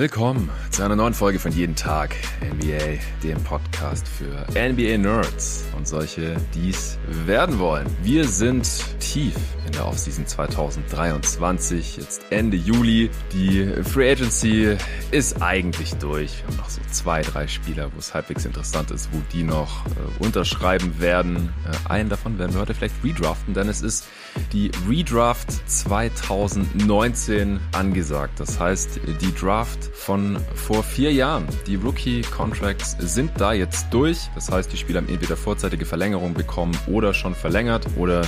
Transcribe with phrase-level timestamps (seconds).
[0.00, 6.36] Willkommen zu einer neuen Folge von Jeden Tag NBA, dem Podcast für NBA-Nerds und solche,
[6.54, 7.86] die es werden wollen.
[8.02, 8.66] Wir sind
[8.98, 9.34] tief
[9.66, 13.10] in der Offseason 2023, jetzt Ende Juli.
[13.34, 14.78] Die Free Agency
[15.10, 16.38] ist eigentlich durch.
[16.38, 19.84] Wir haben noch so zwei, drei Spieler, wo es halbwegs interessant ist, wo die noch
[19.84, 21.52] äh, unterschreiben werden.
[21.66, 24.06] Äh, einen davon werden wir heute vielleicht redraften, denn es ist
[24.52, 28.40] die Redraft 2019 angesagt.
[28.40, 31.46] Das heißt, die Draft von vor vier Jahren.
[31.66, 34.28] Die Rookie-Contracts sind da jetzt durch.
[34.34, 38.22] Das heißt, die Spieler haben entweder vorzeitige Verlängerung bekommen oder schon verlängert oder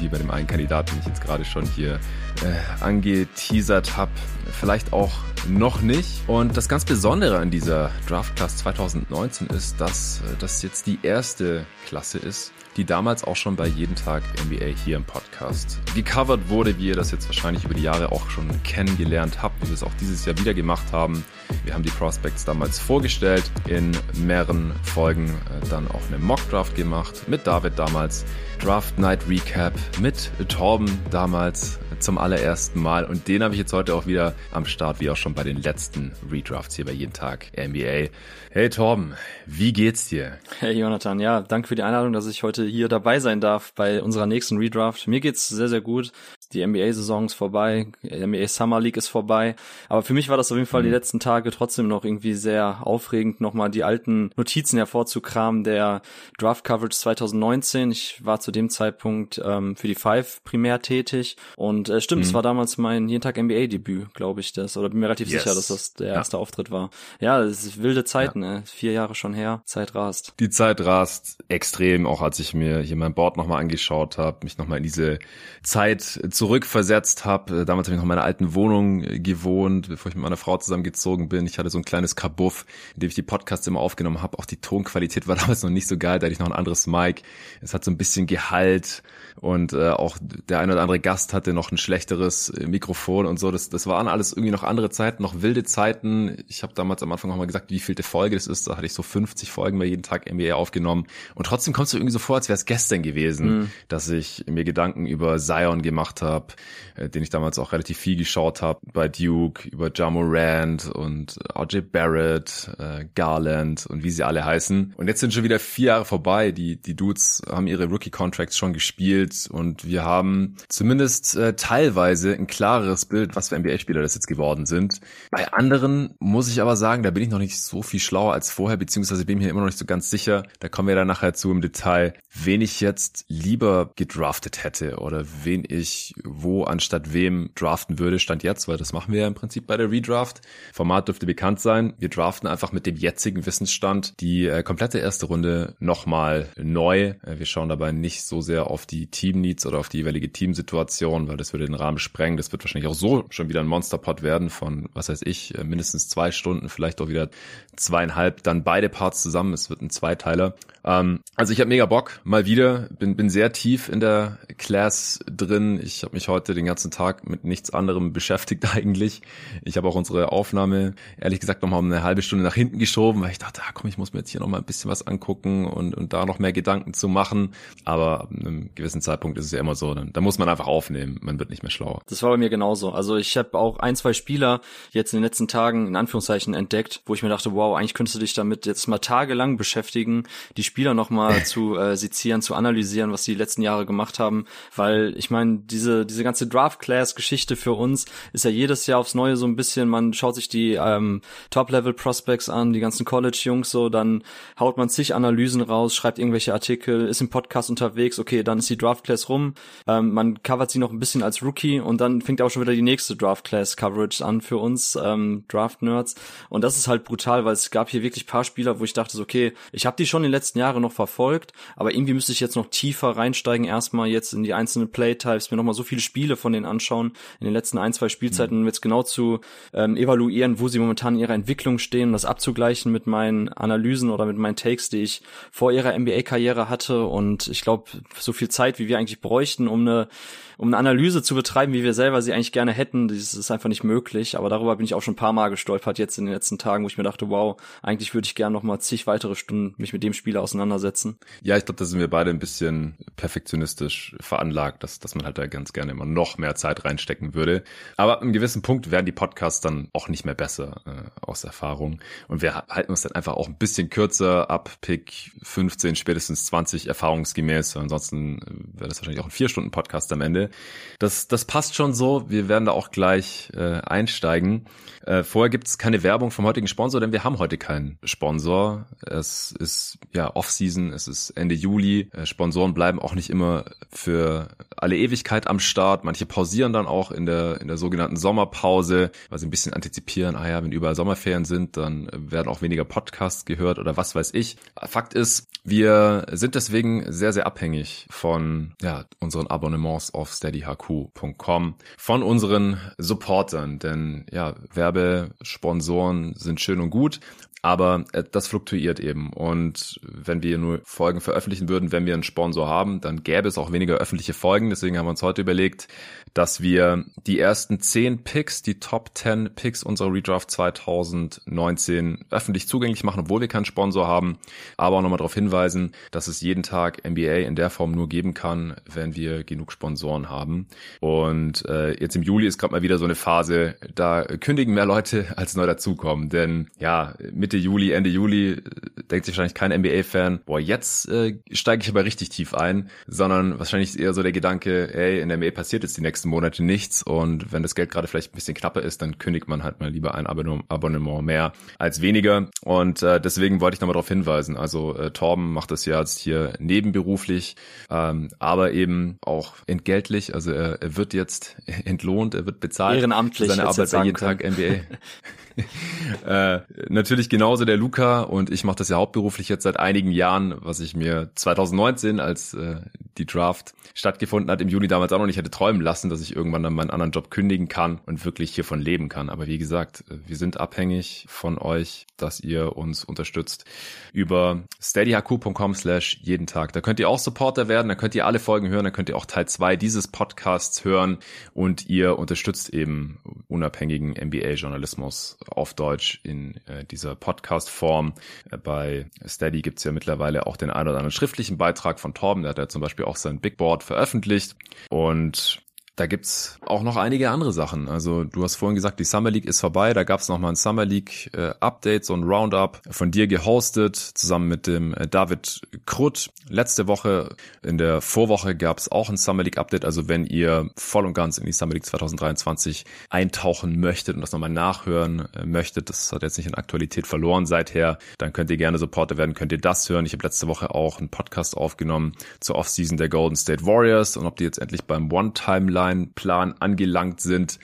[0.00, 1.98] wie bei dem einen Kandidaten, den ich jetzt gerade schon hier
[2.42, 4.12] äh, angeteasert habe,
[4.52, 5.12] vielleicht auch
[5.48, 6.22] noch nicht.
[6.26, 10.98] Und das ganz Besondere an dieser Draft Class 2019 ist, dass äh, das jetzt die
[11.02, 16.48] erste Klasse ist, die damals auch schon bei Jeden Tag NBA hier im Podcast gecovert
[16.48, 19.74] wurde, wie ihr das jetzt wahrscheinlich über die Jahre auch schon kennengelernt habt, wie wir
[19.74, 21.24] es auch dieses Jahr wieder gemacht haben.
[21.64, 26.74] Wir haben die Prospects damals vorgestellt, in mehreren Folgen äh, dann auch eine Mock Draft
[26.74, 28.24] gemacht, mit David damals,
[28.60, 33.94] Draft Night Recap, mit Torben damals zum allerersten Mal und den habe ich jetzt heute
[33.94, 37.46] auch wieder am Start, wie auch schon bei den letzten Redrafts hier bei Jeden Tag
[37.56, 38.10] NBA.
[38.50, 39.14] Hey Torben,
[39.46, 40.38] wie geht's dir?
[40.60, 44.02] Hey Jonathan, ja, danke für die Einladung, dass ich heute hier dabei sein darf bei
[44.02, 45.08] unserer nächsten Redraft.
[45.08, 46.12] Mir geht's sehr, sehr gut.
[46.54, 49.56] Die NBA-Saison ist vorbei, NBA Summer League ist vorbei.
[49.88, 50.86] Aber für mich war das auf jeden Fall mhm.
[50.86, 56.02] die letzten Tage trotzdem noch irgendwie sehr aufregend, nochmal die alten Notizen hervorzukramen der
[56.38, 57.90] Draft Coverage 2019.
[57.90, 62.30] Ich war zu dem Zeitpunkt ähm, für die Five primär tätig und äh, stimmt, es
[62.30, 62.34] mhm.
[62.34, 64.76] war damals mein jeden Tag NBA-Debüt, glaube ich, das.
[64.76, 65.42] Oder bin mir relativ yes.
[65.42, 66.40] sicher, dass das der erste ja.
[66.40, 66.90] Auftritt war.
[67.20, 68.54] Ja, es ist wilde Zeiten, ja.
[68.54, 68.62] ne?
[68.66, 69.62] Vier Jahre schon her.
[69.64, 70.34] Zeit rast.
[70.40, 74.58] Die Zeit rast extrem, auch als ich mir hier mein Board nochmal angeschaut habe, mich
[74.58, 75.18] nochmal in diese
[75.62, 77.62] Zeit zurückversetzt habe.
[77.62, 80.36] Äh, damals habe ich noch in meiner alten Wohnung äh, gewohnt, bevor ich mit meiner
[80.36, 81.46] Frau zusammengezogen bin.
[81.46, 84.38] Ich hatte so ein kleines Kabuff, in dem ich die Podcasts immer aufgenommen habe.
[84.38, 86.86] Auch die Tonqualität war damals noch nicht so geil, da hatte ich noch ein anderes
[86.86, 87.22] Mic.
[87.62, 89.02] Es hat so ein bisschen Gehalt
[89.40, 93.38] und äh, auch der eine oder andere Gast hatte noch ein schlechteres äh, Mikrofon und
[93.38, 93.50] so.
[93.50, 96.44] Das, das waren alles irgendwie noch andere Zeiten, noch wilde Zeiten.
[96.48, 98.68] Ich habe damals am Anfang noch mal gesagt, wie vielte Folge das ist.
[98.68, 101.06] Da hatte ich so 50 Folgen bei jeden Tag NBA aufgenommen.
[101.34, 103.70] Und trotzdem kommst du irgendwie so vor, als wäre es gestern gewesen, mhm.
[103.88, 106.54] dass ich mir Gedanken über Zion gemacht habe,
[106.94, 111.80] äh, den ich damals auch relativ viel geschaut habe bei Duke, über Rand und RJ
[111.80, 114.94] Barrett, äh, Garland und wie sie alle heißen.
[114.96, 116.52] Und jetzt sind schon wieder vier Jahre vorbei.
[116.52, 122.46] Die, die Dudes haben ihre Rookie-Contracts schon gespielt und wir haben zumindest äh, teilweise ein
[122.46, 125.00] klareres Bild, was für NBA-Spieler das jetzt geworden sind.
[125.30, 128.50] Bei anderen muss ich aber sagen, da bin ich noch nicht so viel schlauer als
[128.50, 130.44] vorher, beziehungsweise bin mir immer noch nicht so ganz sicher.
[130.60, 135.24] Da kommen wir dann nachher zu im Detail, wen ich jetzt lieber gedraftet hätte oder
[135.44, 139.34] wen ich wo anstatt wem draften würde, stand jetzt, weil das machen wir ja im
[139.34, 140.40] Prinzip bei der Redraft.
[140.72, 141.94] Format dürfte bekannt sein.
[141.98, 147.14] Wir draften einfach mit dem jetzigen Wissensstand die äh, komplette erste Runde nochmal neu.
[147.22, 151.28] Äh, wir schauen dabei nicht so sehr auf die Team-Needs oder auf die jeweilige Teamsituation,
[151.28, 152.36] weil das würde den Rahmen sprengen.
[152.36, 155.64] Das wird wahrscheinlich auch so schon wieder ein Monsterpot werden von, was weiß ich, äh,
[155.64, 157.30] mindestens zwei Stunden, vielleicht auch wieder
[157.76, 159.52] zweieinhalb, dann beide Parts zusammen.
[159.52, 160.54] Es wird ein Zweiteiler.
[160.84, 162.88] Ähm, also ich habe mega Bock, mal wieder.
[162.98, 165.80] Bin, bin sehr tief in der Class drin.
[165.82, 169.22] Ich habe mich heute den ganzen Tag mit nichts anderem beschäftigt eigentlich.
[169.64, 173.22] Ich habe auch unsere Aufnahme, ehrlich gesagt, nochmal um eine halbe Stunde nach hinten geschoben,
[173.22, 175.66] weil ich dachte, ah, komm, ich muss mir jetzt hier nochmal ein bisschen was angucken
[175.66, 177.54] und, und da noch mehr Gedanken zu machen.
[177.84, 180.66] Aber ab einem gewissen Zeitpunkt ist es ja immer so, dann, da muss man einfach
[180.66, 181.18] aufnehmen.
[181.22, 182.02] Man wird nicht mehr schlauer.
[182.08, 182.90] Das war bei mir genauso.
[182.92, 184.60] Also ich habe auch ein, zwei Spieler
[184.90, 188.16] jetzt in den letzten Tagen in Anführungszeichen entdeckt, wo ich mir dachte, wow, eigentlich könntest
[188.16, 190.24] du dich damit jetzt mal tagelang beschäftigen,
[190.56, 195.14] die Spieler nochmal zu äh, sezieren, zu analysieren, was die letzten Jahre gemacht haben, weil
[195.16, 199.14] ich meine, diese diese ganze Draft Class Geschichte für uns ist ja jedes Jahr aufs
[199.14, 201.20] Neue so ein bisschen, man schaut sich die ähm,
[201.50, 204.22] Top Level Prospects an, die ganzen College Jungs so, dann
[204.58, 208.70] haut man zig Analysen raus, schreibt irgendwelche Artikel, ist im Podcast unterwegs, okay, dann ist
[208.70, 209.54] die Draft Class rum,
[209.86, 212.74] ähm, man covert sie noch ein bisschen als Rookie und dann fängt auch schon wieder
[212.74, 216.14] die nächste Draft Class Coverage an für uns ähm, Draft Nerds.
[216.48, 219.16] Und das ist halt brutal, weil es gab hier wirklich paar Spieler, wo ich dachte,
[219.16, 222.32] so, okay, ich habe die schon in den letzten Jahren noch verfolgt, aber irgendwie müsste
[222.32, 226.00] ich jetzt noch tiefer reinsteigen, erstmal jetzt in die einzelnen Playtypes, mir nochmal so viele
[226.00, 229.40] Spiele von denen anschauen in den letzten ein, zwei Spielzeiten, um jetzt genau zu
[229.72, 234.26] ähm, evaluieren, wo sie momentan in ihrer Entwicklung stehen, das abzugleichen mit meinen Analysen oder
[234.26, 237.04] mit meinen Takes, die ich vor ihrer NBA-Karriere hatte.
[237.04, 237.84] Und ich glaube,
[238.18, 240.08] so viel Zeit, wie wir eigentlich bräuchten, um eine
[240.56, 243.68] um eine Analyse zu betreiben, wie wir selber sie eigentlich gerne hätten, das ist einfach
[243.68, 244.36] nicht möglich.
[244.36, 246.84] Aber darüber bin ich auch schon ein paar Mal gestolpert jetzt in den letzten Tagen,
[246.84, 249.92] wo ich mir dachte, wow, eigentlich würde ich gerne noch mal zig weitere Stunden mich
[249.92, 251.18] mit dem Spieler auseinandersetzen.
[251.42, 255.38] Ja, ich glaube, da sind wir beide ein bisschen perfektionistisch veranlagt, dass, dass man halt
[255.38, 257.64] da ganz gerne immer noch mehr Zeit reinstecken würde.
[257.96, 261.44] Aber ab einem gewissen Punkt werden die Podcasts dann auch nicht mehr besser äh, aus
[261.44, 262.00] Erfahrung.
[262.28, 266.86] Und wir halten uns dann einfach auch ein bisschen kürzer ab Pick 15, spätestens 20
[266.86, 267.76] erfahrungsgemäß.
[267.76, 270.50] Ansonsten äh, wäre das wahrscheinlich auch ein vier Stunden Podcast am Ende.
[270.98, 272.30] Das, das passt schon so.
[272.30, 274.66] Wir werden da auch gleich äh, einsteigen.
[275.06, 278.86] Äh, vorher gibt es keine Werbung vom heutigen Sponsor, denn wir haben heute keinen Sponsor.
[279.06, 282.08] Es ist ja Off-Season, es ist Ende Juli.
[282.12, 286.04] Äh, Sponsoren bleiben auch nicht immer für alle Ewigkeit am Start.
[286.04, 290.36] Manche pausieren dann auch in der, in der sogenannten Sommerpause, weil sie ein bisschen antizipieren,
[290.36, 294.32] ah ja, wenn überall Sommerferien sind, dann werden auch weniger Podcasts gehört oder was weiß
[294.32, 294.56] ich.
[294.86, 302.22] Fakt ist, wir sind deswegen sehr, sehr abhängig von ja, unseren Abonnements auf steadyhq.com, von
[302.22, 307.20] unseren Supportern, denn ja, Werbesponsoren sind schön und gut,
[307.64, 309.32] aber äh, das fluktuiert eben.
[309.32, 313.56] Und wenn wir nur Folgen veröffentlichen würden, wenn wir einen Sponsor haben, dann gäbe es
[313.56, 314.68] auch weniger öffentliche Folgen.
[314.68, 315.88] Deswegen haben wir uns heute überlegt,
[316.34, 323.04] dass wir die ersten zehn Picks, die Top 10 Picks unserer Redraft 2019 öffentlich zugänglich
[323.04, 324.38] machen, obwohl wir keinen Sponsor haben.
[324.76, 328.34] Aber auch nochmal darauf hinweisen, dass es jeden Tag NBA in der Form nur geben
[328.34, 330.66] kann, wenn wir genug Sponsoren haben.
[331.00, 334.86] Und äh, jetzt im Juli ist gerade mal wieder so eine Phase, da kündigen mehr
[334.86, 336.28] Leute als neu dazukommen.
[336.28, 338.62] Denn ja, mit Mitte Juli, Ende Juli äh,
[339.10, 343.58] denkt sich wahrscheinlich kein NBA-Fan, boah, jetzt äh, steige ich aber richtig tief ein, sondern
[343.58, 347.02] wahrscheinlich eher so der Gedanke, ey, in der NBA passiert jetzt die nächsten Monate nichts.
[347.02, 349.90] Und wenn das Geld gerade vielleicht ein bisschen knapper ist, dann kündigt man halt mal
[349.90, 352.48] lieber ein Abonnement mehr als weniger.
[352.62, 356.18] Und äh, deswegen wollte ich nochmal darauf hinweisen, also äh, Torben macht das ja jetzt
[356.18, 357.56] hier nebenberuflich,
[357.90, 363.48] ähm, aber eben auch entgeltlich, also er, er wird jetzt entlohnt, er wird bezahlt Ehrenamtlich
[363.50, 364.80] für seine Arbeit bei jeden Tag NBA.
[366.26, 370.54] äh, natürlich genauso der Luca und ich mache das ja hauptberuflich jetzt seit einigen Jahren,
[370.60, 372.80] was ich mir 2019, als äh,
[373.18, 376.34] die Draft stattgefunden hat, im Juni damals auch noch nicht hätte träumen lassen, dass ich
[376.34, 379.30] irgendwann dann meinen anderen Job kündigen kann und wirklich hiervon leben kann.
[379.30, 383.64] Aber wie gesagt, äh, wir sind abhängig von euch, dass ihr uns unterstützt
[384.12, 386.72] über steadyhq.com slash jeden Tag.
[386.72, 389.16] Da könnt ihr auch Supporter werden, da könnt ihr alle Folgen hören, da könnt ihr
[389.16, 391.18] auch Teil 2 dieses Podcasts hören
[391.52, 398.14] und ihr unterstützt eben unabhängigen NBA-Journalismus auf Deutsch in äh, dieser Podcast-Form.
[398.50, 402.42] Äh, bei Steady gibt's ja mittlerweile auch den ein oder anderen schriftlichen Beitrag von Torben,
[402.42, 404.56] der hat ja zum Beispiel auch sein Big Board veröffentlicht.
[404.90, 405.63] Und
[405.96, 407.88] da gibt's auch noch einige andere Sachen.
[407.88, 409.94] Also du hast vorhin gesagt, die Summer League ist vorbei.
[409.94, 413.94] Da gab's noch mal ein Summer League äh, Update, so ein Roundup von dir gehostet,
[413.94, 416.30] zusammen mit dem äh, David Krutt.
[416.48, 419.84] Letzte Woche, in der Vorwoche gab's auch ein Summer League Update.
[419.84, 424.32] Also wenn ihr voll und ganz in die Summer League 2023 eintauchen möchtet und das
[424.32, 428.56] nochmal nachhören äh, möchtet, das hat jetzt nicht in Aktualität verloren seither, dann könnt ihr
[428.56, 430.06] gerne Supporter werden, könnt ihr das hören.
[430.06, 434.26] Ich habe letzte Woche auch einen Podcast aufgenommen zur Offseason der Golden State Warriors und
[434.26, 435.83] ob die jetzt endlich beim One-Time-Live
[436.14, 437.58] Plan angelangt sind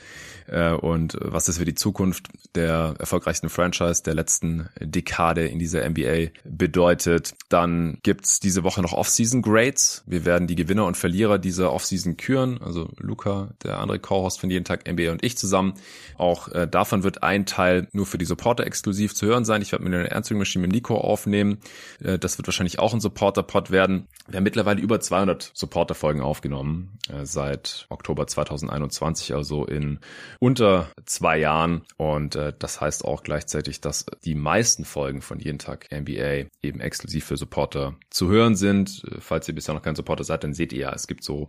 [0.50, 5.88] äh, und was das für die Zukunft der erfolgreichsten Franchise der letzten Dekade in dieser
[5.88, 7.35] NBA bedeutet.
[7.49, 10.02] Dann gibt's diese Woche noch Off-Season Grades.
[10.06, 12.61] Wir werden die Gewinner und Verlierer dieser Off-Season küren.
[12.62, 15.75] Also Luca, der andere Co-Host von jeden Tag NBA und ich zusammen.
[16.17, 19.62] Auch äh, davon wird ein Teil nur für die Supporter exklusiv zu hören sein.
[19.62, 21.58] Ich werde mit einer Ernstling-Maschine mit Nico aufnehmen.
[22.03, 24.08] Äh, das wird wahrscheinlich auch ein Supporter-Pod werden.
[24.29, 30.01] Wir haben mittlerweile über 200 Supporter-Folgen aufgenommen äh, seit Oktober 2021, also in
[30.41, 31.82] unter zwei Jahren.
[31.97, 36.81] Und äh, das heißt auch gleichzeitig, dass die meisten Folgen von jeden Tag NBA eben
[36.81, 39.05] exklusiv für Supporter zu hören sind.
[39.05, 41.47] Äh, falls ihr bisher noch kein Supporter seid, dann seht ihr ja, es gibt so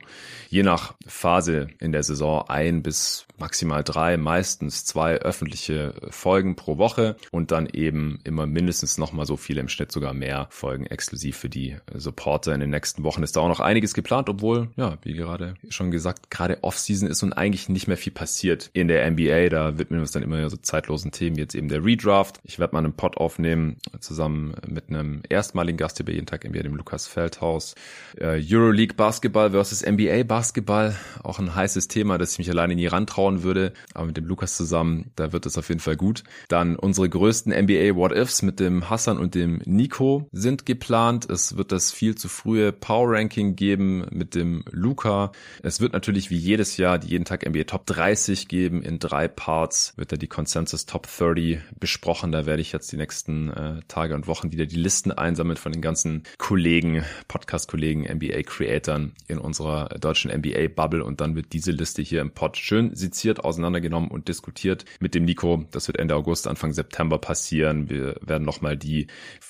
[0.50, 6.78] je nach Phase in der Saison ein bis maximal drei, meistens zwei öffentliche Folgen pro
[6.78, 11.38] Woche und dann eben immer mindestens nochmal so viele im Schnitt sogar mehr Folgen exklusiv
[11.38, 12.54] für die Supporter.
[12.54, 15.92] In den nächsten Wochen ist da auch noch einiges geplant, obwohl, ja, wie gerade schon
[15.92, 19.50] gesagt, gerade Offseason ist und eigentlich nicht mehr viel passiert in der NBA.
[19.50, 22.40] Da widmen wir uns dann immer so zeitlosen Themen, jetzt eben der Redraft.
[22.44, 26.44] Ich werde mal einen Pod aufnehmen, zusammen mit einem erstmaligen Gast hier bei jeden Tag
[26.44, 27.76] NBA, dem Lukas Feldhaus.
[28.18, 32.88] Äh, Euroleague Basketball versus NBA Basketball, auch ein heißes Thema, das ich mich alleine nie
[32.88, 33.74] rantrauen würde.
[33.94, 36.24] Aber mit dem Lukas zusammen, da wird es auf jeden Fall gut.
[36.48, 41.30] Dann unsere größten NBA What Ifs mit dem Hassan und dem Nico sind geplant.
[41.30, 45.32] Es wird das viel zu frühe Power Ranking geben mit dem Luca.
[45.62, 49.00] Es wird natürlich wie jedes Jahr die jeden Tag NBA Top 30 geben eben in
[49.00, 52.32] drei Parts wird da die Consensus Top 30 besprochen.
[52.32, 55.74] Da werde ich jetzt die nächsten äh, Tage und Wochen wieder die Listen einsammeln von
[55.74, 62.22] den ganzen Kollegen, Podcast-Kollegen, NBA-Creatoren in unserer deutschen NBA-Bubble und dann wird diese Liste hier
[62.22, 65.66] im Pod schön seziert, auseinandergenommen und diskutiert mit dem Nico.
[65.72, 67.90] Das wird Ende August, Anfang September passieren.
[67.90, 69.08] Wir werden nochmal die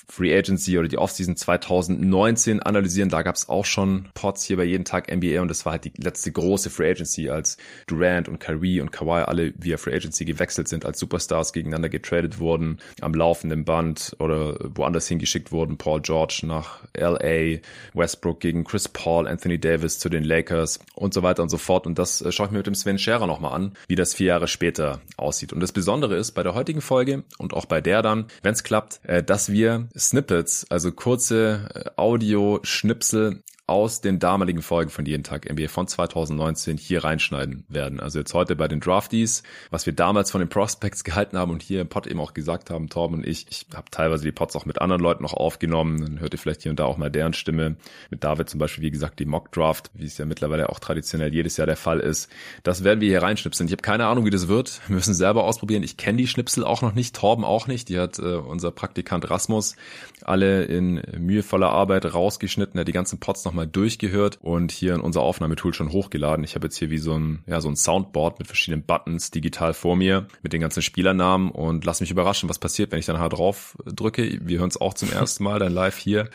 [0.08, 3.08] Free Agency oder die Offseason 2019 analysieren.
[3.08, 5.84] Da gab es auch schon Pods hier bei jeden Tag NBA und das war halt
[5.84, 10.24] die letzte große Free Agency, als Durant und Kyrie und Kawhi alle via Free Agency
[10.24, 15.76] gewechselt sind, als Superstars gegeneinander getradet wurden, am laufenden Band oder woanders hingeschickt wurden.
[15.76, 17.58] Paul George nach LA,
[17.94, 21.86] Westbrook gegen Chris Paul, Anthony Davis zu den Lakers und so weiter und so fort.
[21.86, 24.28] Und das äh, schaue ich mir mit dem Sven Scherer nochmal an, wie das vier
[24.28, 25.52] Jahre später aussieht.
[25.52, 28.64] Und das Besondere ist bei der heutigen Folge und auch bei der dann, wenn es
[28.64, 35.22] klappt, äh, dass wir Snippets, also kurze äh, Audio-Schnipsel aus den damaligen Folgen von Jeden
[35.22, 38.00] Tag NBA von 2019 hier reinschneiden werden.
[38.00, 41.62] Also jetzt heute bei den Draftees, was wir damals von den Prospects gehalten haben und
[41.62, 44.56] hier im Pod eben auch gesagt haben, Torben und ich, ich habe teilweise die Pods
[44.56, 47.10] auch mit anderen Leuten noch aufgenommen, dann hört ihr vielleicht hier und da auch mal
[47.10, 47.76] deren Stimme.
[48.10, 51.32] Mit David zum Beispiel, wie gesagt, die Mock Draft, wie es ja mittlerweile auch traditionell
[51.32, 52.30] jedes Jahr der Fall ist.
[52.64, 53.68] Das werden wir hier reinschnipseln.
[53.68, 54.80] Ich habe keine Ahnung, wie das wird.
[54.88, 55.82] Wir müssen selber ausprobieren.
[55.82, 57.88] Ich kenne die Schnipsel auch noch nicht, Torben auch nicht.
[57.88, 59.76] Die hat äh, unser Praktikant Rasmus
[60.24, 65.02] alle in mühevoller Arbeit rausgeschnitten, er hat die ganzen Pods nochmal durchgehört und hier in
[65.02, 66.42] unser Aufnahmetool schon hochgeladen.
[66.42, 69.74] Ich habe jetzt hier wie so ein, ja, so ein Soundboard mit verschiedenen Buttons digital
[69.74, 73.18] vor mir mit den ganzen Spielernamen und lass mich überraschen, was passiert, wenn ich dann
[73.18, 74.38] halt drauf drücke.
[74.42, 76.30] Wir hören es auch zum ersten Mal dann live hier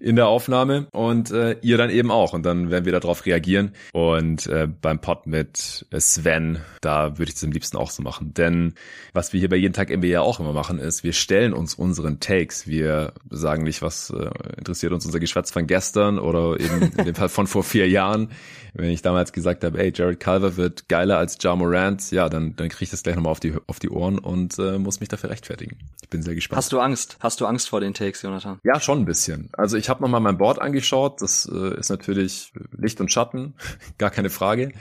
[0.00, 3.72] in der Aufnahme und äh, ihr dann eben auch und dann werden wir darauf reagieren
[3.92, 8.34] und äh, beim Pod mit Sven, da würde ich es am liebsten auch so machen,
[8.34, 8.74] denn
[9.12, 12.18] was wir hier bei jeden Tag NBA auch immer machen ist, wir stellen uns unseren
[12.18, 17.04] Takes, wir sagen nicht, was äh, interessiert uns unser Geschwätz von gestern oder eben in
[17.04, 18.30] dem Fall von vor vier Jahren.
[18.74, 22.56] Wenn ich damals gesagt habe, ey, Jared Culver wird geiler als Ja Morant, ja, dann,
[22.56, 25.10] dann kriege ich das gleich nochmal auf die, auf die Ohren und äh, muss mich
[25.10, 25.76] dafür rechtfertigen.
[26.02, 26.56] Ich bin sehr gespannt.
[26.56, 27.18] Hast du Angst?
[27.20, 28.60] Hast du Angst vor den Takes, Jonathan?
[28.64, 29.50] Ja, schon ein bisschen.
[29.52, 31.20] Also ich habe nochmal mein Board angeschaut.
[31.20, 33.54] Das äh, ist natürlich Licht und Schatten,
[33.98, 34.72] gar keine Frage.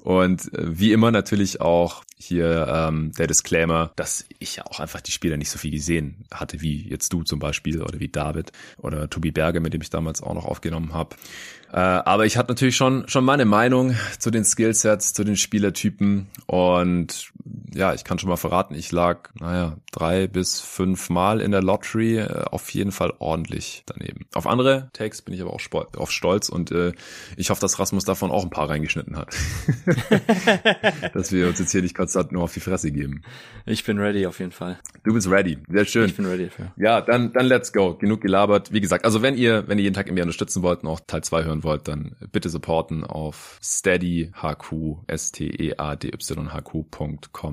[0.00, 5.00] Und äh, wie immer natürlich auch hier ähm, der Disclaimer, dass ich ja auch einfach
[5.00, 8.52] die Spieler nicht so viel gesehen hatte, wie jetzt du zum Beispiel oder wie David
[8.76, 11.16] oder Tobi Berge, mit dem ich damals auch noch aufgenommen habe.
[11.72, 16.28] Äh, aber ich hatte natürlich schon, schon meine Meinung zu den Skillsets, zu den Spielertypen
[16.46, 17.32] und
[17.72, 21.62] ja, ich kann schon mal verraten, ich lag, naja, drei bis fünf Mal in der
[21.62, 24.26] Lottery, äh, auf jeden Fall ordentlich daneben.
[24.34, 25.60] Auf andere Takes bin ich aber auch
[25.96, 26.92] auf stolz und äh,
[27.36, 29.34] ich hoffe, dass Rasmus davon auch ein paar reingeschnitten hat.
[31.14, 33.22] dass wir uns jetzt hier nicht konstant nur auf die Fresse geben.
[33.66, 34.78] Ich bin ready auf jeden Fall.
[35.04, 36.06] Du bist ready, sehr schön.
[36.06, 36.72] Ich bin ready dafür.
[36.76, 37.94] Ja, dann, dann let's go.
[37.94, 38.72] Genug gelabert.
[38.72, 41.44] Wie gesagt, also wenn ihr, wenn ihr jeden Tag irgendwie unterstützen wollt auch Teil 2
[41.44, 45.60] hören wollt, dann bitte supporten auf steadyhq, S-T-E-A-D-Y-H-Q.com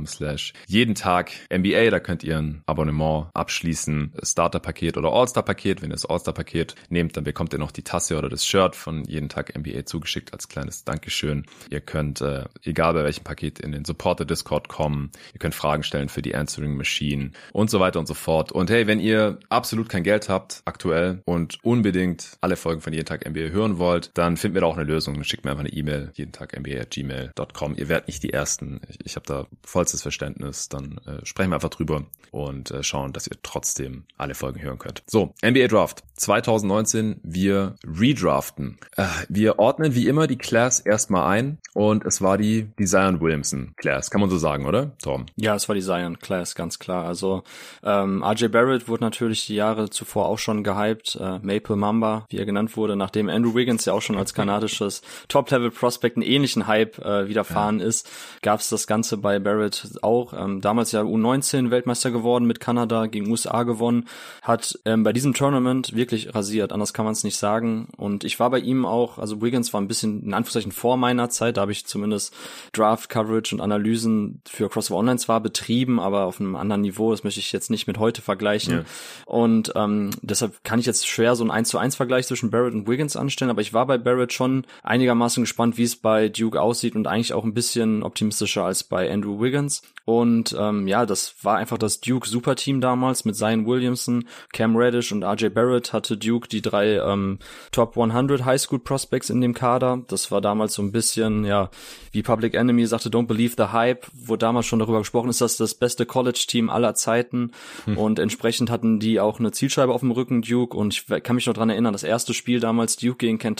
[0.05, 1.89] slash jeden Tag NBA.
[1.89, 5.81] Da könnt ihr ein Abonnement abschließen, Starter-Paket oder All-Star-Paket.
[5.81, 9.03] Wenn ihr das All-Star-Paket nehmt, dann bekommt ihr noch die Tasse oder das Shirt von
[9.05, 11.45] jeden Tag NBA zugeschickt als kleines Dankeschön.
[11.69, 15.11] Ihr könnt, äh, egal bei welchem Paket, in den Supporter-Discord kommen.
[15.33, 18.51] Ihr könnt Fragen stellen für die Answering Machine und so weiter und so fort.
[18.51, 23.05] Und hey, wenn ihr absolut kein Geld habt aktuell und unbedingt alle Folgen von jeden
[23.05, 25.23] Tag NBA hören wollt, dann finden wir da auch eine Lösung.
[25.23, 27.75] Schickt mir einfach eine E-Mail, jeden Tag NBA at gmail.com.
[27.75, 28.81] Ihr werdet nicht die Ersten.
[28.89, 30.69] Ich, ich habe da vollstes Verständnis.
[30.69, 34.79] Dann äh, sprechen wir einfach drüber und äh, schauen, dass ihr trotzdem alle Folgen hören
[34.79, 35.03] könnt.
[35.07, 37.19] So, NBA Draft 2019.
[37.23, 38.77] Wir redraften.
[38.95, 43.21] Äh, wir ordnen wie immer die Class erstmal ein und es war die, die Zion
[43.21, 44.11] Williamson Class.
[44.11, 45.25] Kann man so sagen, oder, Tom?
[45.35, 47.05] Ja, es war die Zion Class, ganz klar.
[47.05, 47.43] Also
[47.83, 51.17] ähm, RJ Barrett wurde natürlich die Jahre zuvor auch schon gehypt.
[51.19, 55.01] Äh, Maple Mamba, wie er genannt wurde, nachdem Andrew Wiggins ja auch schon als kanadisches
[55.27, 57.86] Top-Level-Prospect einen ähnlichen Hype äh, widerfahren ja.
[57.86, 58.10] ist,
[58.41, 60.34] gab es das Ganze bei Barrett auch.
[60.34, 64.06] Ähm, damals ja U19 Weltmeister geworden mit Kanada, gegen USA gewonnen,
[64.41, 67.89] hat ähm, bei diesem Tournament wirklich rasiert, anders kann man es nicht sagen.
[67.98, 71.29] Und ich war bei ihm auch, also Wiggins war ein bisschen in Anführungszeichen vor meiner
[71.29, 72.34] Zeit, da habe ich zumindest
[72.74, 77.39] Draft-Coverage und Analysen für Crossover Online zwar betrieben, aber auf einem anderen Niveau, das möchte
[77.39, 78.74] ich jetzt nicht mit heute vergleichen.
[78.74, 78.84] Ja.
[79.25, 82.74] Und ähm, deshalb kann ich jetzt schwer so ein 1 zu 1 Vergleich zwischen Barrett
[82.74, 86.60] und Wiggins anstellen, aber ich war bei Barrett schon einigermaßen gespannt, wie es bei Duke
[86.60, 89.84] aussieht und eigentlich auch ein bisschen optimistischer als bei Andrew Wiggins.
[90.03, 95.12] Und ähm, ja, das war einfach das Duke Superteam damals mit Zion Williamson, Cam Reddish
[95.12, 97.38] und RJ Barrett hatte Duke die drei ähm,
[97.72, 100.01] Top 100 High School Prospects in dem Kader.
[100.07, 101.69] Das war damals so ein bisschen, ja,
[102.13, 104.07] wie Public Enemy sagte, don't believe the hype.
[104.13, 107.51] wurde damals schon darüber gesprochen, ist das das beste College-Team aller Zeiten
[107.86, 107.98] hm.
[107.98, 111.46] und entsprechend hatten die auch eine Zielscheibe auf dem Rücken, Duke und ich kann mich
[111.46, 113.56] noch dran erinnern, das erste Spiel damals Duke gegen Kentucky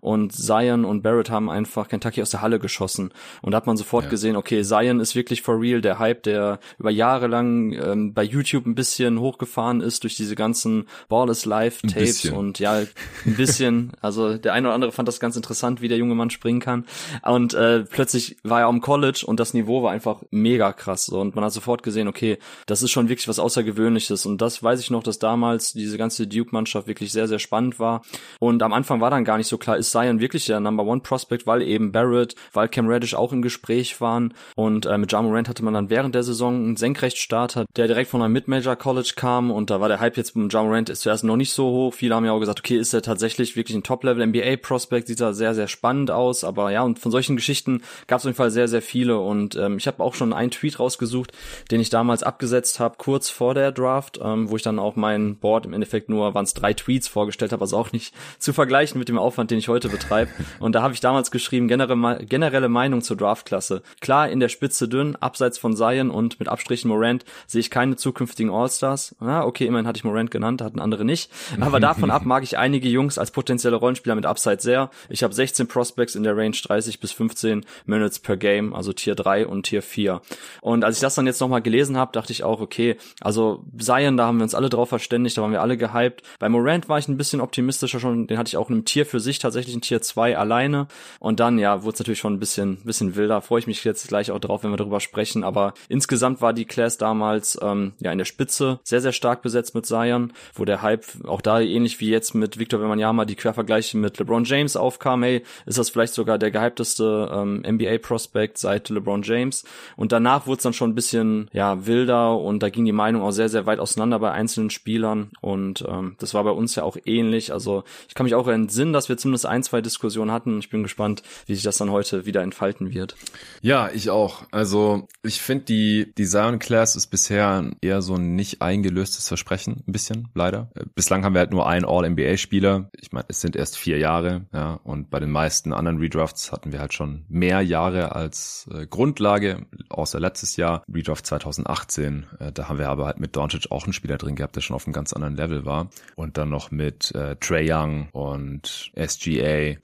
[0.00, 3.12] und Zion und Barrett haben einfach Kentucky aus der Halle geschossen.
[3.42, 4.10] Und da hat man sofort ja.
[4.10, 8.22] gesehen, okay, Zion ist wirklich for real, der Hype, der über Jahre lang ähm, bei
[8.22, 12.78] YouTube ein bisschen hochgefahren ist durch diese ganzen Ball is Live Tapes und ja,
[13.26, 16.30] ein bisschen, also der eine oder andere fand das ganz interessant, wie der junge Mann
[16.30, 16.84] springen kann.
[17.22, 21.20] Und äh, plötzlich war er am College und das Niveau war einfach mega krass so.
[21.20, 24.26] und man hat sofort gesehen, okay, das ist schon wirklich was Außergewöhnliches.
[24.26, 28.02] Und das weiß ich noch, dass damals diese ganze Duke-Mannschaft wirklich sehr, sehr spannend war.
[28.38, 31.00] Und am Anfang war dann gar nicht so klar, ist Zion wirklich der Number One
[31.00, 34.34] Prospect, weil eben Barrett, weil Cam Reddish auch im Gespräch waren.
[34.54, 38.10] Und äh, mit Ja Morant hatte man dann während der Saison einen Senkrechtstarter, der direkt
[38.10, 39.50] von einem Mid-Major College kam.
[39.50, 41.94] Und da war der Hype jetzt mit Ja Morant ist zuerst noch nicht so hoch.
[41.94, 45.20] Viele haben ja auch gesagt, okay, ist er tatsächlich wirklich ein Top-Level NBA Prospect, sieht
[45.20, 48.36] er sehr, sehr spannend aus, aber ja, und von solchen Geschichten gab es auf jeden
[48.36, 49.18] Fall sehr, sehr viele.
[49.18, 51.32] Und ähm, ich habe auch schon einen Tweet rausgesucht,
[51.70, 55.36] den ich damals abgesetzt habe, kurz vor der Draft, ähm, wo ich dann auch mein
[55.36, 58.98] Board im Endeffekt nur, waren es drei Tweets vorgestellt habe, also auch nicht zu vergleichen
[58.98, 60.30] mit dem Aufwand, den ich heute betreibe.
[60.58, 63.82] Und da habe ich damals geschrieben, generelle, Meinung zur Draftklasse.
[64.00, 67.96] Klar, in der Spitze dünn, abseits von Zion und mit Abstrichen Morant sehe ich keine
[67.96, 69.16] zukünftigen All-Stars.
[69.20, 71.30] Ja, okay, immerhin hatte ich Morant genannt, hatten andere nicht.
[71.60, 74.90] Aber davon ab mag ich einige Jungs als potenzielle Rollenspieler mit Upside sehr.
[75.08, 79.14] Ich habe 16 Prospects in der Range 30 bis 15 Minutes per Game, also Tier
[79.14, 80.20] 3 und Tier 4.
[80.60, 84.16] Und als ich das dann jetzt nochmal gelesen habe, dachte ich auch, okay, also Zion,
[84.16, 86.22] da haben wir uns alle drauf verständigt, da waren wir alle gehypt.
[86.38, 88.95] Bei Morant war ich ein bisschen optimistischer schon, den hatte ich auch in einem Tier
[89.04, 90.86] für sich tatsächlich in Tier 2 alleine.
[91.18, 93.42] Und dann, ja, wurde es natürlich schon ein bisschen, bisschen wilder.
[93.42, 95.44] Freue ich mich jetzt gleich auch drauf, wenn wir darüber sprechen.
[95.44, 99.74] Aber insgesamt war die Class damals ähm, ja in der Spitze sehr, sehr stark besetzt
[99.74, 103.98] mit Zion, wo der Hype auch da ähnlich wie jetzt mit Victor Wembanyama die Quervergleiche
[103.98, 105.22] mit LeBron James aufkam.
[105.22, 109.64] Hey, ist das vielleicht sogar der gehypteste ähm, NBA-Prospect seit LeBron James?
[109.96, 113.22] Und danach wurde es dann schon ein bisschen ja wilder und da ging die Meinung
[113.22, 115.30] auch sehr, sehr weit auseinander bei einzelnen Spielern.
[115.40, 117.52] Und ähm, das war bei uns ja auch ähnlich.
[117.52, 120.58] Also ich kann mich auch entsinnen, dass wir zumindest ein, zwei Diskussionen hatten.
[120.58, 123.16] Ich bin gespannt, wie sich das dann heute wieder entfalten wird.
[123.62, 124.44] Ja, ich auch.
[124.50, 129.82] Also ich finde die, die Zion Class ist bisher eher so ein nicht eingelöstes Versprechen,
[129.86, 130.70] ein bisschen, leider.
[130.74, 132.90] Äh, bislang haben wir halt nur einen All-NBA-Spieler.
[133.00, 136.72] Ich meine, es sind erst vier Jahre, ja, und bei den meisten anderen Redrafts hatten
[136.72, 142.26] wir halt schon mehr Jahre als äh, Grundlage, außer letztes Jahr, Redraft 2018.
[142.38, 144.76] Äh, da haben wir aber halt mit Doncic auch einen Spieler drin gehabt, der schon
[144.76, 145.88] auf einem ganz anderen Level war.
[146.14, 149.76] Und dann noch mit äh, Trey Young und SGA äh,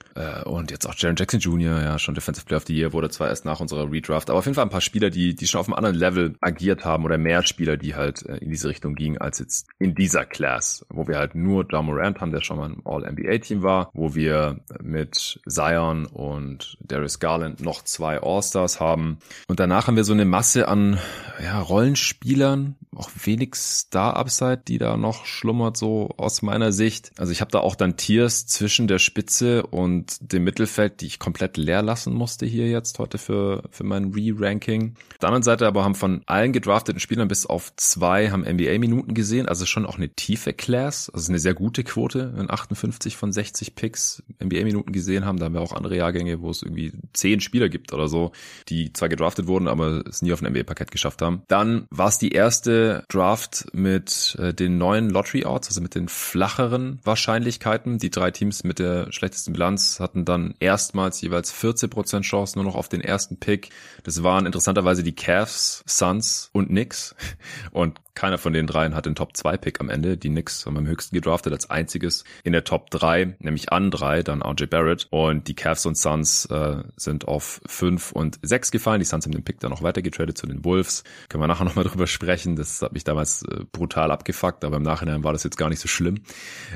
[0.44, 3.28] und jetzt auch Jaron Jackson Jr., ja, schon Defensive Player of the Year, wurde zwar
[3.28, 5.66] erst nach unserer Redraft, aber auf jeden Fall ein paar Spieler, die, die schon auf
[5.66, 9.18] einem anderen Level agiert haben oder mehr Spieler, die halt äh, in diese Richtung gingen,
[9.18, 12.70] als jetzt in dieser Class, wo wir halt nur John Morant haben, der schon mal
[12.70, 19.18] im All-NBA-Team war, wo wir mit Zion und Darius Garland noch zwei All-Stars haben.
[19.48, 20.98] Und danach haben wir so eine Masse an
[21.42, 27.12] ja, Rollenspielern, auch wenig Star-Upside, die da noch schlummert, so aus meiner Sicht.
[27.18, 31.18] Also ich habe da auch dann Tiers zwischen der Spitze und dem Mittelfeld, die ich
[31.18, 34.94] komplett leer lassen musste hier jetzt heute für, für mein Re-Ranking.
[35.12, 39.14] Auf der anderen Seite aber haben von allen gedrafteten Spielern bis auf zwei haben NBA-Minuten
[39.14, 43.32] gesehen, also schon auch eine tiefe Class, also eine sehr gute Quote, wenn 58 von
[43.32, 45.38] 60 Picks NBA-Minuten gesehen haben.
[45.38, 48.32] Da haben wir auch andere Jahrgänge, wo es irgendwie zehn Spieler gibt oder so,
[48.68, 51.42] die zwar gedraftet wurden, aber es nie auf ein NBA-Parkett geschafft haben.
[51.48, 57.00] Dann war es die erste Draft mit äh, den neuen Lottery-Outs, also mit den flacheren
[57.04, 57.98] Wahrscheinlichkeiten.
[57.98, 62.74] Die drei Teams mit der schlechtesten Bilanz hatten dann erstmals jeweils 14% Chance nur noch
[62.74, 63.70] auf den ersten Pick.
[64.04, 67.14] Das waren interessanterweise die Cavs, Suns und Knicks.
[67.72, 70.18] Und keiner von den dreien hat den Top 2 Pick am Ende.
[70.18, 74.22] Die Knicks haben am höchsten gedraftet als einziges in der Top 3, nämlich an 3,
[74.22, 75.06] dann RJ Barrett.
[75.10, 79.00] Und die Cavs und Suns äh, sind auf 5 und 6 gefallen.
[79.00, 81.04] Die Suns haben den Pick dann noch weiter getradet zu den Wolves.
[81.28, 82.54] Können wir nachher nochmal drüber sprechen.
[82.56, 85.80] Das hat mich damals äh, brutal abgefuckt, aber im Nachhinein war das jetzt gar nicht
[85.80, 86.20] so schlimm.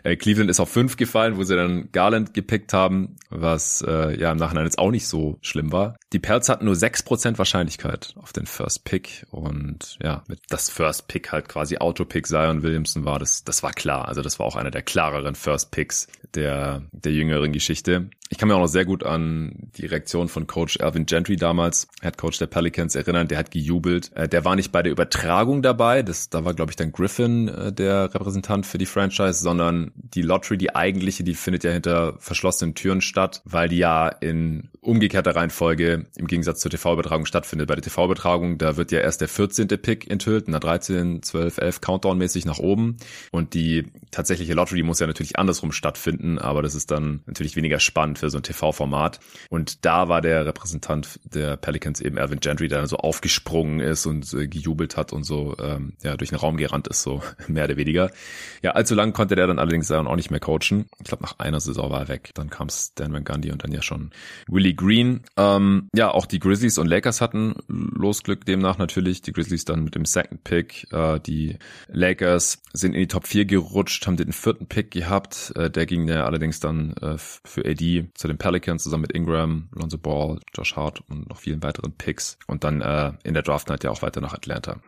[0.04, 4.32] Äh, Cleveland ist auf 5 gefallen, wo sie dann Garland gepickt haben, was äh, ja
[4.32, 5.96] im Nachhinein jetzt auch nicht so schlimm war.
[6.12, 11.08] Die Pelts hatten nur 6% Wahrscheinlichkeit auf den First Pick und ja, mit das First
[11.08, 14.08] Pick halt quasi Autopick Zion Williamson war, das, das war klar.
[14.08, 18.10] Also das war auch einer der klareren First Picks der, der jüngeren Geschichte.
[18.28, 21.86] Ich kann mir auch noch sehr gut an die Reaktion von Coach Alvin Gentry damals,
[22.02, 23.28] Head Coach der Pelicans, erinnern.
[23.28, 24.10] Der hat gejubelt.
[24.14, 26.02] Äh, der war nicht bei der Übertragung dabei.
[26.02, 30.22] Das, da war, glaube ich, dann Griffin äh, der Repräsentant für die Franchise, sondern die
[30.22, 35.34] Lottery, die eigentliche, die findet ja hinter verschlossenen Türen statt, weil die ja in umgekehrter
[35.34, 37.68] Reihenfolge im Gegensatz zur TV-Übertragung stattfindet.
[37.68, 39.68] Bei der TV-Übertragung, da wird ja erst der 14.
[39.68, 42.96] Pick enthüllt, der 13, 12, 11 Countdown-mäßig nach oben.
[43.32, 47.80] Und die tatsächliche Lottery muss ja natürlich andersrum stattfinden, aber das ist dann natürlich weniger
[47.80, 49.18] spannend für so ein TV-Format.
[49.50, 54.06] Und da war der Repräsentant der Pelicans eben Alvin Gentry, der dann so aufgesprungen ist
[54.06, 57.64] und äh, gejubelt hat und so ähm, ja durch den Raum gerannt ist, so mehr
[57.64, 58.10] oder weniger.
[58.62, 60.86] Ja, allzu lang konnte der dann allerdings dann auch nicht mehr coachen.
[60.98, 62.30] Ich glaube, nach einer Saison war er weg.
[62.34, 64.10] Dann kam Dan Van Gundy und dann ja schon
[64.48, 65.22] Willie Green.
[65.36, 69.22] Ähm, ja, auch die Grizzlies und Lakers hatten Losglück demnach natürlich.
[69.22, 73.44] Die Grizzlies dann mit dem Second Pick, äh, die Lakers sind in die Top 4
[73.44, 75.52] gerutscht, haben den vierten Pick gehabt.
[75.56, 79.68] Äh, der ging ja allerdings dann äh, für AD zu den Pelicans zusammen mit Ingram,
[79.72, 82.38] Lonzo Ball, Josh Hart und noch vielen weiteren Picks.
[82.46, 84.80] Und dann äh, in der Draft Night ja auch weiter nach Atlanta.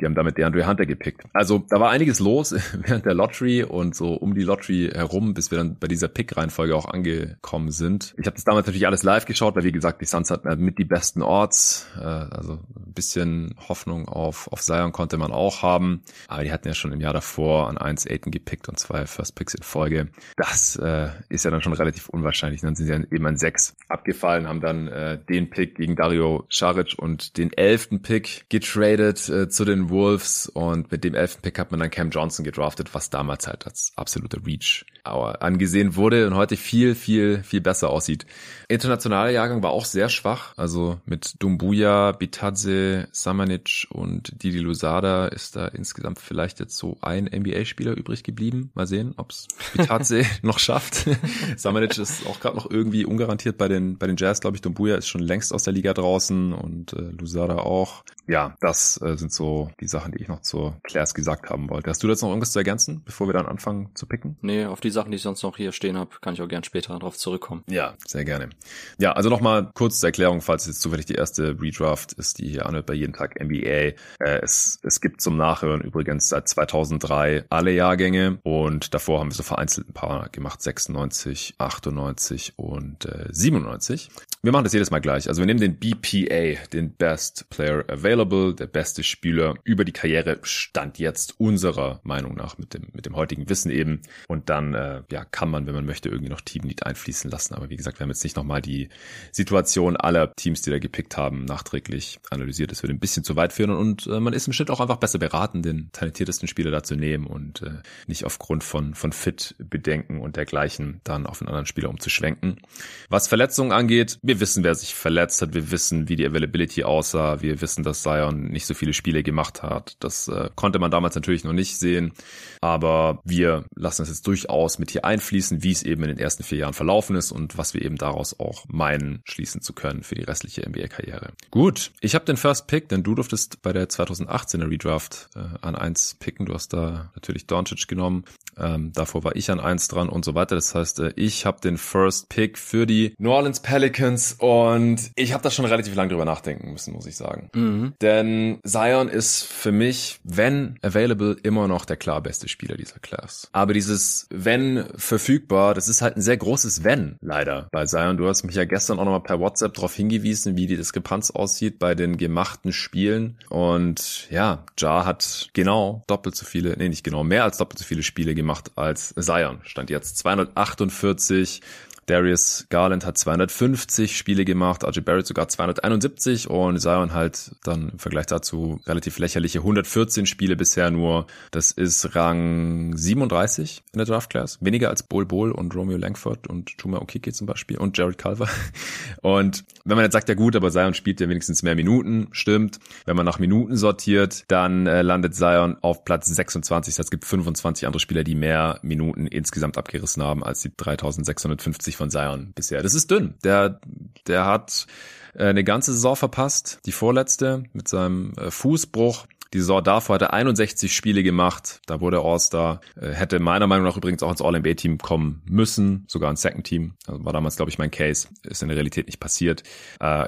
[0.00, 1.22] Die haben damit DeAndre Hunter gepickt.
[1.32, 5.50] Also da war einiges los während der Lottery und so um die Lottery herum, bis
[5.50, 8.14] wir dann bei dieser Pick-Reihenfolge auch angekommen sind.
[8.18, 10.78] Ich habe das damals natürlich alles live geschaut, weil wie gesagt, die Suns hatten mit
[10.78, 11.86] die besten Orts.
[11.96, 16.02] Äh, also ein bisschen Hoffnung auf, auf Zion konnte man auch haben.
[16.28, 19.34] Aber die hatten ja schon im Jahr davor an 1 Aiden gepickt und zwei First
[19.34, 20.08] Picks in Folge.
[20.36, 22.60] Das äh, ist ja dann schon relativ unwahrscheinlich.
[22.60, 26.94] Dann sind sie eben an sechs abgefallen, haben dann äh, den Pick gegen Dario Saric
[26.98, 31.70] und den elften Pick getradet äh, zu den Wolves und mit dem elften Pick hat
[31.70, 36.56] man dann Cam Johnson gedraftet, was damals halt als absoluter Reach angesehen wurde und heute
[36.56, 38.26] viel, viel, viel besser aussieht.
[38.68, 45.54] Internationaler Jahrgang war auch sehr schwach, also mit Dumbuya, Bitadze, Samanic und Didi Lusada ist
[45.54, 48.70] da insgesamt vielleicht jetzt so ein NBA-Spieler übrig geblieben.
[48.74, 51.06] Mal sehen, ob's Bitadze noch schafft.
[51.56, 54.62] Samanic ist auch gerade noch irgendwie ungarantiert bei den, bei den Jazz, glaube ich.
[54.62, 58.02] Dumbuya ist schon längst aus der Liga draußen und äh, Lusada auch.
[58.26, 61.90] Ja, das äh, sind so die Sachen, die ich noch zur Clairs gesagt haben wollte.
[61.90, 64.36] Hast du jetzt noch irgendwas zu ergänzen, bevor wir dann anfangen zu picken?
[64.40, 66.64] Nee, auf die Sachen, die ich sonst noch hier stehen habe, kann ich auch gern
[66.64, 67.62] später darauf zurückkommen.
[67.68, 68.50] Ja, sehr gerne.
[68.98, 72.66] Ja, also nochmal kurz zur Erklärung, falls jetzt zufällig die erste Redraft ist, die hier
[72.66, 73.58] anhört bei jeden Tag NBA.
[73.66, 79.34] Äh, es, es gibt zum Nachhören übrigens seit 2003 alle Jahrgänge und davor haben wir
[79.34, 84.10] so vereinzelt ein paar gemacht, 96, 98 und äh, 97.
[84.46, 85.28] Wir machen das jedes Mal gleich.
[85.28, 90.38] Also wir nehmen den BPA, den Best Player Available, der beste Spieler über die Karriere
[90.42, 94.02] stand jetzt unserer Meinung nach mit dem mit dem heutigen Wissen eben.
[94.28, 97.54] Und dann äh, ja kann man, wenn man möchte, irgendwie noch Team Need einfließen lassen.
[97.54, 98.88] Aber wie gesagt, wir haben jetzt nicht nochmal die
[99.32, 102.70] Situation aller Teams, die da gepickt haben, nachträglich analysiert.
[102.70, 104.98] Das würde ein bisschen zu weit führen und äh, man ist im Schnitt auch einfach
[104.98, 110.20] besser beraten, den talentiertesten Spieler da zu nehmen und äh, nicht aufgrund von von Fit-Bedenken
[110.20, 112.60] und dergleichen dann auf einen anderen Spieler umzuschwenken.
[113.08, 117.42] Was Verletzungen angeht, wir wissen, wer sich verletzt hat, wir wissen, wie die Availability aussah,
[117.42, 119.96] wir wissen, dass Zion nicht so viele Spiele gemacht hat.
[120.00, 122.12] Das äh, konnte man damals natürlich noch nicht sehen,
[122.60, 126.42] aber wir lassen es jetzt durchaus mit hier einfließen, wie es eben in den ersten
[126.42, 130.14] vier Jahren verlaufen ist und was wir eben daraus auch meinen, schließen zu können für
[130.14, 131.32] die restliche NBA-Karriere.
[131.50, 135.74] Gut, ich habe den First Pick, denn du durftest bei der 2018er Redraft äh, an
[135.74, 136.46] eins picken.
[136.46, 138.24] Du hast da natürlich Doncic genommen.
[138.58, 140.54] Ähm, davor war ich an eins dran und so weiter.
[140.54, 145.32] Das heißt, äh, ich habe den First Pick für die New Orleans Pelicans und ich
[145.32, 147.50] habe da schon relativ lange drüber nachdenken müssen, muss ich sagen.
[147.54, 147.94] Mhm.
[148.00, 153.48] Denn Zion ist für mich, wenn available, immer noch der klar beste Spieler dieser Class.
[153.52, 158.16] Aber dieses wenn verfügbar, das ist halt ein sehr großes Wenn, leider, bei Zion.
[158.16, 161.78] Du hast mich ja gestern auch nochmal per WhatsApp darauf hingewiesen, wie die Diskrepanz aussieht
[161.78, 163.38] bei den gemachten Spielen.
[163.48, 167.84] Und ja, Ja hat genau doppelt so viele, nee, nicht genau, mehr als doppelt so
[167.84, 169.60] viele Spiele gemacht als Zion.
[169.62, 171.60] Stand jetzt 248
[172.06, 177.98] Darius Garland hat 250 Spiele gemacht, RJ Barrett sogar 271 und Zion halt dann im
[177.98, 181.26] Vergleich dazu relativ lächerliche 114 Spiele bisher nur.
[181.50, 184.58] Das ist Rang 37 in der Draft Class.
[184.60, 188.48] Weniger als Bol Bol und Romeo Langford und Chuma Okike zum Beispiel und Jared Culver.
[189.22, 192.78] Und wenn man jetzt sagt, ja gut, aber Zion spielt ja wenigstens mehr Minuten, stimmt.
[193.06, 196.94] Wenn man nach Minuten sortiert, dann äh, landet Zion auf Platz 26.
[196.94, 202.10] Das gibt 25 andere Spieler, die mehr Minuten insgesamt abgerissen haben als die 3650 von
[202.10, 202.82] Zion bisher.
[202.82, 203.34] Das ist dünn.
[203.44, 203.80] Der,
[204.26, 204.86] der hat
[205.34, 209.26] äh, eine ganze Saison verpasst, die vorletzte mit seinem äh, Fußbruch.
[209.56, 211.80] Die Saison davor hat er 61 Spiele gemacht.
[211.86, 212.82] Da wurde er All-Star.
[213.00, 216.04] Äh, hätte meiner Meinung nach übrigens auch ins All-NBA-Team kommen müssen.
[216.08, 216.92] Sogar ins Second-Team.
[217.06, 218.28] Also war damals, glaube ich, mein Case.
[218.42, 219.62] Ist in der Realität nicht passiert.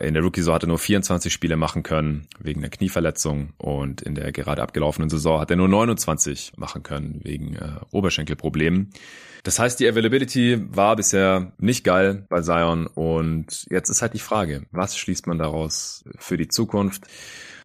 [0.00, 3.52] In der Rookie-Saison hat er nur 24 Spiele machen können wegen der Knieverletzung.
[3.58, 8.94] Und in der gerade abgelaufenen Saison hat er nur 29 machen können wegen äh, Oberschenkelproblemen.
[9.42, 14.18] Das heißt, die Availability war bisher nicht geil bei Zion und jetzt ist halt die
[14.18, 17.04] Frage, was schließt man daraus für die Zukunft?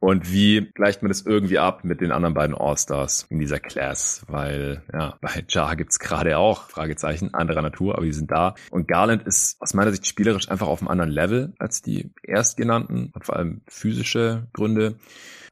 [0.03, 4.25] Und wie gleicht man das irgendwie ab mit den anderen beiden All-Stars in dieser Class?
[4.27, 8.53] Weil, ja, bei Ja gibt's gerade auch Fragezeichen anderer Natur, aber die sind da.
[8.69, 13.11] Und Garland ist aus meiner Sicht spielerisch einfach auf einem anderen Level als die erstgenannten
[13.13, 14.95] und vor allem physische Gründe.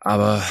[0.01, 0.43] Aber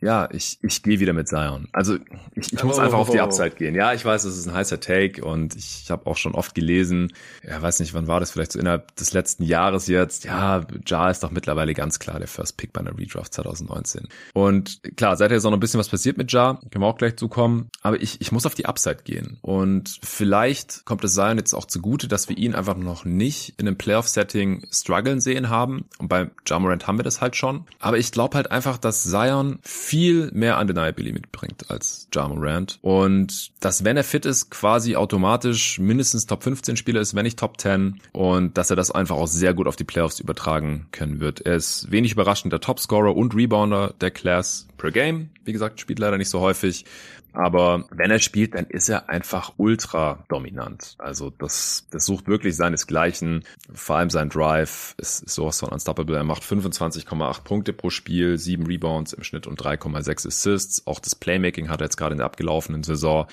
[0.00, 1.68] ja, ich, ich gehe wieder mit Zion.
[1.72, 1.96] Also
[2.34, 3.74] ich, ich muss oh, einfach auf die Upside gehen.
[3.74, 7.12] Ja, ich weiß, es ist ein heißer Take und ich habe auch schon oft gelesen,
[7.46, 11.10] ja, weiß nicht, wann war das, vielleicht so innerhalb des letzten Jahres jetzt, ja, Ja
[11.10, 14.08] ist doch mittlerweile ganz klar der First Pick bei einer Redraft 2019.
[14.32, 16.98] Und klar, seither ist auch noch ein bisschen was passiert mit Ja, können wir auch
[16.98, 19.38] gleich zukommen, aber ich, ich muss auf die Upside gehen.
[19.42, 23.66] Und vielleicht kommt es Zion jetzt auch zugute, dass wir ihn einfach noch nicht in
[23.66, 25.84] einem Playoff-Setting strugglen sehen haben.
[25.98, 29.02] Und bei Ja Morant haben wir das halt schon, aber ich glaube halt einfach, dass
[29.02, 29.58] Zion
[29.90, 32.78] viel mehr Undeniability mitbringt als Ja Morant.
[32.80, 37.40] Und dass, wenn er fit ist, quasi automatisch mindestens Top 15 Spieler ist, wenn nicht
[37.40, 38.00] Top 10.
[38.12, 41.40] Und dass er das einfach auch sehr gut auf die Playoffs übertragen können wird.
[41.40, 45.30] Er ist wenig überraschend der Topscorer und Rebounder der Class per Game.
[45.44, 46.84] Wie gesagt, spielt leider nicht so häufig.
[47.32, 50.96] Aber wenn er spielt, dann ist er einfach ultra dominant.
[50.98, 53.44] Also das, das sucht wirklich seinesgleichen.
[53.72, 56.16] Vor allem sein Drive ist, ist sowas von unstoppable.
[56.16, 60.86] Er macht 25,8 Punkte pro Spiel, 7 Rebounds im Schnitt und 3,6 Assists.
[60.86, 63.26] Auch das Playmaking hat er jetzt gerade in der abgelaufenen Saison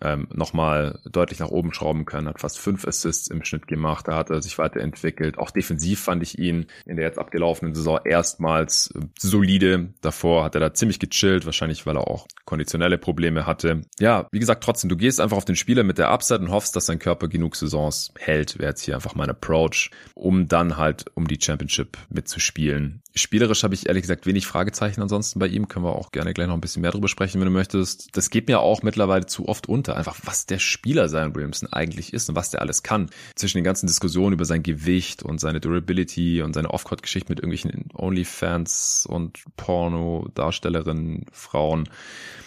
[0.00, 4.16] ähm, nochmal deutlich nach oben schrauben können, hat fast 5 Assists im Schnitt gemacht, da
[4.16, 5.38] hat er sich weiterentwickelt.
[5.38, 9.94] Auch defensiv fand ich ihn in der jetzt abgelaufenen Saison erstmals äh, solide.
[10.00, 13.82] Davor hat er da ziemlich gechillt, wahrscheinlich weil er auch konditionelle Probleme hatte.
[13.98, 16.76] Ja, wie gesagt, trotzdem, du gehst einfach auf den Spieler mit der Upside und hoffst,
[16.76, 21.04] dass sein Körper genug Saisons hält, wäre jetzt hier einfach mein Approach, um dann halt
[21.14, 23.02] um die Championship mitzuspielen.
[23.16, 26.48] Spielerisch habe ich ehrlich gesagt wenig Fragezeichen ansonsten bei ihm, können wir auch gerne gleich
[26.48, 28.16] noch ein bisschen mehr drüber sprechen, wenn du möchtest.
[28.16, 32.12] Das geht mir auch mittlerweile zu oft unter, einfach was der Spieler Zion Williamson eigentlich
[32.12, 33.10] ist und was der alles kann.
[33.36, 37.88] Zwischen den ganzen Diskussionen über sein Gewicht und seine Durability und seine Off-Court-Geschichte mit irgendwelchen
[37.94, 41.88] Onlyfans und Porno-Darstellerinnen, Frauen.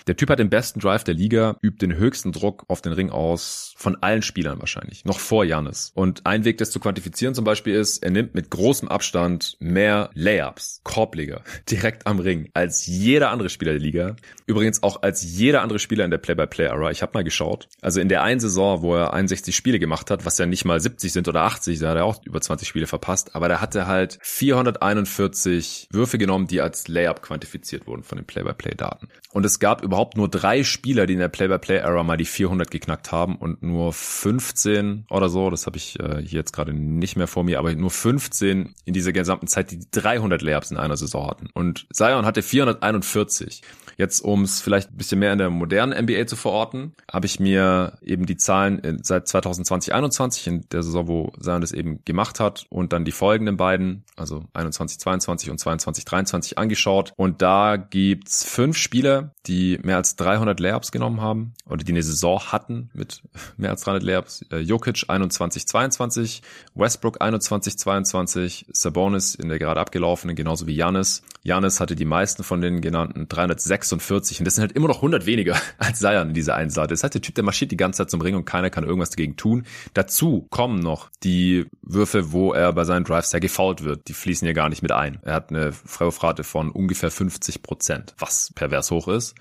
[0.07, 3.09] Der Typ hat den besten Drive der Liga, übt den höchsten Druck auf den Ring
[3.09, 5.91] aus, von allen Spielern wahrscheinlich, noch vor Janis.
[5.95, 10.09] Und ein Weg, das zu quantifizieren zum Beispiel ist, er nimmt mit großem Abstand mehr
[10.57, 14.15] Layups, Korbleger, direkt am Ring, als jeder andere Spieler der Liga.
[14.45, 16.91] Übrigens auch als jeder andere Spieler in der Play-by-Play-Era.
[16.91, 17.67] Ich habe mal geschaut.
[17.81, 20.79] Also in der einen Saison, wo er 61 Spiele gemacht hat, was ja nicht mal
[20.79, 23.75] 70 sind oder 80, da hat er auch über 20 Spiele verpasst, aber da hat
[23.75, 29.09] er halt 441 Würfe genommen, die als Layup quantifiziert wurden von den Play-by-Play-Daten.
[29.31, 33.11] Und es gab überhaupt nur drei Spieler, die in der Play-by-Play-Era mal die 400 geknackt
[33.11, 37.27] haben und nur 15 oder so, das habe ich äh, hier jetzt gerade nicht mehr
[37.27, 41.27] vor mir, aber nur 15 in dieser gesamten Zeit, die 300 Layups in einer Saison
[41.27, 41.49] hatten.
[41.53, 43.61] Und Zion hatte 441.
[43.97, 47.39] Jetzt, um es vielleicht ein bisschen mehr in der modernen NBA zu verorten, habe ich
[47.39, 52.05] mir eben die Zahlen in, seit 2020, 21 in der Saison, wo Zion das eben
[52.05, 57.13] gemacht hat und dann die folgenden beiden, also 21, 22 und 22, 23 angeschaut.
[57.15, 62.03] Und da gibt's fünf Spieler, die mehr als 300 Layups genommen haben oder die eine
[62.03, 63.23] Saison hatten mit
[63.57, 64.45] mehr als 300 Layups.
[64.51, 66.41] Äh, Jokic 21, 22,
[66.75, 71.21] Westbrook 21, 22, Sabonis in der gerade abgelaufenen, genauso wie Janis.
[71.43, 75.25] Janis hatte die meisten von den genannten 346 und das sind halt immer noch 100
[75.25, 76.89] weniger als Zion in dieser einen Seite.
[76.89, 79.09] Das heißt, der Typ, der marschiert die ganze Zeit zum Ring und keiner kann irgendwas
[79.09, 79.65] dagegen tun.
[79.93, 84.07] Dazu kommen noch die Würfe, wo er bei seinen Drives sehr gefault wird.
[84.07, 85.19] Die fließen hier gar nicht mit ein.
[85.23, 89.35] Er hat eine Freiwurfrate von ungefähr 50 Prozent, was pervers hoch ist.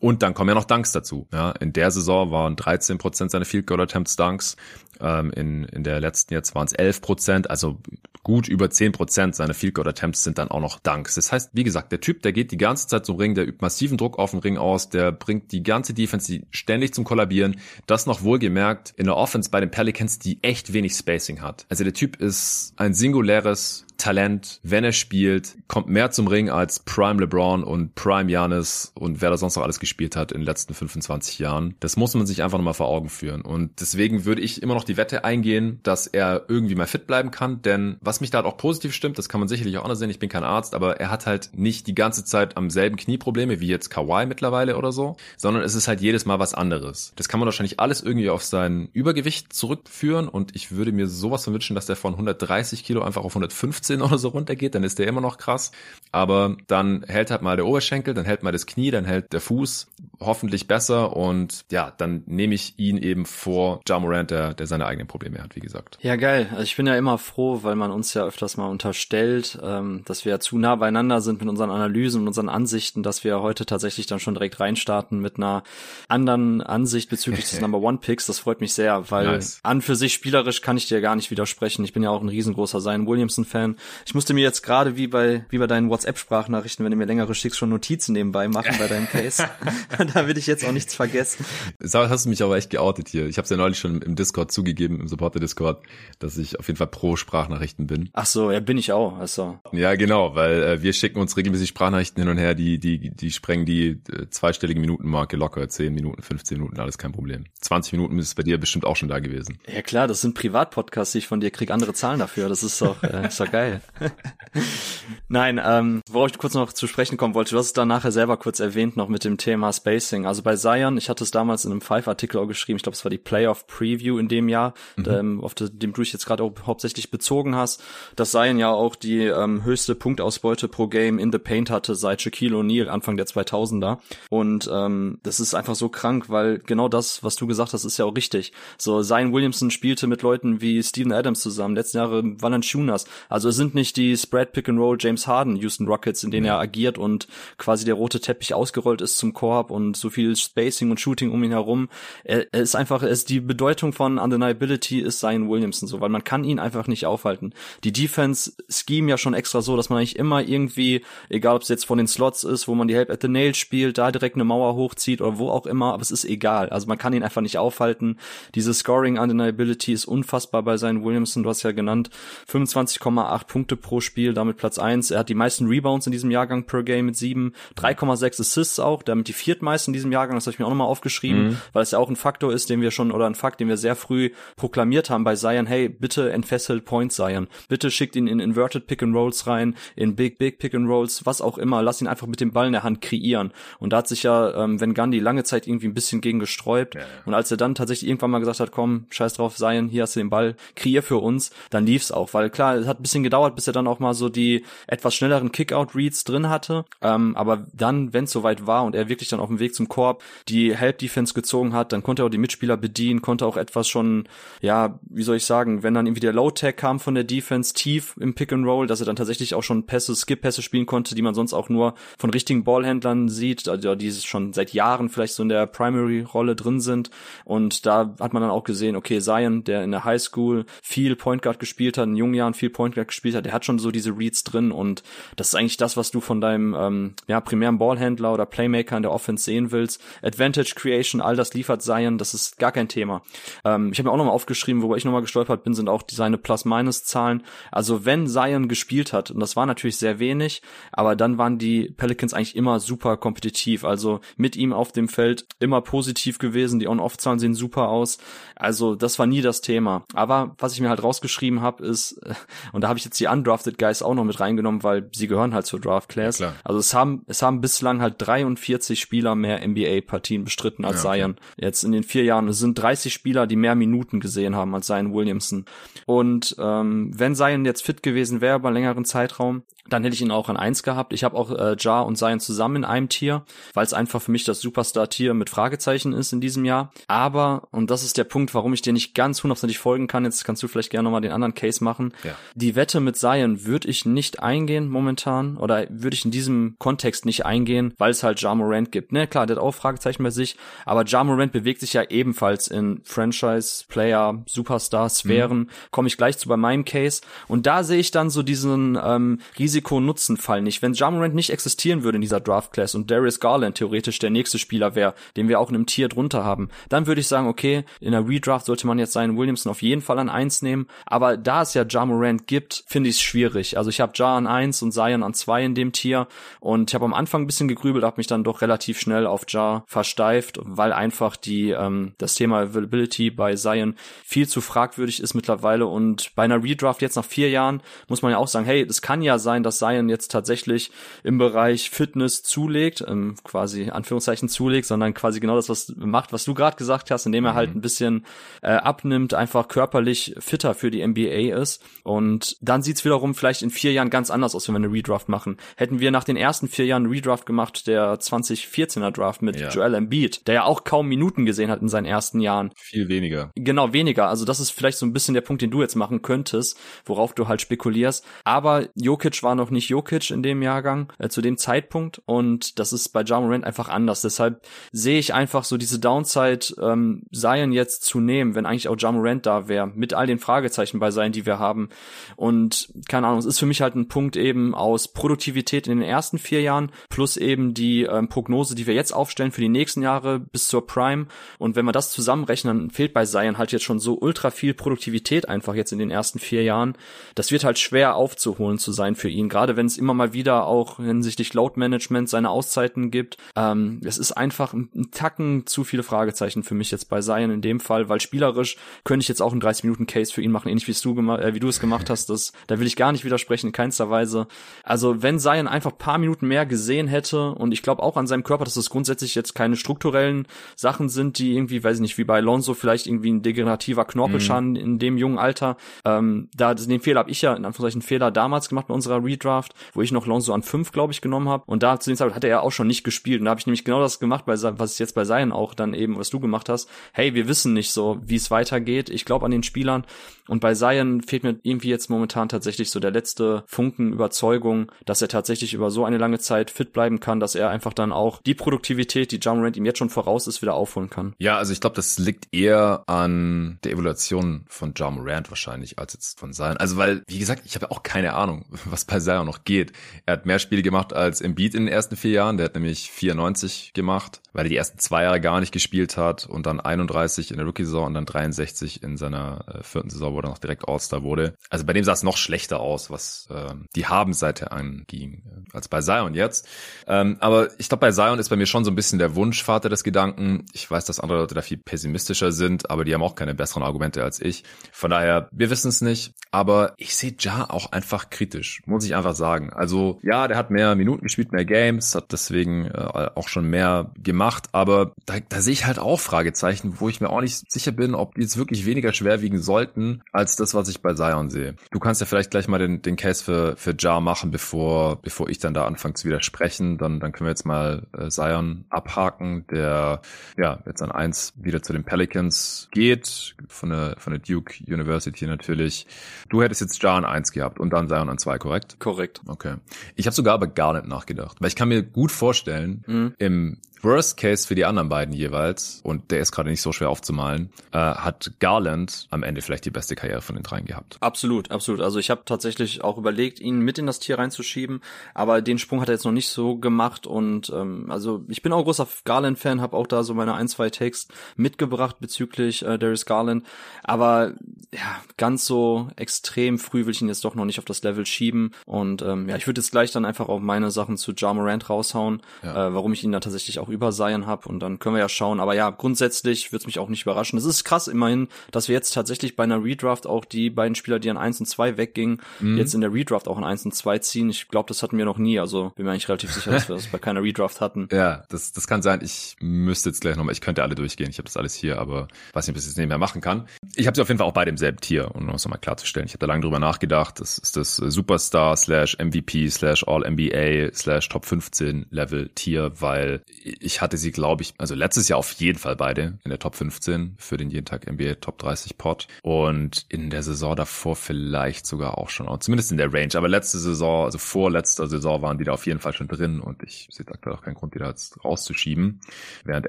[0.00, 1.26] Und dann kommen ja noch Dunks dazu.
[1.32, 4.56] Ja, in der Saison waren 13 Prozent seine Field Goal Attempts Dunks.
[5.00, 7.78] Ähm, in, in der letzten jetzt waren es 11 Prozent, also
[8.22, 11.14] gut über 10 Prozent seiner Field Goal Attempts sind dann auch noch Dunks.
[11.14, 13.58] Das heißt, wie gesagt, der Typ, der geht die ganze Zeit zum Ring, der übt
[13.60, 17.56] massiven Druck auf den Ring aus, der bringt die ganze Defense ständig zum Kollabieren.
[17.86, 21.66] Das noch wohlgemerkt in der Offense bei den Pelicans, die echt wenig Spacing hat.
[21.68, 26.80] Also der Typ ist ein singuläres Talent, wenn er spielt, kommt mehr zum Ring als
[26.80, 30.46] Prime LeBron und Prime Giannis und wer da sonst noch alles gespielt hat in den
[30.46, 31.74] letzten 25 Jahren.
[31.80, 33.42] Das muss man sich einfach nochmal vor Augen führen.
[33.42, 37.30] Und deswegen würde ich immer noch die Wette eingehen, dass er irgendwie mal fit bleiben
[37.30, 37.62] kann.
[37.62, 40.10] Denn was mich da halt auch positiv stimmt, das kann man sicherlich auch anders sehen.
[40.10, 43.60] Ich bin kein Arzt, aber er hat halt nicht die ganze Zeit am selben Knieprobleme
[43.60, 47.12] wie jetzt Kawhi mittlerweile oder so, sondern es ist halt jedes Mal was anderes.
[47.16, 51.44] Das kann man wahrscheinlich alles irgendwie auf sein Übergewicht zurückführen und ich würde mir sowas
[51.44, 54.84] von wünschen, dass der von 130 Kilo einfach auf 150 15 oder so runtergeht, dann
[54.84, 55.72] ist der immer noch krass.
[56.12, 59.40] Aber dann hält halt mal der Oberschenkel, dann hält mal das Knie, dann hält der
[59.40, 59.88] Fuß
[60.20, 64.86] hoffentlich besser und ja, dann nehme ich ihn eben vor Ja Morant, der, der seine
[64.86, 65.98] eigenen Probleme hat, wie gesagt.
[66.00, 66.48] Ja, geil.
[66.52, 70.24] Also ich bin ja immer froh, weil man uns ja öfters mal unterstellt, ähm, dass
[70.24, 73.66] wir ja zu nah beieinander sind mit unseren Analysen und unseren Ansichten, dass wir heute
[73.66, 75.62] tatsächlich dann schon direkt reinstarten mit einer
[76.08, 78.26] anderen Ansicht bezüglich des Number One Picks.
[78.26, 79.60] Das freut mich sehr, weil nice.
[79.62, 81.84] an für sich spielerisch kann ich dir gar nicht widersprechen.
[81.84, 85.06] Ich bin ja auch ein riesengroßer Zion Williamson Fan ich musste mir jetzt gerade wie
[85.06, 88.88] bei wie bei deinen WhatsApp-Sprachnachrichten, wenn du mir längere schickst, schon Notizen nebenbei machen bei
[88.88, 89.48] deinem Case.
[90.14, 91.44] da will ich jetzt auch nichts vergessen.
[91.80, 93.26] Sau hast du mich aber echt geoutet hier.
[93.26, 95.82] Ich habe es ja neulich schon im Discord zugegeben, im Supporter-Discord,
[96.18, 98.10] dass ich auf jeden Fall pro Sprachnachrichten bin.
[98.12, 99.18] Ach so, ja, bin ich auch.
[99.18, 99.58] Also.
[99.72, 103.30] Ja, genau, weil äh, wir schicken uns regelmäßig Sprachnachrichten hin und her, die die die
[103.30, 107.44] sprengen die äh, zweistellige Minutenmarke locker, 10 Minuten, 15 Minuten, alles kein Problem.
[107.60, 109.58] 20 Minuten ist bei dir bestimmt auch schon da gewesen.
[109.72, 112.48] Ja klar, das sind Privatpodcasts, die ich von dir krieg andere Zahlen dafür.
[112.48, 113.65] Das ist doch, äh, ist doch geil.
[115.28, 118.12] Nein, ähm, worauf ich kurz noch zu sprechen kommen wollte, du hast es dann nachher
[118.12, 120.26] selber kurz erwähnt noch mit dem Thema Spacing.
[120.26, 123.04] Also bei Zion, ich hatte es damals in einem Five-Artikel auch geschrieben, ich glaube, es
[123.04, 125.04] war die Playoff Preview in dem Jahr, mhm.
[125.08, 127.82] ähm, auf dem du dich jetzt gerade auch hauptsächlich bezogen hast,
[128.14, 132.22] dass Zion ja auch die ähm, höchste Punktausbeute pro Game in the Paint hatte seit
[132.22, 133.98] Shaquille O'Neal Anfang der 2000er.
[134.30, 137.98] Und ähm, das ist einfach so krank, weil genau das, was du gesagt hast, ist
[137.98, 138.52] ja auch richtig.
[138.78, 143.06] So, Zion Williamson spielte mit Leuten wie Steven Adams zusammen, letzten Jahre Valanciunas.
[143.28, 146.58] Also sind nicht die Spread Pick and Roll James Harden Houston Rockets, in denen er
[146.58, 147.26] agiert und
[147.58, 151.42] quasi der rote Teppich ausgerollt ist zum Korb und so viel Spacing und Shooting um
[151.42, 151.88] ihn herum.
[152.24, 156.08] Er, er ist einfach, er ist die Bedeutung von Undeniability ist Zion Williamson so, weil
[156.08, 157.52] man kann ihn einfach nicht aufhalten.
[157.84, 161.68] Die Defense scheme ja schon extra so, dass man eigentlich immer irgendwie, egal ob es
[161.68, 164.36] jetzt von den Slots ist, wo man die Help at the Nail spielt, da direkt
[164.36, 166.68] eine Mauer hochzieht oder wo auch immer, aber es ist egal.
[166.70, 168.18] Also man kann ihn einfach nicht aufhalten.
[168.54, 172.10] Diese Scoring Undeniability ist unfassbar bei seinen Williamson, du hast ja genannt,
[172.50, 175.10] 25,8 Punkte pro Spiel, damit Platz eins.
[175.10, 179.02] Er hat die meisten Rebounds in diesem Jahrgang per Game mit sieben, 3,6 Assists auch,
[179.02, 181.56] damit die viertmeisten in diesem Jahrgang, das habe ich mir auch nochmal aufgeschrieben, mhm.
[181.72, 183.76] weil es ja auch ein Faktor ist, den wir schon, oder ein Fakt, den wir
[183.76, 187.48] sehr früh proklamiert haben bei Zion, hey, bitte entfesselt Point Zion.
[187.68, 191.26] Bitte schickt ihn in Inverted Pick and Rolls rein, in Big, Big Pick and Rolls,
[191.26, 193.52] was auch immer, lass ihn einfach mit dem Ball in der Hand kreieren.
[193.78, 196.94] Und da hat sich ja ähm, Van Gundy lange Zeit irgendwie ein bisschen gegen gesträubt.
[196.94, 197.06] Ja, ja.
[197.24, 200.16] Und als er dann tatsächlich irgendwann mal gesagt hat, komm, scheiß drauf, Zion, hier hast
[200.16, 202.34] du den Ball, kreier für uns, dann lief's auch.
[202.34, 205.14] Weil klar, es hat ein bisschen gedauert, bis er dann auch mal so die etwas
[205.14, 206.84] schnelleren Kickout-Reads drin hatte.
[207.02, 209.88] Ähm, aber dann, wenn es soweit war und er wirklich dann auf dem Weg zum
[209.88, 213.88] Korb die Help-Defense gezogen hat, dann konnte er auch die Mitspieler bedienen, konnte auch etwas
[213.88, 214.28] schon,
[214.60, 218.14] ja, wie soll ich sagen, wenn dann irgendwie der Low-Tag kam von der Defense tief
[218.18, 221.52] im Pick-and-Roll, dass er dann tatsächlich auch schon Pässe, Skip-Pässe spielen konnte, die man sonst
[221.52, 225.66] auch nur von richtigen Ballhändlern sieht, also die schon seit Jahren vielleicht so in der
[225.66, 227.10] Primary-Rolle drin sind.
[227.44, 231.16] Und da hat man dann auch gesehen, okay, Zion, der in der High School viel
[231.16, 233.78] Point Guard gespielt hat, in jungen Jahren viel Point Guard gespielt hat, der hat schon
[233.78, 235.02] so diese Reads drin und
[235.36, 239.02] das ist eigentlich das, was du von deinem ähm, ja, primären Ballhändler oder Playmaker in
[239.02, 240.02] der Offense sehen willst.
[240.22, 243.22] Advantage Creation, all das liefert Zion, das ist gar kein Thema.
[243.64, 246.36] Ähm, ich habe mir auch nochmal aufgeschrieben, worüber ich nochmal gestolpert bin, sind auch seine
[246.36, 247.42] Plus-Minus-Zahlen.
[247.72, 251.94] Also wenn Zion gespielt hat, und das war natürlich sehr wenig, aber dann waren die
[251.96, 253.84] Pelicans eigentlich immer super kompetitiv.
[253.84, 256.78] Also mit ihm auf dem Feld immer positiv gewesen.
[256.78, 258.18] Die On-Off-Zahlen sehen super aus.
[258.54, 260.04] Also das war nie das Thema.
[260.14, 262.20] Aber was ich mir halt rausgeschrieben habe, ist,
[262.72, 265.54] und da habe ich jetzt die Undrafted Guys auch noch mit reingenommen, weil sie gehören
[265.54, 266.38] halt zur Draft Class.
[266.38, 271.10] Ja, also es haben, es haben bislang halt 43 Spieler mehr NBA-Partien bestritten als ja,
[271.10, 271.18] okay.
[271.20, 271.36] Zion.
[271.56, 272.48] Jetzt in den vier Jahren.
[272.48, 275.64] Es sind 30 Spieler, die mehr Minuten gesehen haben als Zion Williamson.
[276.04, 280.30] Und ähm, wenn Zion jetzt fit gewesen wäre über längeren Zeitraum, dann hätte ich ihn
[280.30, 281.12] auch an eins gehabt.
[281.12, 283.42] Ich habe auch äh, Jar und Zion zusammen in einem Tier,
[283.74, 286.92] weil es einfach für mich das Superstar-Tier mit Fragezeichen ist in diesem Jahr.
[287.08, 290.44] Aber, und das ist der Punkt, warum ich dir nicht ganz hundertprozentig folgen kann, jetzt
[290.44, 292.12] kannst du vielleicht gerne nochmal den anderen Case machen.
[292.24, 292.34] Ja.
[292.54, 297.26] Die Wette mit Zion würde ich nicht eingehen momentan oder würde ich in diesem Kontext
[297.26, 299.12] nicht eingehen, weil es halt Ja Morant gibt.
[299.12, 302.68] Ne, klar, der hat auch Fragezeichen bei sich, aber Ja Morant bewegt sich ja ebenfalls
[302.68, 305.58] in Franchise-Player, Superstar-Sphären.
[305.58, 305.70] Mhm.
[305.90, 307.22] Komme ich gleich zu bei meinem Case.
[307.48, 309.40] Und da sehe ich dann so diesen ähm,
[309.76, 310.80] Risiko-Nutzen-Fall nicht.
[310.80, 314.58] Wenn Ja Morant nicht existieren würde in dieser Draft-Class und Darius Garland theoretisch der nächste
[314.58, 317.84] Spieler wäre, den wir auch in einem Tier drunter haben, dann würde ich sagen, okay,
[318.00, 320.86] in der Redraft sollte man jetzt seinen Williamson auf jeden Fall an eins nehmen.
[321.04, 323.76] Aber da es ja Ja Morant gibt, finde ich es schwierig.
[323.76, 326.26] Also ich habe Ja an eins und Zion an zwei in dem Tier
[326.60, 329.44] und ich habe am Anfang ein bisschen gegrübelt, habe mich dann doch relativ schnell auf
[329.48, 335.34] Ja versteift, weil einfach die ähm, das Thema Availability bei Zion viel zu fragwürdig ist
[335.34, 338.82] mittlerweile und bei einer Redraft jetzt nach vier Jahren muss man ja auch sagen, hey,
[338.88, 340.90] es kann ja sein, dass Zion jetzt tatsächlich
[341.22, 346.44] im Bereich Fitness zulegt, ähm, quasi Anführungszeichen zulegt, sondern quasi genau das, was macht, was
[346.44, 347.66] du gerade gesagt hast, indem er halt mhm.
[347.66, 348.26] halt ein bisschen
[348.62, 351.82] äh, abnimmt, einfach körperlich fitter für die NBA ist.
[352.02, 355.28] Und dann sieht's wiederum vielleicht in vier Jahren ganz anders aus, wenn wir eine Redraft
[355.28, 355.56] machen.
[355.76, 359.68] Hätten wir nach den ersten vier Jahren Redraft gemacht, der 2014er Draft mit ja.
[359.68, 362.72] Joel Embiid, der ja auch kaum Minuten gesehen hat in seinen ersten Jahren.
[362.76, 363.50] Viel weniger.
[363.54, 364.28] Genau, weniger.
[364.28, 367.34] Also das ist vielleicht so ein bisschen der Punkt, den du jetzt machen könntest, worauf
[367.34, 368.24] du halt spekulierst.
[368.44, 372.22] Aber Jokic war noch nicht Jokic in dem Jahrgang, äh, zu dem Zeitpunkt.
[372.26, 374.22] Und das ist bei Ja Morant einfach anders.
[374.22, 378.96] Deshalb sehe ich einfach so diese Downside, ähm, Zion jetzt zu nehmen, wenn eigentlich auch
[378.98, 381.88] Ja Morant da wäre, mit all den Fragezeichen bei Zion, die wir haben.
[382.36, 386.08] Und keine Ahnung, es ist für mich halt ein Punkt eben aus Produktivität in den
[386.08, 390.02] ersten vier Jahren plus eben die ähm, Prognose, die wir jetzt aufstellen für die nächsten
[390.02, 391.26] Jahre bis zur Prime.
[391.58, 394.74] Und wenn wir das zusammenrechnen, dann fehlt bei Zion halt jetzt schon so ultra viel
[394.74, 396.96] Produktivität einfach jetzt in den ersten vier Jahren.
[397.34, 400.66] Das wird halt schwer aufzuholen zu sein für ihn, gerade wenn es immer mal wieder
[400.66, 403.36] auch hinsichtlich Load Management seine Auszeiten gibt.
[403.54, 407.60] Ähm, es ist einfach ein, Tacken zu viele Fragezeichen für mich jetzt bei Zion in
[407.60, 410.68] dem Fall, weil spielerisch könnte ich jetzt auch einen 30 Minuten Case für ihn machen,
[410.68, 412.30] ähnlich wie du äh, wie du es gemacht hast.
[412.30, 414.48] Das, da will ich gar nicht widersprechen in keinster Weise.
[414.82, 418.44] Also wenn Zion einfach paar Minuten mehr gesehen hätte und ich glaube auch an seinem
[418.44, 422.24] Körper, dass das grundsätzlich jetzt keine strukturellen Sachen sind, die irgendwie, weiß ich nicht, wie
[422.24, 424.76] bei Alonso vielleicht irgendwie ein degenerativer Knorpelschaden mhm.
[424.76, 425.76] in dem jungen Alter.
[426.04, 429.74] Ähm, da den Fehler habe ich ja in Anführungszeichen Fehler damals gemacht bei unserer Redraft,
[429.92, 431.64] wo ich noch Lonzo an fünf, glaube ich, genommen habe.
[431.66, 433.40] Und da zu dem Zeitpunkt hat er ja auch schon nicht gespielt.
[433.40, 435.94] Und da habe ich nämlich genau das gemacht, bei, was jetzt bei Seien auch dann
[435.94, 436.88] eben, was du gemacht hast.
[437.12, 439.10] Hey, wir wissen nicht so, wie es weitergeht.
[439.10, 440.04] Ich glaube an den Spielern.
[440.48, 445.22] Und bei Zion fehlt mir irgendwie jetzt momentan tatsächlich so der letzte Funken Überzeugung, dass
[445.22, 448.40] er tatsächlich über so eine lange Zeit fit bleiben kann, dass er einfach dann auch
[448.42, 451.34] die Produktivität, die Rand ihm jetzt schon voraus ist, wieder aufholen kann.
[451.38, 456.12] Ja, also ich glaube, das liegt eher an der Evaluation von John Morant wahrscheinlich als
[456.12, 456.76] jetzt von Zion.
[456.76, 459.92] Also weil, wie gesagt, ich habe ja auch keine Ahnung, was bei Zion noch geht.
[460.26, 462.56] Er hat mehr Spiele gemacht als Embiid in den ersten vier Jahren.
[462.56, 466.46] Der hat nämlich 94 gemacht, weil er die ersten zwei Jahre gar nicht gespielt hat
[466.46, 470.40] und dann 31 in der Rookie-Saison und dann 63 in seiner äh, vierten Saison, wo
[470.40, 471.54] er noch direkt All-Star wurde.
[471.70, 475.42] Also bei dem sah es noch schlechter aus, was äh, die Habenseite anging,
[475.72, 476.68] als bei Zion jetzt.
[477.06, 479.88] Ähm, aber ich glaube, bei Zion ist bei mir schon so ein bisschen der Wunschvater
[479.88, 480.66] des Gedanken.
[480.72, 483.82] Ich weiß, dass andere Leute da viel pessimistischer sind, aber die haben auch keine besseren
[483.82, 484.64] Argumente als ich.
[484.92, 489.34] Von daher, wir wissen es nicht, aber ich sehe Ja auch einfach kritisch, muss einfach
[489.34, 489.70] sagen.
[489.72, 494.10] Also ja, der hat mehr Minuten gespielt, mehr Games, hat deswegen äh, auch schon mehr
[494.22, 497.92] gemacht, aber da, da sehe ich halt auch Fragezeichen, wo ich mir auch nicht sicher
[497.92, 501.50] bin, ob die jetzt wirklich weniger schwer wiegen sollten, als das, was ich bei Zion
[501.50, 501.74] sehe.
[501.90, 505.48] Du kannst ja vielleicht gleich mal den, den Case für, für Ja machen, bevor, bevor
[505.48, 506.98] ich dann da anfange zu widersprechen.
[506.98, 510.20] Dann, dann können wir jetzt mal äh, Zion abhaken, der
[510.56, 515.46] ja jetzt an eins wieder zu den Pelicans geht, von der, von der Duke University
[515.46, 516.06] natürlich.
[516.48, 518.95] Du hättest jetzt Ja an eins gehabt und dann Zion an zwei, korrekt?
[518.98, 519.40] Korrekt.
[519.46, 519.76] Okay.
[520.14, 523.34] Ich habe sogar aber gar nicht nachgedacht, weil ich kann mir gut vorstellen, mhm.
[523.38, 527.10] im Worst Case für die anderen beiden jeweils, und der ist gerade nicht so schwer
[527.10, 531.16] aufzumalen, äh, hat Garland am Ende vielleicht die beste Karriere von den dreien gehabt.
[531.20, 532.00] Absolut, absolut.
[532.00, 535.00] Also ich habe tatsächlich auch überlegt, ihn mit in das Tier reinzuschieben,
[535.34, 538.72] aber den Sprung hat er jetzt noch nicht so gemacht und ähm, also ich bin
[538.72, 543.26] auch großer Garland-Fan, habe auch da so meine ein, zwei Takes mitgebracht bezüglich äh, Darius
[543.26, 543.66] Garland,
[544.04, 544.54] aber
[544.92, 548.24] ja, ganz so extrem früh will ich ihn jetzt doch noch nicht auf das Level
[548.26, 551.52] schieben und ähm, ja, ich würde jetzt gleich dann einfach auch meine Sachen zu Ja
[551.52, 552.86] Morant raushauen, ja.
[552.86, 555.28] äh, warum ich ihn da tatsächlich auch über Zion habe und dann können wir ja
[555.28, 555.58] schauen.
[555.58, 557.58] Aber ja, grundsätzlich wird es mich auch nicht überraschen.
[557.58, 561.18] Es ist krass immerhin, dass wir jetzt tatsächlich bei einer Redraft auch die beiden Spieler,
[561.18, 562.78] die an 1 und 2 weggingen, mhm.
[562.78, 564.50] jetzt in der Redraft auch an 1 und 2 ziehen.
[564.50, 565.58] Ich glaube, das hatten wir noch nie.
[565.58, 568.08] Also bin mir eigentlich relativ sicher, dass wir das bei keiner Redraft hatten.
[568.16, 569.20] Ja, das, das kann sein.
[569.22, 571.28] Ich müsste jetzt gleich nochmal, ich könnte alle durchgehen.
[571.28, 573.68] Ich habe das alles hier, aber weiß nicht, ob ich es nicht mehr machen kann.
[573.94, 576.26] Ich habe sie auf jeden Fall auch bei demselben Tier, um das nochmal klarzustellen.
[576.26, 577.38] Ich habe da lange drüber nachgedacht.
[577.40, 583.42] Das ist das Superstar slash MVP slash All NBA slash Top 15 Level Tier, weil
[583.62, 586.74] ich hatte sie, glaube ich, also letztes Jahr auf jeden Fall beide in der Top
[586.74, 591.86] 15 für den jeden Tag NBA Top 30 Pot und in der Saison davor vielleicht
[591.86, 593.32] sogar auch schon, zumindest in der Range.
[593.34, 596.82] Aber letzte Saison, also vorletzter Saison waren die da auf jeden Fall schon drin und
[596.82, 599.20] ich sehe aktuell auch keinen Grund, die da jetzt rauszuschieben,
[599.64, 599.88] während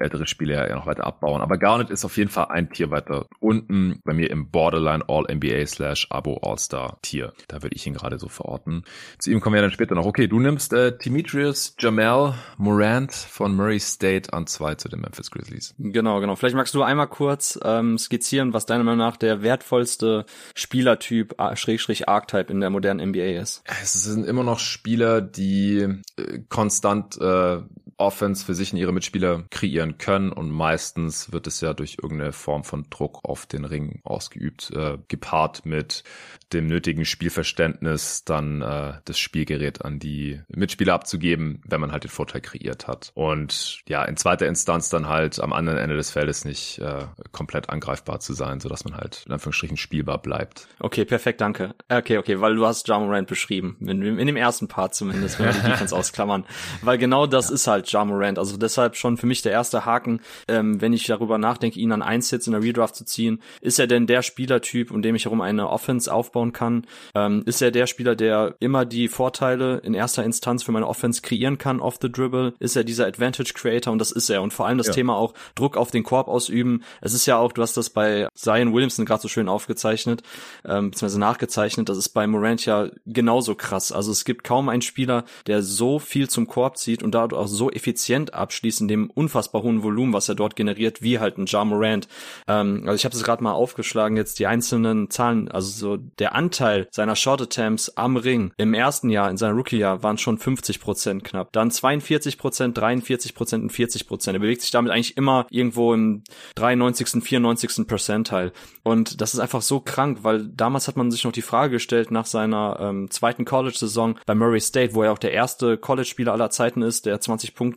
[0.00, 1.40] ältere Spieler ja noch weiter abbauen.
[1.40, 5.24] Aber Garnet ist auf jeden Fall ein Tier weiter unten bei mir im Borderline All
[5.32, 7.32] NBA slash Abo All-Star Tier.
[7.48, 8.77] Da würde ich ihn gerade so verorten.
[9.18, 10.06] Zu ihm kommen wir dann später noch.
[10.06, 15.30] Okay, du nimmst äh, Demetrius Jamel Morant von Murray State an zwei zu den Memphis
[15.30, 15.74] Grizzlies.
[15.78, 16.36] Genau, genau.
[16.36, 20.24] Vielleicht magst du einmal kurz ähm, skizzieren, was deiner Meinung nach der wertvollste
[20.54, 23.62] Spielertyp, Schrägstrich Archetype in der modernen NBA ist.
[23.82, 25.78] Es sind immer noch Spieler, die
[26.16, 27.58] äh, konstant äh,
[27.98, 32.32] Offense für sich und ihre Mitspieler kreieren können und meistens wird es ja durch irgendeine
[32.32, 36.04] Form von Druck auf den Ring ausgeübt, äh, gepaart mit
[36.52, 42.10] dem nötigen Spielverständnis, dann äh, das Spielgerät an die Mitspieler abzugeben, wenn man halt den
[42.10, 43.10] Vorteil kreiert hat.
[43.14, 47.68] Und ja, in zweiter Instanz dann halt am anderen Ende des Feldes nicht äh, komplett
[47.68, 50.68] angreifbar zu sein, sodass man halt in Anführungsstrichen spielbar bleibt.
[50.78, 51.74] Okay, perfekt, danke.
[51.88, 55.46] Okay, okay, weil du hast John Morant beschrieben, in, in dem ersten Part zumindest, wenn
[55.46, 56.46] wir die Defense ausklammern.
[56.82, 57.54] Weil genau das ja.
[57.54, 58.38] ist halt als Ja Morant.
[58.38, 62.02] Also deshalb schon für mich der erste Haken, ähm, wenn ich darüber nachdenke, ihn an
[62.02, 63.40] eins jetzt in der Redraft zu ziehen.
[63.60, 66.86] Ist er denn der Spielertyp, um dem ich herum eine Offense aufbauen kann?
[67.14, 71.22] Ähm, ist er der Spieler, der immer die Vorteile in erster Instanz für meine Offense
[71.22, 72.54] kreieren kann off the dribble?
[72.58, 73.92] Ist er dieser Advantage Creator?
[73.92, 74.42] Und das ist er.
[74.42, 74.92] Und vor allem das ja.
[74.92, 76.82] Thema auch Druck auf den Korb ausüben.
[77.00, 80.22] Es ist ja auch, du hast das bei Zion Williamson gerade so schön aufgezeichnet,
[80.64, 81.88] ähm, beziehungsweise nachgezeichnet.
[81.88, 83.92] Das ist bei Morant ja genauso krass.
[83.92, 87.46] Also es gibt kaum einen Spieler, der so viel zum Korb zieht und dadurch auch
[87.46, 91.46] so effizient abschließt in dem unfassbar hohen Volumen, was er dort generiert, wie halt ein
[91.46, 92.08] Ja Morant.
[92.46, 96.34] Ähm, also ich habe es gerade mal aufgeschlagen, jetzt die einzelnen Zahlen, also so der
[96.34, 100.80] Anteil seiner Short Attempts am Ring im ersten Jahr, in seinem Rookie-Jahr, waren schon 50
[100.80, 101.52] Prozent knapp.
[101.52, 104.36] Dann 42 Prozent, 43 Prozent und 40 Prozent.
[104.36, 106.22] Er bewegt sich damit eigentlich immer irgendwo im
[106.56, 107.86] 93., 94.
[107.86, 108.52] Percentile.
[108.82, 112.10] Und das ist einfach so krank, weil damals hat man sich noch die Frage gestellt
[112.10, 116.50] nach seiner ähm, zweiten College-Saison bei Murray State, wo er auch der erste College-Spieler aller
[116.50, 117.67] Zeiten ist, der 20 Punkte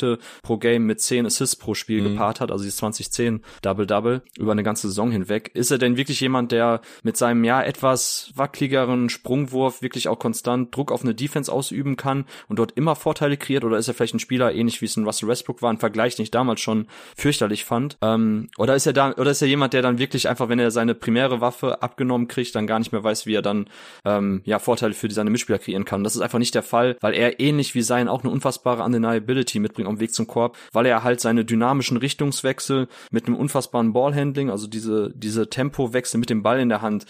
[0.43, 2.13] pro Game mit 10 Assists pro Spiel mhm.
[2.13, 5.51] gepaart hat, also die 2010 Double-Double über eine ganze Saison hinweg.
[5.53, 10.75] Ist er denn wirklich jemand, der mit seinem ja etwas wackeligeren Sprungwurf wirklich auch konstant
[10.75, 14.15] Druck auf eine Defense ausüben kann und dort immer Vorteile kreiert oder ist er vielleicht
[14.15, 16.87] ein Spieler ähnlich wie es ein Russell Westbrook war, ein Vergleich, den ich damals schon
[17.15, 17.97] fürchterlich fand?
[18.01, 20.71] Ähm, oder ist er da oder ist er jemand, der dann wirklich einfach, wenn er
[20.71, 23.67] seine primäre Waffe abgenommen kriegt, dann gar nicht mehr weiß, wie er dann
[24.05, 26.03] ähm, ja Vorteile für seine Mitspieler kreieren kann?
[26.03, 29.59] Das ist einfach nicht der Fall, weil er ähnlich wie sein auch eine unfassbare Undeniability
[29.71, 34.49] mitbringt am Weg zum Korb, weil er halt seine dynamischen Richtungswechsel mit einem unfassbaren Ballhandling,
[34.49, 37.05] also diese diese Tempowechsel mit dem Ball in der Hand,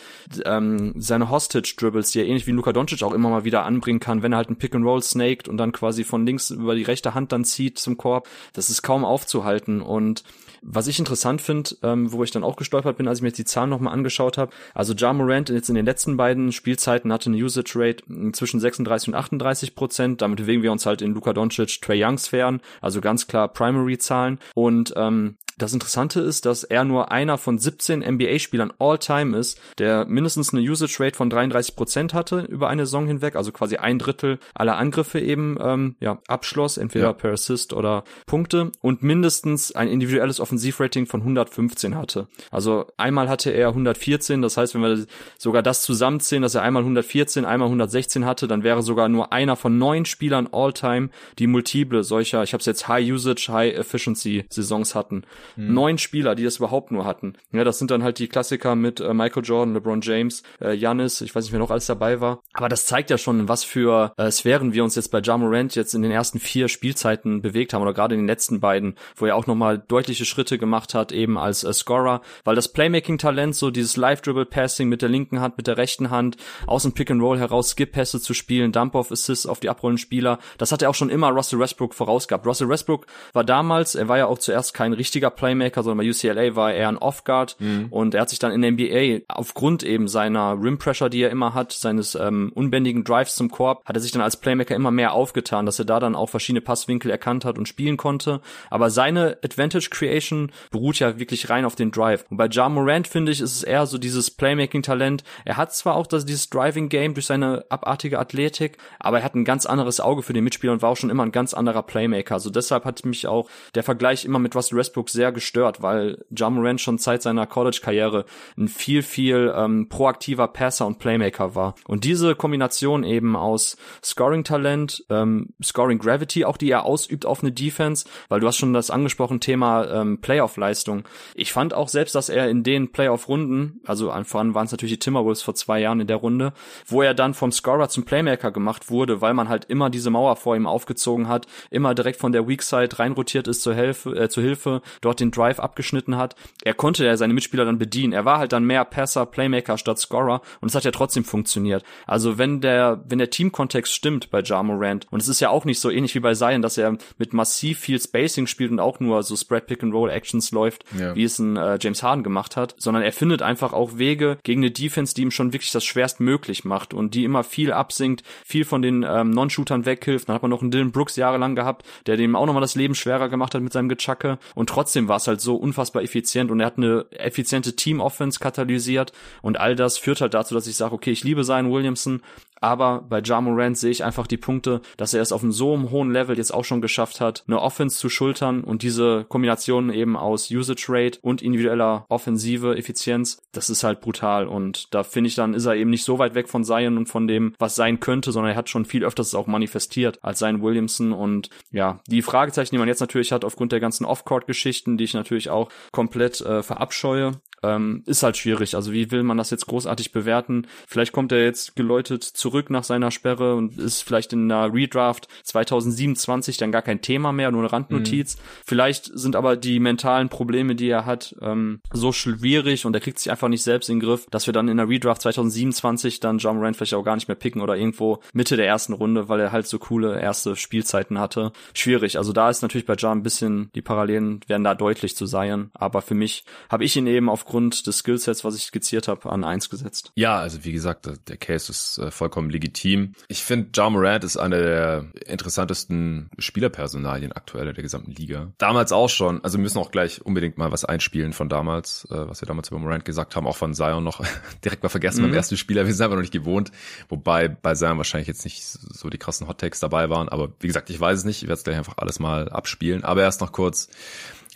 [0.45, 3.99] ähm, seine Hostage Dribbles, die er ähnlich wie Luka Doncic auch immer mal wieder anbringen
[3.99, 6.75] kann, wenn er halt ein Pick and Roll snaked und dann quasi von links über
[6.75, 10.23] die rechte Hand dann zieht zum Korb, das ist kaum aufzuhalten und
[10.63, 13.39] was ich interessant finde, ähm, wo ich dann auch gestolpert bin, als ich mir jetzt
[13.39, 17.31] die Zahlen nochmal angeschaut habe, also Ja Morant jetzt in den letzten beiden Spielzeiten hatte
[17.31, 18.03] eine Usage Rate
[18.33, 20.21] zwischen 36 und 38 Prozent.
[20.21, 22.50] Damit bewegen wir uns halt in Luka Doncic, Trey Young Sphären,
[22.81, 24.39] also ganz klar Primary Zahlen.
[24.55, 30.05] Und ähm, das Interessante ist, dass er nur einer von 17 NBA-Spielern all-time ist, der
[30.05, 33.99] mindestens eine Usage Rate von 33 Prozent hatte über eine Saison hinweg, also quasi ein
[33.99, 37.13] Drittel aller Angriffe eben ähm, ja abschloss, entweder ja.
[37.13, 42.27] per Assist oder Punkte und mindestens ein individuelles Offensivrating von 115 hatte.
[42.49, 45.05] Also einmal hatte er 114, das heißt, wenn wir
[45.37, 49.55] sogar das zusammenzählen, dass er einmal 114, einmal 116 hatte, dann wäre sogar nur einer
[49.55, 54.45] von neun Spielern all-time, die multiple solcher, ich habe es jetzt High Usage, High Efficiency
[54.49, 55.23] Saisons hatten.
[55.55, 55.73] Mhm.
[55.73, 57.33] Neun Spieler, die das überhaupt nur hatten.
[57.51, 61.21] Ja, das sind dann halt die Klassiker mit äh, Michael Jordan, LeBron James, äh, Giannis,
[61.21, 62.41] ich weiß nicht, wer noch alles dabei war.
[62.53, 65.75] Aber das zeigt ja schon, was für äh, Sphären wir uns jetzt bei Ja Morant
[65.75, 69.25] jetzt in den ersten vier Spielzeiten bewegt haben oder gerade in den letzten beiden, wo
[69.25, 73.71] er auch nochmal deutliche Schritte gemacht hat, eben als äh, Scorer, weil das Playmaking-Talent, so
[73.71, 76.37] dieses Live-Dribble-Passing mit der linken Hand, mit der rechten Hand,
[76.67, 80.89] aus dem Pick-and-Roll heraus Skip-Pässe zu spielen, Dump-Off-Assists auf die abrollenden Spieler, das hat er
[80.89, 82.45] auch schon immer Russell Westbrook vorausgehabt.
[82.45, 86.55] Russell Westbrook war damals, er war ja auch zuerst kein richtiger Playmaker, sondern bei UCLA
[86.55, 87.87] war er ein Off-Guard mhm.
[87.89, 91.55] und er hat sich dann in der NBA aufgrund eben seiner Rim-Pressure, die er immer
[91.55, 95.13] hat, seines ähm, unbändigen Drives zum Korb, hat er sich dann als Playmaker immer mehr
[95.13, 98.41] aufgetan, dass er da dann auch verschiedene Passwinkel erkannt hat und spielen konnte.
[98.69, 102.23] Aber seine Advantage Creation beruht ja wirklich rein auf den Drive.
[102.29, 105.23] Und bei Ja Morant finde ich, ist es eher so dieses Playmaking-Talent.
[105.43, 109.45] Er hat zwar auch das, dieses Driving-Game durch seine abartige Athletik, aber er hat ein
[109.45, 112.35] ganz anderes Auge für den Mitspieler und war auch schon immer ein ganz anderer Playmaker.
[112.35, 116.23] Also deshalb hat mich auch der Vergleich immer mit Russell Westbrook sehr gestört gestört, weil
[116.29, 118.25] John Morant schon seit seiner College-Karriere
[118.57, 121.75] ein viel, viel ähm, proaktiver Passer und Playmaker war.
[121.87, 128.05] Und diese Kombination eben aus Scoring-Talent, ähm, Scoring-Gravity, auch die er ausübt auf eine Defense,
[128.29, 131.03] weil du hast schon das angesprochen Thema ähm, Playoff-Leistung.
[131.35, 134.99] Ich fand auch selbst, dass er in den Playoff-Runden, also voran waren es natürlich die
[134.99, 136.53] Timberwolves vor zwei Jahren in der Runde,
[136.87, 140.35] wo er dann vom Scorer zum Playmaker gemacht wurde, weil man halt immer diese Mauer
[140.35, 144.29] vor ihm aufgezogen hat, immer direkt von der Weak Side reinrotiert ist zur Hilfe, äh,
[144.29, 148.13] zur Hilfe, dort den Drive abgeschnitten hat, er konnte ja seine Mitspieler dann bedienen.
[148.13, 151.83] Er war halt dann mehr Passer, Playmaker statt Scorer und es hat ja trotzdem funktioniert.
[152.07, 155.65] Also wenn der, wenn der Teamkontext stimmt bei Ja Morant und es ist ja auch
[155.65, 158.99] nicht so ähnlich wie bei Zion, dass er mit massiv viel Spacing spielt und auch
[158.99, 161.13] nur so Spread Pick and Roll Actions läuft, ja.
[161.13, 164.61] wie es ein äh, James Harden gemacht hat, sondern er findet einfach auch Wege gegen
[164.61, 168.23] eine Defense, die ihm schon wirklich das schwerst möglich macht und die immer viel absinkt,
[168.45, 170.29] viel von den ähm, Non-Shootern weghilft.
[170.29, 172.95] Dann hat man noch einen Dylan Brooks jahrelang gehabt, der dem auch nochmal das Leben
[172.95, 176.49] schwerer gemacht hat mit seinem Gechacke und trotzdem war es halt so so unfassbar effizient
[176.49, 180.77] und er hat eine effiziente Team-Offense katalysiert und all das führt halt dazu, dass ich
[180.77, 182.21] sage, okay, ich liebe Zion Williamson,
[182.61, 185.89] Aber bei Ja Morant sehe ich einfach die Punkte, dass er es auf einem so
[185.89, 190.15] hohen Level jetzt auch schon geschafft hat, eine Offense zu schultern und diese Kombination eben
[190.15, 194.47] aus Usage Rate und individueller offensive Effizienz, das ist halt brutal.
[194.47, 197.07] Und da finde ich dann ist er eben nicht so weit weg von Zion und
[197.07, 200.61] von dem, was sein könnte, sondern er hat schon viel öfters auch manifestiert als Zion
[200.61, 201.13] Williamson.
[201.13, 205.15] Und ja, die Fragezeichen, die man jetzt natürlich hat aufgrund der ganzen Off-Court-Geschichten, die ich
[205.15, 208.75] natürlich auch komplett äh, verabscheue, ähm, ist halt schwierig.
[208.75, 210.67] Also wie will man das jetzt großartig bewerten?
[210.87, 215.27] Vielleicht kommt er jetzt geläutet zurück nach seiner Sperre und ist vielleicht in einer Redraft
[215.43, 218.37] 2027 dann gar kein Thema mehr, nur eine Randnotiz.
[218.37, 218.41] Mhm.
[218.65, 223.19] Vielleicht sind aber die mentalen Probleme, die er hat, ähm, so schwierig und er kriegt
[223.19, 226.37] sich einfach nicht selbst in den Griff, dass wir dann in der Redraft 2027 dann
[226.37, 229.39] John Rand vielleicht auch gar nicht mehr picken oder irgendwo Mitte der ersten Runde, weil
[229.39, 231.51] er halt so coole erste Spielzeiten hatte.
[231.73, 232.17] Schwierig.
[232.17, 235.69] Also da ist natürlich bei John ein bisschen, die Parallelen werden da deutlich zu sein.
[235.73, 239.29] Aber für mich habe ich ihn eben auf aufgrund des Skillsets, was ich skizziert habe,
[239.29, 240.13] an eins gesetzt.
[240.15, 243.11] Ja, also wie gesagt, der Case ist äh, vollkommen legitim.
[243.27, 248.53] Ich finde, Ja Morant ist einer der interessantesten Spielerpersonalien aktuell der gesamten Liga.
[248.57, 252.29] Damals auch schon, also wir müssen auch gleich unbedingt mal was einspielen von damals, äh,
[252.29, 254.23] was wir damals über Morant gesagt haben, auch von Zion noch
[254.63, 255.27] direkt mal vergessen mhm.
[255.27, 255.85] beim ersten Spieler.
[255.85, 256.71] Wir sind einfach noch nicht gewohnt,
[257.09, 260.67] wobei bei Zion wahrscheinlich jetzt nicht so die krassen Hot Takes dabei waren, aber wie
[260.67, 263.41] gesagt, ich weiß es nicht, ich werde es gleich einfach alles mal abspielen, aber erst
[263.41, 263.89] noch kurz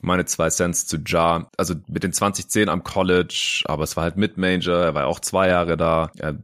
[0.02, 1.50] meine zwei Cents zu Ja.
[1.58, 5.20] Also mit den 2010 am College, aber es war halt Mid-Major, er war ja auch
[5.20, 6.12] zwei Jahre da.
[6.18, 6.38] Er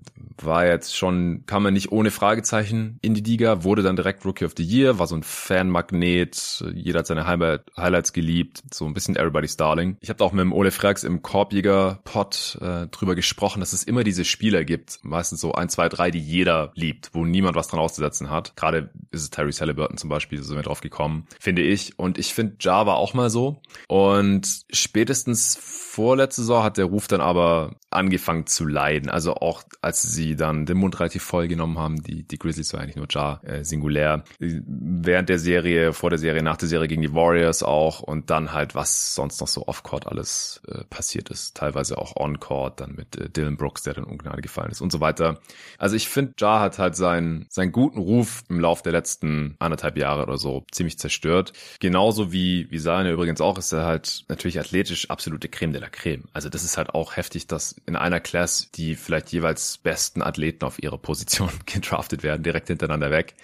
[0.44, 4.46] war jetzt schon, kam er nicht ohne Fragezeichen in die Liga, wurde dann direkt Rookie
[4.46, 9.16] of the Year, war so ein Fanmagnet, jeder hat seine Highlights geliebt, so ein bisschen
[9.16, 9.98] Everybody's Darling.
[10.02, 13.84] Ich habe da auch mit dem Ole Frags im Korbjäger-Pod äh, drüber gesprochen, dass es
[13.84, 17.68] immer diese Spieler gibt, meistens so ein, zwei, drei, die jeder liebt, wo niemand was
[17.68, 18.56] dran auszusetzen hat.
[18.56, 21.98] Gerade ist es Terry Halliburton zum Beispiel, so sind wir drauf gekommen, finde ich.
[22.00, 23.41] Und ich finde, Ja war auch mal so,
[23.88, 29.10] und spätestens vorletzte Saison hat der Ruf dann aber angefangen zu leiden.
[29.10, 32.80] Also auch als sie dann den Mund relativ voll genommen haben, die, die Grizzlies war
[32.80, 34.24] eigentlich nur Jar, äh, singulär.
[34.40, 38.54] Während der Serie, vor der Serie, nach der Serie gegen die Warriors auch und dann
[38.54, 41.58] halt, was sonst noch so off-court alles äh, passiert ist.
[41.58, 45.02] Teilweise auch on-court, dann mit äh, Dylan Brooks, der dann Ungnade gefallen ist und so
[45.02, 45.40] weiter.
[45.78, 49.98] Also ich finde, Jar hat halt seinen, seinen guten Ruf im Lauf der letzten anderthalb
[49.98, 51.52] Jahre oder so ziemlich zerstört.
[51.80, 55.90] Genauso wie, wie seine übrigens auch, ist er halt natürlich athletisch absolute Creme de la
[55.90, 56.24] Creme.
[56.34, 60.66] Also das ist halt auch heftig, dass in einer Class die vielleicht jeweils besten Athleten
[60.66, 63.36] auf ihre Position gedraftet werden, direkt hintereinander weg.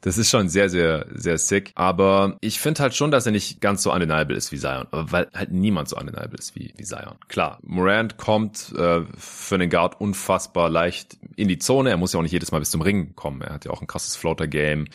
[0.00, 1.72] Das ist schon sehr, sehr, sehr sick.
[1.74, 4.86] Aber ich finde halt schon, dass er nicht ganz so undeniable ist wie Zion.
[4.90, 7.16] Weil halt niemand so undeniable ist wie, wie Zion.
[7.28, 11.90] Klar, Morant kommt äh, für den Guard unfassbar leicht in die Zone.
[11.90, 13.40] Er muss ja auch nicht jedes Mal bis zum Ring kommen.
[13.40, 14.86] Er hat ja auch ein krasses Floater-Game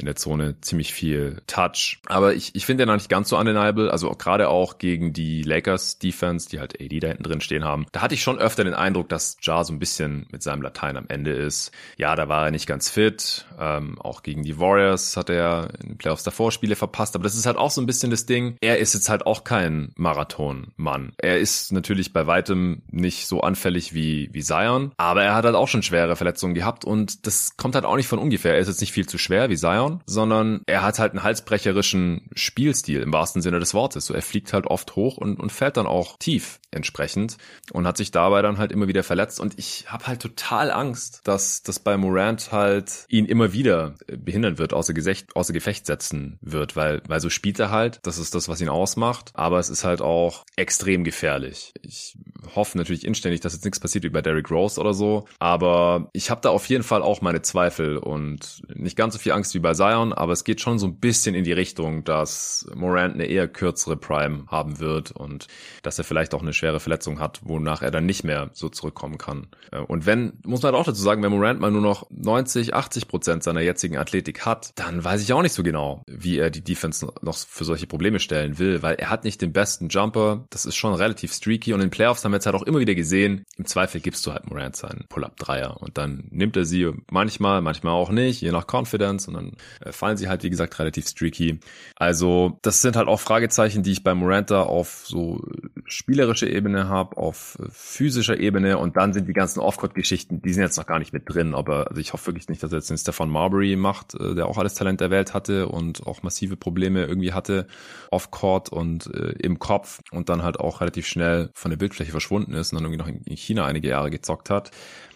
[0.00, 2.00] in der Zone ziemlich viel Touch.
[2.06, 3.90] Aber ich, ich finde ihn noch nicht ganz so undeniable.
[3.90, 7.86] Also gerade auch gegen die Lakers Defense, die halt AD da hinten drin stehen haben.
[7.92, 10.96] Da hatte ich schon öfter den Eindruck, dass Jar so ein bisschen mit seinem Latein
[10.96, 11.72] am Ende ist.
[11.96, 13.46] Ja, da war er nicht ganz fit.
[13.58, 17.14] Ähm, auch gegen die Warriors hat er in den Playoffs davor Spiele verpasst.
[17.14, 18.56] Aber das ist halt auch so ein bisschen das Ding.
[18.60, 21.12] Er ist jetzt halt auch kein Marathonmann.
[21.18, 24.92] Er ist natürlich bei weitem nicht so anfällig wie, wie Zion.
[24.96, 26.84] Aber er hat halt auch schon schwere Verletzungen gehabt.
[26.84, 28.54] Und das kommt halt auch nicht von ungefähr.
[28.54, 29.89] Er ist jetzt nicht viel zu schwer wie Zion.
[29.90, 34.06] Zion, sondern er hat halt einen halsbrecherischen Spielstil im wahrsten Sinne des Wortes.
[34.06, 37.36] So, er fliegt halt oft hoch und, und fällt dann auch tief entsprechend
[37.72, 39.40] und hat sich dabei dann halt immer wieder verletzt.
[39.40, 44.58] Und ich habe halt total Angst, dass das bei Morant halt ihn immer wieder behindern
[44.58, 48.00] wird, außer, Gesicht, außer Gefecht setzen wird, weil, weil so spielt er halt.
[48.02, 49.30] Das ist das, was ihn ausmacht.
[49.34, 51.72] Aber es ist halt auch extrem gefährlich.
[51.82, 52.16] Ich
[52.54, 55.26] hoffe natürlich inständig, dass jetzt nichts passiert wie bei Derrick Rose oder so.
[55.38, 59.32] Aber ich habe da auf jeden Fall auch meine Zweifel und nicht ganz so viel
[59.32, 62.68] Angst wie bei Zion, aber es geht schon so ein bisschen in die Richtung, dass
[62.74, 65.46] Morant eine eher kürzere Prime haben wird und
[65.82, 69.16] dass er vielleicht auch eine schwere Verletzung hat, wonach er dann nicht mehr so zurückkommen
[69.16, 69.46] kann.
[69.72, 72.74] Äh, und wenn, muss man halt auch dazu sagen, wenn Morant mal nur noch 90,
[72.74, 76.50] 80 Prozent seiner jetzigen Athletik hat, dann weiß ich auch nicht so genau, wie er
[76.50, 80.44] die Defense noch für solche Probleme stellen will, weil er hat nicht den besten Jumper,
[80.50, 82.94] das ist schon relativ streaky und in Playoffs haben wir jetzt halt auch immer wieder
[82.94, 87.62] gesehen, im Zweifel gibst du halt Morant seinen Pull-Up-Dreier und dann nimmt er sie manchmal,
[87.62, 89.52] manchmal auch nicht, je nach Confidence und dann
[89.90, 91.60] fallen sie halt, wie gesagt, relativ streaky.
[91.96, 95.40] Also das sind halt auch Fragezeichen, die ich bei Moranta auf so
[95.86, 100.76] spielerischer Ebene habe, auf physischer Ebene und dann sind die ganzen Off-Court-Geschichten, die sind jetzt
[100.76, 102.98] noch gar nicht mit drin, aber also ich hoffe wirklich nicht, dass er jetzt den
[102.98, 107.04] Stefan Marbury macht, äh, der auch alles Talent der Welt hatte und auch massive Probleme
[107.04, 107.66] irgendwie hatte
[108.10, 112.52] off-Court und äh, im Kopf und dann halt auch relativ schnell von der Bildfläche verschwunden
[112.52, 114.70] ist und dann irgendwie noch in China einige Jahre gezockt hat.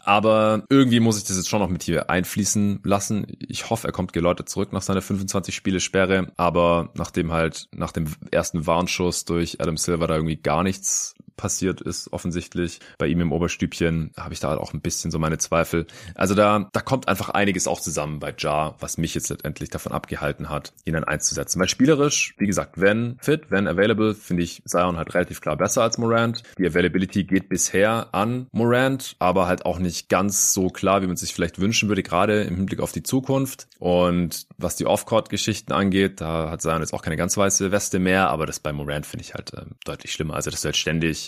[0.04, 3.26] Aber irgendwie muss ich das jetzt schon noch mit hier einfließen lassen.
[3.38, 6.32] Ich hoffe, er kommt geläutet zurück nach seiner 25 Spiele Sperre.
[6.36, 11.80] Aber nachdem halt nach dem ersten Warnschuss durch Adam Silver da irgendwie gar nichts passiert
[11.80, 12.80] ist, offensichtlich.
[12.98, 15.86] Bei ihm im Oberstübchen habe ich da auch ein bisschen so meine Zweifel.
[16.14, 19.92] Also da, da kommt einfach einiges auch zusammen bei Jar, was mich jetzt letztendlich davon
[19.92, 21.60] abgehalten hat, ihn dann einzusetzen.
[21.60, 25.82] Weil spielerisch, wie gesagt, wenn fit, wenn available, finde ich Zion halt relativ klar besser
[25.82, 26.42] als Morant.
[26.58, 31.16] Die Availability geht bisher an Morant, aber halt auch nicht ganz so klar, wie man
[31.16, 33.66] sich vielleicht wünschen würde, gerade im Hinblick auf die Zukunft.
[33.78, 38.30] Und was die Off-Court-Geschichten angeht, da hat Zion jetzt auch keine ganz weiße Weste mehr,
[38.30, 40.34] aber das bei Morant finde ich halt äh, deutlich schlimmer.
[40.34, 41.23] Also, dass du halt ständig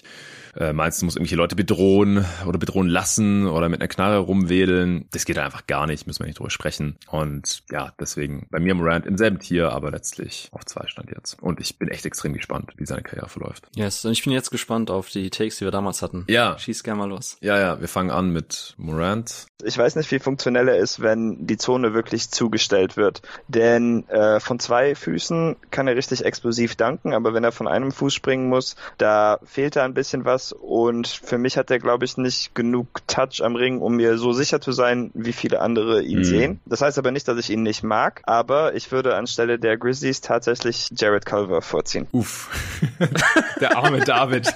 [0.56, 5.06] äh, meinst, du musst irgendwelche Leute bedrohen oder bedrohen lassen oder mit einer Knarre rumwedeln.
[5.10, 6.96] Das geht einfach gar nicht, müssen wir nicht drüber sprechen.
[7.08, 11.42] Und ja, deswegen bei mir Morant im selben Tier, aber letztlich auf zwei stand jetzt.
[11.42, 13.68] Und ich bin echt extrem gespannt, wie seine Karriere verläuft.
[13.74, 16.24] Yes, und ich bin jetzt gespannt auf die Takes, die wir damals hatten.
[16.28, 16.58] Ja.
[16.58, 17.36] Schieß gerne mal los.
[17.40, 19.46] Ja, ja, wir fangen an mit Morant.
[19.64, 23.22] Ich weiß nicht, wie funktionell er ist, wenn die Zone wirklich zugestellt wird.
[23.48, 27.92] Denn äh, von zwei Füßen kann er richtig explosiv danken, aber wenn er von einem
[27.92, 32.04] Fuß springen muss, da fehlt da ein bisschen was und für mich hat er, glaube
[32.04, 36.02] ich, nicht genug Touch am Ring, um mir so sicher zu sein, wie viele andere
[36.02, 36.24] ihn mhm.
[36.24, 36.60] sehen.
[36.66, 40.20] Das heißt aber nicht, dass ich ihn nicht mag, aber ich würde anstelle der Grizzlies
[40.20, 42.06] tatsächlich Jared Culver vorziehen.
[42.12, 42.50] Uff.
[43.60, 44.46] der arme David.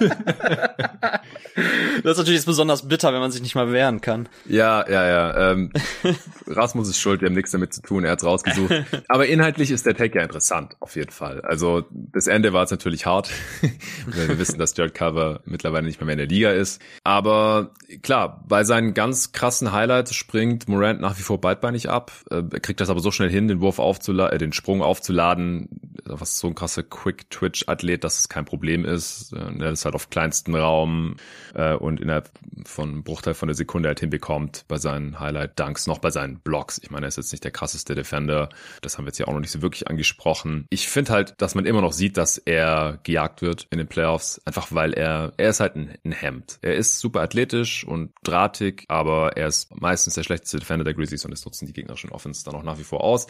[2.03, 4.29] das ist natürlich besonders bitter, wenn man sich nicht mal wehren kann.
[4.45, 5.51] Ja, ja, ja.
[5.51, 5.71] Ähm,
[6.47, 8.73] Rasmus ist schuld, wir haben nichts damit zu tun, er hat's rausgesucht.
[9.07, 11.41] Aber inhaltlich ist der Take ja interessant, auf jeden Fall.
[11.41, 13.29] Also das Ende war jetzt natürlich hart,
[14.05, 16.81] wir wissen, dass Jared Cover mittlerweile nicht mehr, mehr in der Liga ist.
[17.03, 22.11] Aber klar, bei seinen ganz krassen Highlights springt Morant nach wie vor beidbeinig ab.
[22.29, 25.69] Äh, kriegt das aber so schnell hin, den Wurf aufzuladen, äh, den Sprung aufzuladen,
[26.05, 29.33] was so ein krasser Quick-Twitch-Athlet, dass es kein Problem ist.
[29.33, 31.15] Er ist halt auf kleinsten Raum
[31.53, 32.29] äh, und innerhalb
[32.65, 36.79] von einem Bruchteil von der Sekunde halt hinbekommt bei seinen Highlight-Dunks, noch bei seinen Blocks.
[36.81, 38.49] Ich meine, er ist jetzt nicht der krasseste Defender.
[38.81, 40.65] Das haben wir jetzt ja auch noch nicht so wirklich angesprochen.
[40.69, 44.41] Ich finde halt, dass man immer noch sieht, dass er gejagt wird in den Playoffs,
[44.45, 46.59] einfach weil er, er ist halt ein, ein Hemd.
[46.61, 51.25] Er ist super athletisch und drahtig, aber er ist meistens der schlechteste Defender der Grizzlies
[51.25, 53.27] und es nutzen die gegnerischen Offense dann auch nach wie vor aus.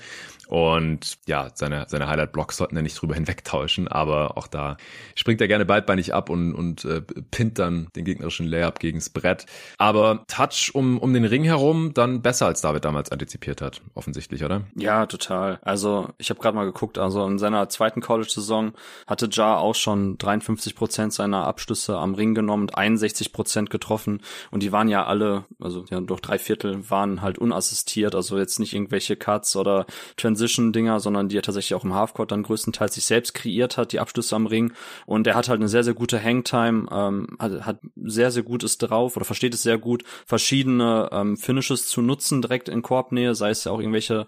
[0.48, 4.78] Und ja, seine, seine Highlight-Blocks sollten ja nicht drüber hinwegtauschen, aber auch da
[5.16, 9.46] springt er gerne beidbeinig ab und, und äh, pinnt dann den gegnerischen Layup gegens Brett.
[9.78, 14.44] Aber Touch um, um den Ring herum dann besser als David damals antizipiert hat, offensichtlich,
[14.44, 14.64] oder?
[14.76, 15.60] Ja, total.
[15.62, 18.74] Also ich habe gerade mal geguckt, also in seiner zweiten College-Saison
[19.08, 24.22] hatte Ja auch schon 53 Prozent seiner Abschlüsse am Ring genommen und 61 Prozent getroffen
[24.52, 28.60] und die waren ja alle, also ja doch drei Viertel waren halt unassistiert, also jetzt
[28.60, 29.86] nicht irgendwelche Cuts oder
[30.18, 34.00] Transition-Dinger, sondern die er tatsächlich auch im Halfcourt dann größtenteils sich selbst kreiert hat, die
[34.00, 34.74] Abschlüsse am Ring
[35.06, 38.78] und er hat halt eine sehr, sehr gute Hangtime, ähm, hat, hat sehr, sehr gutes
[38.78, 43.50] drauf oder versteht es sehr gut, verschiedene ähm, Finishes zu nutzen direkt in Korbnähe, sei
[43.50, 44.26] es ja auch irgendwelche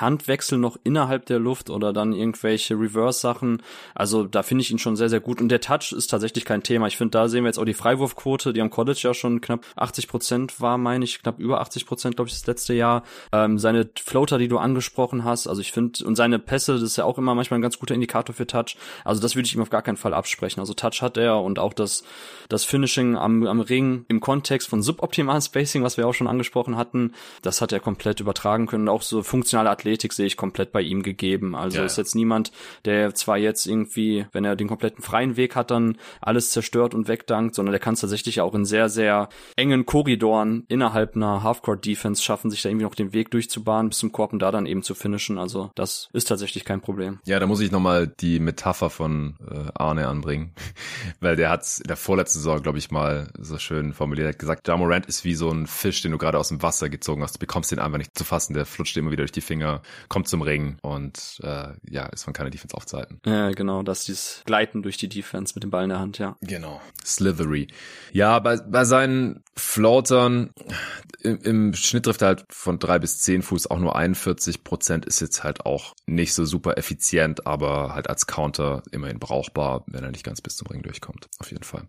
[0.00, 3.62] Handwechsel noch innerhalb der Luft oder dann irgendwelche Reverse-Sachen.
[3.94, 5.40] Also da finde ich ihn schon sehr, sehr gut.
[5.40, 6.86] Und der Touch ist tatsächlich kein Thema.
[6.86, 9.64] Ich finde, da sehen wir jetzt auch die Freiwurfquote, die am College ja schon knapp
[9.76, 13.02] 80 Prozent war, meine ich, knapp über 80 Prozent, glaube ich, das letzte Jahr.
[13.32, 16.96] Ähm, seine Floater, die du angesprochen hast, also ich finde, und seine Pässe, das ist
[16.96, 18.76] ja auch immer manchmal ein ganz guter Indikator für Touch.
[19.04, 20.60] Also das würde ich ihm auf gar keinen Fall absprechen.
[20.60, 22.04] Also Touch hat er und auch das,
[22.48, 26.76] das Finishing am, am Ring im Kontext von suboptimalen Spacing, was wir auch schon angesprochen
[26.76, 28.88] hatten, das hat er komplett übertragen können.
[28.88, 31.54] Auch so funktionale Athletik sehe ich komplett bei ihm gegeben.
[31.54, 32.52] Also ja, ist jetzt niemand,
[32.84, 35.98] der zwar jetzt irgendwie, wenn er den kompletten freien Weg hat, dann
[36.34, 40.64] alles zerstört und wegdankt, sondern der kann es tatsächlich auch in sehr, sehr engen Korridoren
[40.66, 44.40] innerhalb einer Halfcourt-Defense schaffen, sich da irgendwie noch den Weg durchzubahnen bis zum Korb und
[44.40, 45.38] da dann eben zu finishen.
[45.38, 47.20] Also das ist tatsächlich kein Problem.
[47.24, 50.52] Ja, da muss ich nochmal die Metapher von äh, Arne anbringen,
[51.20, 54.66] weil der hat in der vorletzten Saison, glaube ich, mal so schön formuliert, hat gesagt,
[54.66, 57.36] Jamorant ist wie so ein Fisch, den du gerade aus dem Wasser gezogen hast.
[57.36, 60.26] Du bekommst den einfach nicht zu fassen, der flutscht immer wieder durch die Finger, kommt
[60.26, 63.20] zum Ring und äh, ja, ist von keiner Defense aufzuhalten.
[63.24, 66.13] Ja, genau, das ist dieses Gleiten durch die Defense mit dem Ball in der Hand,
[66.18, 66.36] ja.
[66.40, 66.80] Genau.
[67.04, 67.68] Slithery.
[68.12, 70.50] Ja, bei, bei seinen Floatern
[71.24, 75.06] im, im Schnitt trifft er halt von drei bis zehn Fuß auch nur 41 Prozent,
[75.06, 80.04] ist jetzt halt auch nicht so super effizient, aber halt als Counter immerhin brauchbar, wenn
[80.04, 81.28] er nicht ganz bis zum Ring durchkommt.
[81.38, 81.84] Auf jeden Fall.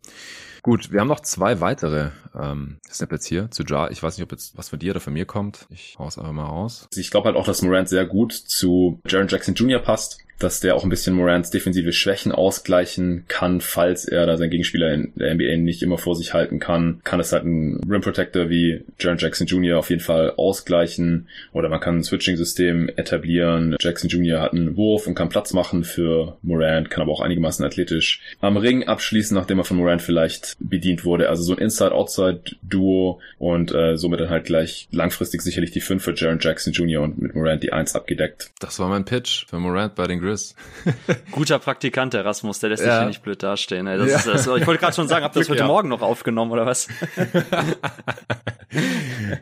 [0.62, 3.92] Gut, wir haben noch zwei weitere ähm, Snippets hier zu Jar.
[3.92, 5.68] Ich weiß nicht, ob jetzt was von dir oder von mir kommt.
[5.70, 6.88] Ich hau's einfach mal raus.
[6.96, 9.80] Ich glaube halt auch, dass Morant sehr gut zu Jaron Jackson Jr.
[9.80, 14.50] passt dass der auch ein bisschen Morants defensive Schwächen ausgleichen kann, falls er da seinen
[14.50, 17.00] Gegenspieler in der NBA nicht immer vor sich halten kann.
[17.04, 19.80] Kann es halt ein Rim Protector wie Jaron Jackson Jr.
[19.80, 23.76] auf jeden Fall ausgleichen oder man kann ein Switching-System etablieren.
[23.80, 24.42] Jackson Jr.
[24.42, 28.58] hat einen Wurf und kann Platz machen für Morant, kann aber auch einigermaßen athletisch am
[28.58, 31.30] Ring abschließen, nachdem er von Morant vielleicht bedient wurde.
[31.30, 36.14] Also so ein Inside-Outside-Duo und äh, somit dann halt gleich langfristig sicherlich die 5 für
[36.14, 37.04] Jaron Jackson Jr.
[37.04, 38.52] und mit Morant die 1 abgedeckt.
[38.60, 40.56] Das war mein Pitch für Morant bei den Gris.
[41.32, 43.88] Guter Praktikant, der Rasmus, der lässt sich hier nicht blöd dastehen.
[43.88, 43.98] Ey.
[43.98, 44.18] Das ja.
[44.18, 45.68] ist, das, ich wollte gerade schon sagen, habt ihr das heute ja.
[45.68, 46.88] Morgen noch aufgenommen oder was?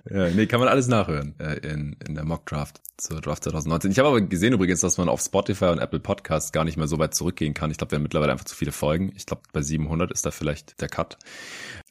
[0.10, 3.92] ja, nee, kann man alles nachhören äh, in, in der Mock Draft zur Draft 2019.
[3.92, 6.88] Ich habe aber gesehen übrigens, dass man auf Spotify und Apple Podcasts gar nicht mehr
[6.88, 7.72] so weit zurückgehen kann.
[7.72, 9.12] Ich glaube, wir haben mittlerweile einfach zu viele Folgen.
[9.16, 11.18] Ich glaube, bei 700 ist da vielleicht der Cut.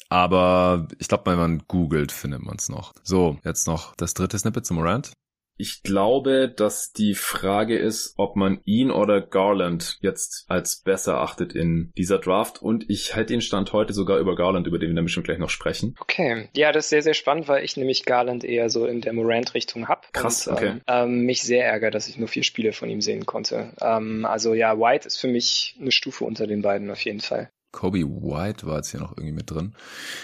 [0.09, 2.93] Aber ich glaube, wenn man googelt, findet man es noch.
[3.03, 5.12] So, jetzt noch das dritte Snippet zum Morant.
[5.57, 11.53] Ich glaube, dass die Frage ist, ob man ihn oder Garland jetzt als besser achtet
[11.55, 12.61] in dieser Draft.
[12.62, 15.38] Und ich hätte den Stand heute sogar über Garland, über den wir dann bestimmt gleich
[15.38, 15.94] noch sprechen.
[16.00, 16.48] Okay.
[16.57, 19.88] Ja, das ist sehr, sehr spannend, weil ich nämlich Garland eher so in der Morant-Richtung
[19.88, 20.03] habe.
[20.12, 20.80] Krass, und, okay.
[20.86, 23.72] Ähm, ähm, mich sehr ärgert, dass ich nur vier Spiele von ihm sehen konnte.
[23.80, 27.50] Ähm, also ja, White ist für mich eine Stufe unter den beiden auf jeden Fall.
[27.73, 29.75] Kobe White war jetzt hier noch irgendwie mit drin.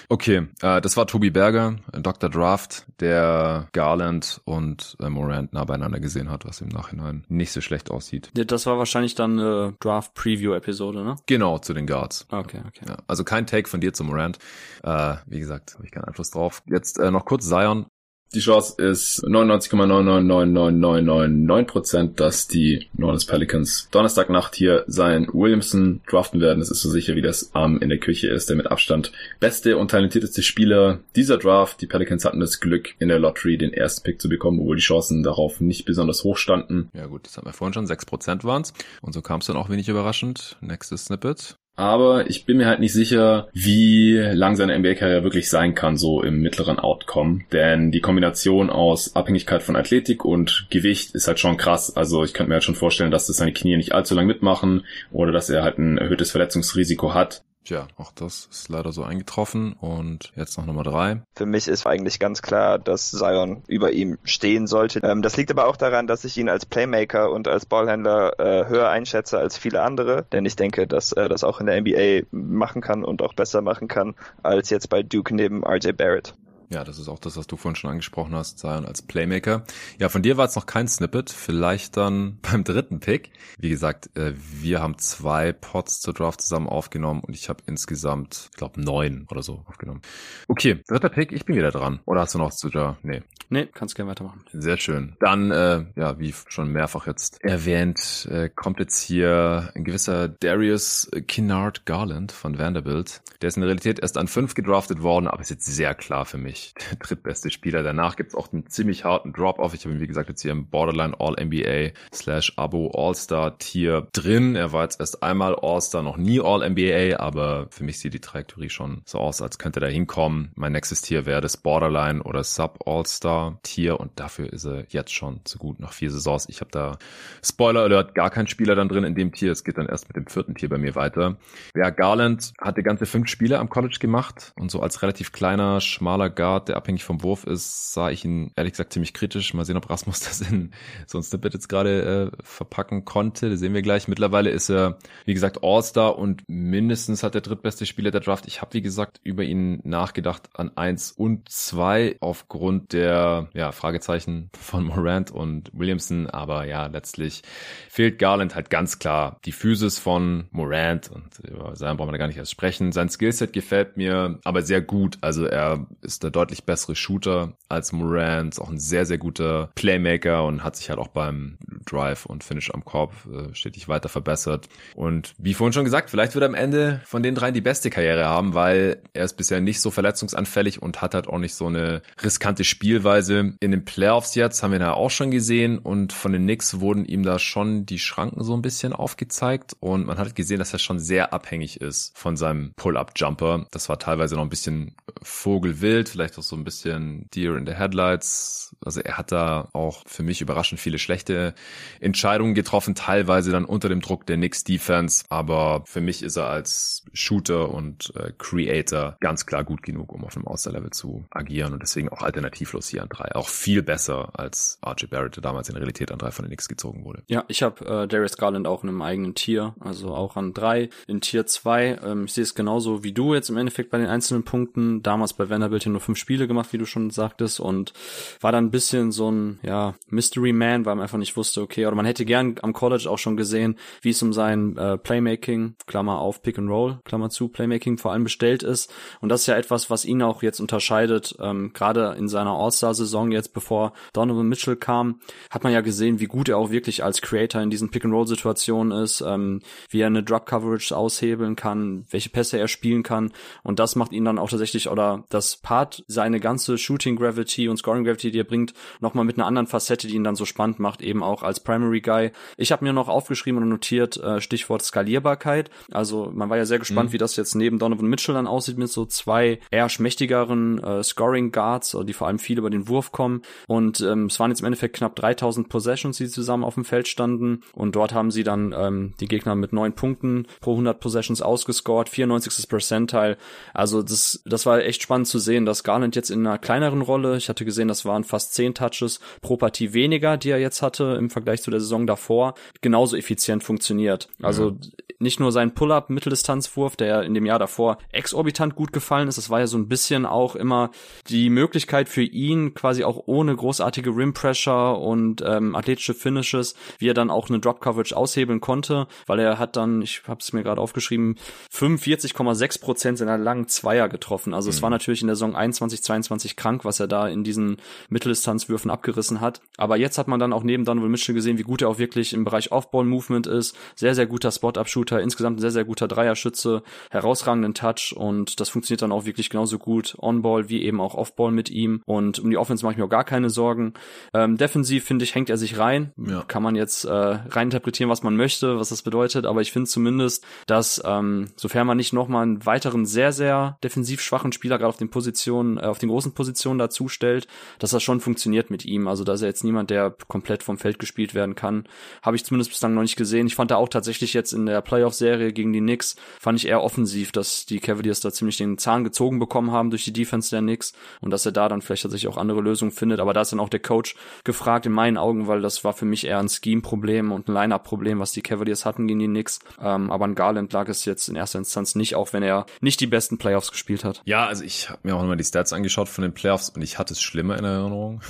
[0.08, 2.30] Okay, äh, das war Tobi Berger, Dr.
[2.30, 7.60] Draft, der Garland und äh, Morant nah beieinander gesehen hat, was im Nachhinein nicht so
[7.60, 8.30] schlecht aussieht.
[8.34, 11.16] Das war wahrscheinlich dann eine Draft-Preview-Episode, ne?
[11.26, 12.26] Genau, zu den Guards.
[12.30, 12.84] Okay, okay.
[12.86, 14.38] Ja, also kein Take von dir zu Morant.
[14.82, 16.62] Äh, wie gesagt, habe ich keinen Einfluss drauf.
[16.66, 17.86] Jetzt äh, noch kurz Zion.
[18.34, 26.60] Die Chance ist 99,99999%, dass die New Pelicans Donnerstagnacht hier sein Williamson draften werden.
[26.60, 28.50] Es ist so sicher, wie das Arm in der Küche ist.
[28.50, 31.80] Der mit Abstand beste und talentierteste Spieler dieser Draft.
[31.80, 34.82] Die Pelicans hatten das Glück, in der Lottery den ersten Pick zu bekommen, obwohl die
[34.82, 36.90] Chancen darauf nicht besonders hoch standen.
[36.92, 37.86] Ja gut, das hatten wir vorhin schon.
[37.86, 40.58] 6% waren's Und so kam es dann auch wenig überraschend.
[40.60, 45.76] Nächstes Snippet aber ich bin mir halt nicht sicher, wie lang seine NBA-Karriere wirklich sein
[45.76, 47.42] kann, so im mittleren Outcome.
[47.52, 51.96] Denn die Kombination aus Abhängigkeit von Athletik und Gewicht ist halt schon krass.
[51.96, 54.86] Also ich könnte mir halt schon vorstellen, dass das seine Knie nicht allzu lang mitmachen
[55.12, 57.44] oder dass er halt ein erhöhtes Verletzungsrisiko hat.
[57.68, 59.74] Tja, auch das ist leider so eingetroffen.
[59.74, 61.20] Und jetzt noch Nummer drei.
[61.36, 65.00] Für mich ist eigentlich ganz klar, dass Zion über ihm stehen sollte.
[65.02, 68.66] Ähm, das liegt aber auch daran, dass ich ihn als Playmaker und als Ballhändler äh,
[68.70, 70.24] höher einschätze als viele andere.
[70.32, 73.60] Denn ich denke, dass er das auch in der NBA machen kann und auch besser
[73.60, 76.32] machen kann als jetzt bei Duke neben RJ Barrett.
[76.70, 79.64] Ja, das ist auch das, was du vorhin schon angesprochen hast, Zion als Playmaker.
[79.98, 83.30] Ja, von dir war jetzt noch kein Snippet, vielleicht dann beim dritten Pick.
[83.58, 88.50] Wie gesagt, äh, wir haben zwei Pots zur Draft zusammen aufgenommen und ich habe insgesamt,
[88.52, 90.02] ich glaube, neun oder so aufgenommen.
[90.46, 92.00] Okay, dritter Pick, ich bin wieder dran.
[92.04, 92.98] Oder hast du noch zu da?
[93.02, 93.22] Nee.
[93.50, 94.44] Nee, kannst gerne weitermachen.
[94.52, 95.16] Sehr schön.
[95.20, 101.10] Dann, äh, ja, wie schon mehrfach jetzt erwähnt, äh, kommt jetzt hier ein gewisser Darius
[101.26, 103.22] Kinnard Garland von Vanderbilt.
[103.40, 106.26] Der ist in der Realität erst an fünf gedraftet worden, aber ist jetzt sehr klar
[106.26, 107.82] für mich mich der drittbeste Spieler.
[107.82, 109.74] Danach gibt's auch einen ziemlich harten Drop-Off.
[109.74, 114.56] Ich habe ihn, wie gesagt, jetzt hier im Borderline All-NBA slash Abo All-Star Tier drin.
[114.56, 118.70] Er war jetzt erst einmal All-Star, noch nie All-NBA, aber für mich sieht die Trajektorie
[118.70, 120.50] schon so aus, als könnte er da hinkommen.
[120.54, 125.12] Mein nächstes Tier wäre das Borderline oder Sub All-Star Tier und dafür ist er jetzt
[125.12, 126.48] schon zu gut nach vier Saisons.
[126.48, 126.98] Ich habe da
[127.42, 129.52] Spoiler Alert, gar kein Spieler dann drin in dem Tier.
[129.52, 131.36] Es geht dann erst mit dem vierten Tier bei mir weiter.
[131.74, 136.30] Ja, Garland hatte ganze fünf Spiele am College gemacht und so als relativ kleiner, schmaler
[136.30, 139.52] Guard Guard, der abhängig vom Wurf ist, sah ich ihn ehrlich gesagt ziemlich kritisch.
[139.52, 140.70] Mal sehen, ob Rasmus das in
[141.06, 143.50] so ein Snippet jetzt gerade äh, verpacken konnte.
[143.50, 144.08] Das sehen wir gleich.
[144.08, 148.46] Mittlerweile ist er, wie gesagt, All-Star und mindestens hat der drittbeste Spieler der Draft.
[148.46, 154.50] Ich habe, wie gesagt, über ihn nachgedacht an eins und zwei aufgrund der ja, Fragezeichen
[154.58, 156.28] von Morant und Williamson.
[156.28, 157.42] Aber ja, letztlich
[157.90, 162.18] fehlt Garland halt ganz klar die Physis von Morant und über seinen brauchen wir da
[162.18, 162.92] gar nicht erst sprechen.
[162.92, 165.18] Sein Skillset gefällt mir aber sehr gut.
[165.20, 170.44] Also er ist der deutlich bessere Shooter als Morant, auch ein sehr, sehr guter Playmaker
[170.44, 174.68] und hat sich halt auch beim Drive und Finish am Korb äh, stetig weiter verbessert.
[174.94, 177.90] Und wie vorhin schon gesagt, vielleicht wird er am Ende von den dreien die beste
[177.90, 181.66] Karriere haben, weil er ist bisher nicht so verletzungsanfällig und hat halt auch nicht so
[181.66, 183.54] eine riskante Spielweise.
[183.58, 187.04] In den Playoffs jetzt haben wir da auch schon gesehen und von den Knicks wurden
[187.04, 190.78] ihm da schon die Schranken so ein bisschen aufgezeigt und man hat gesehen, dass er
[190.78, 193.66] schon sehr abhängig ist von seinem Pull-Up-Jumper.
[193.72, 197.66] Das war teilweise noch ein bisschen vogelwild, vielleicht vielleicht auch so ein bisschen Deer in
[197.66, 198.76] the Headlights.
[198.84, 201.54] Also er hat da auch für mich überraschend viele schlechte
[202.00, 205.24] Entscheidungen getroffen, teilweise dann unter dem Druck der Knicks Defense.
[205.28, 210.24] Aber für mich ist er als Shooter und äh, Creator ganz klar gut genug, um
[210.24, 213.34] auf einem Austerlevel zu agieren und deswegen auch alternativlos hier an drei.
[213.34, 216.68] Auch viel besser als RJ Barrett, der damals in Realität an drei von den Knicks
[216.68, 217.22] gezogen wurde.
[217.28, 220.90] Ja, ich habe äh, Darius Garland auch in einem eigenen Tier, also auch an drei.
[221.06, 224.08] In Tier zwei, ähm, ich sehe es genauso wie du jetzt im Endeffekt bei den
[224.08, 225.02] einzelnen Punkten.
[225.02, 227.92] Damals bei Vanderbilt hier nur fünf Spiele gemacht, wie du schon sagtest, und
[228.40, 231.84] war dann ein bisschen so ein, ja, Mystery Man, weil man einfach nicht wusste, okay,
[231.84, 235.74] oder man hätte gern am College auch schon gesehen, wie es um sein äh, Playmaking,
[235.86, 238.90] Klammer auf Pick and Roll, Klammer zu, Playmaking vor allem bestellt ist.
[239.20, 243.30] Und das ist ja etwas, was ihn auch jetzt unterscheidet, ähm, gerade in seiner All-Star-Saison
[243.30, 247.20] jetzt, bevor Donovan Mitchell kam, hat man ja gesehen, wie gut er auch wirklich als
[247.20, 251.54] Creator in diesen Pick and Roll Situationen ist, ähm, wie er eine Drop Coverage aushebeln
[251.54, 253.30] kann, welche Pässe er spielen kann
[253.62, 257.76] und das macht ihn dann auch tatsächlich oder das Part seine ganze Shooting Gravity und
[257.76, 260.78] Scoring Gravity, die er bringt, nochmal mit einer anderen Facette, die ihn dann so spannend
[260.78, 262.30] macht, eben auch als Primary Guy.
[262.56, 265.70] Ich habe mir noch aufgeschrieben und notiert äh, Stichwort Skalierbarkeit.
[265.90, 267.12] Also man war ja sehr gespannt, mhm.
[267.14, 271.52] wie das jetzt neben Donovan Mitchell dann aussieht mit so zwei eher schmächtigeren äh, Scoring
[271.52, 274.66] Guards, die vor allem viel über den Wurf kommen und ähm, es waren jetzt im
[274.66, 278.74] Endeffekt knapp 3000 Possessions, die zusammen auf dem Feld standen und dort haben sie dann
[278.76, 282.68] ähm, die Gegner mit neun Punkten pro 100 Possessions ausgescored, 94.
[282.68, 283.36] Percentile.
[283.74, 287.38] Also das, das war echt spannend zu sehen, dass Garland jetzt in einer kleineren Rolle,
[287.38, 291.16] ich hatte gesehen, das waren fast zehn Touches pro Partie weniger, die er jetzt hatte
[291.18, 294.28] im Vergleich zu der Saison davor, genauso effizient funktioniert.
[294.42, 294.76] Also ja.
[295.18, 299.48] nicht nur sein Pull-up Mitteldistanzwurf, der in dem Jahr davor exorbitant gut gefallen ist, das
[299.48, 300.90] war ja so ein bisschen auch immer
[301.28, 307.08] die Möglichkeit für ihn quasi auch ohne großartige Rim Pressure und ähm, athletische Finishes, wie
[307.08, 310.52] er dann auch eine Drop Coverage aushebeln konnte, weil er hat dann, ich habe es
[310.52, 311.36] mir gerade aufgeschrieben,
[311.72, 314.52] 45,6 Prozent seiner langen Zweier getroffen.
[314.52, 314.74] Also mhm.
[314.74, 317.76] es war natürlich in der Saison 21, 22 krank, was er da in diesen
[318.08, 319.60] Mitteldistanzwürfen abgerissen hat.
[319.76, 322.32] Aber jetzt hat man dann auch neben Donovan Mitchell gesehen, wie gut er auch wirklich
[322.32, 323.76] im Bereich Off-Ball-Movement ist.
[323.94, 329.02] Sehr, sehr guter Spot-Up-Shooter, insgesamt ein sehr, sehr guter Dreierschütze, herausragenden Touch und das funktioniert
[329.02, 332.02] dann auch wirklich genauso gut On-Ball wie eben auch Off-Ball mit ihm.
[332.06, 333.94] Und um die Offense mache ich mir auch gar keine Sorgen.
[334.34, 336.12] Ähm, defensiv, finde ich, hängt er sich rein.
[336.16, 336.42] Ja.
[336.42, 340.44] Kann man jetzt äh, reininterpretieren, was man möchte, was das bedeutet, aber ich finde zumindest,
[340.66, 344.96] dass ähm, sofern man nicht nochmal einen weiteren sehr, sehr defensiv schwachen Spieler gerade auf
[344.96, 347.46] den Positionen, äh, auf den großen Positionen dazu stellt,
[347.78, 349.08] dass das schon funktioniert mit ihm.
[349.08, 351.84] Also da ist er jetzt niemand, der komplett vom Feld gespielt werden kann.
[352.22, 353.46] Habe ich zumindest bislang noch nicht gesehen.
[353.46, 356.82] Ich fand da auch tatsächlich jetzt in der Playoff-Serie gegen die Knicks, fand ich eher
[356.82, 360.60] offensiv, dass die Cavaliers da ziemlich den Zahn gezogen bekommen haben durch die Defense der
[360.60, 363.20] Knicks und dass er da dann vielleicht tatsächlich auch andere Lösungen findet.
[363.20, 364.14] Aber da ist dann auch der Coach
[364.44, 368.18] gefragt in meinen Augen, weil das war für mich eher ein Scheme-Problem und ein Line-Up-Problem,
[368.18, 369.58] was die Cavaliers hatten gegen die Knicks.
[369.80, 373.00] Ähm, aber an Garland lag es jetzt in erster Instanz nicht, auch wenn er nicht
[373.00, 374.22] die besten Playoffs gespielt hat.
[374.24, 376.98] Ja, also ich habe mir auch nochmal die Stats angeschaut von den Playoffs und ich
[376.98, 378.20] hatte es schlimmer in Erinnerung.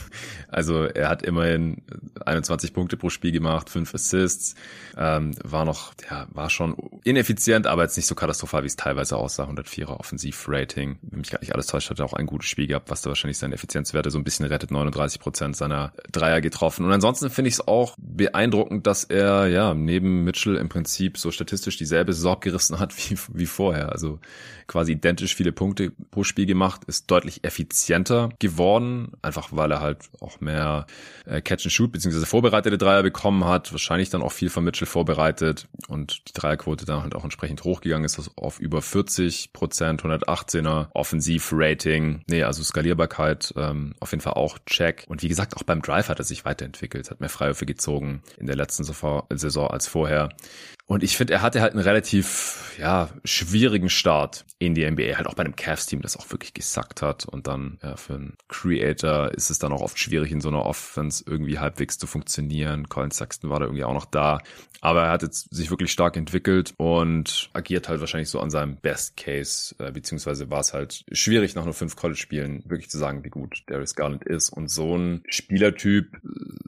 [0.50, 1.82] Also er hat immerhin
[2.24, 4.54] 21 Punkte pro Spiel gemacht, 5 Assists,
[4.96, 6.74] ähm, war noch, ja, war schon
[7.04, 9.44] ineffizient, aber jetzt nicht so katastrophal, wie es teilweise aussah.
[9.44, 10.98] 104er Offensivrating.
[11.02, 13.10] Wenn mich gar nicht alles täuscht, hat er auch ein gutes Spiel gehabt, was da
[13.10, 14.70] wahrscheinlich seine Effizienzwerte so ein bisschen rettet.
[14.70, 16.84] 39 Prozent seiner Dreier getroffen.
[16.84, 21.30] Und ansonsten finde ich es auch beeindruckend, dass er ja neben Mitchell im Prinzip so
[21.30, 23.92] statistisch dieselbe Saison gerissen hat wie, wie vorher.
[23.92, 24.18] Also
[24.68, 30.04] quasi identisch viele Punkte pro Spiel gemacht, ist deutlich effizienter geworden, einfach weil er halt
[30.20, 30.86] auch mehr
[31.24, 34.86] äh, Catch and Shoot beziehungsweise vorbereitete Dreier bekommen hat, wahrscheinlich dann auch viel von Mitchell
[34.86, 40.88] vorbereitet und die Dreierquote dann halt auch entsprechend hochgegangen ist auf über 40 Prozent, 118er
[40.92, 42.22] Offensivrating.
[42.28, 45.04] Nee, also Skalierbarkeit ähm, auf jeden Fall auch check.
[45.08, 48.46] Und wie gesagt, auch beim Drive hat er sich weiterentwickelt, hat mehr Freiwürfe gezogen in
[48.46, 50.28] der letzten Saison als vorher.
[50.88, 55.16] Und ich finde, er hatte halt einen relativ, ja, schwierigen Start in die NBA.
[55.18, 57.26] Halt auch bei einem Cavs-Team, das auch wirklich gesackt hat.
[57.26, 60.64] Und dann, ja, für einen Creator ist es dann auch oft schwierig, in so einer
[60.64, 62.88] Offense irgendwie halbwegs zu funktionieren.
[62.88, 64.38] Colin Sexton war da irgendwie auch noch da.
[64.80, 68.76] Aber er hat jetzt sich wirklich stark entwickelt und agiert halt wahrscheinlich so an seinem
[68.76, 73.24] Best Case, äh, beziehungsweise war es halt schwierig, nach nur fünf College-Spielen wirklich zu sagen,
[73.24, 74.50] wie gut Darius Garland ist.
[74.50, 76.16] Und so ein Spielertyp,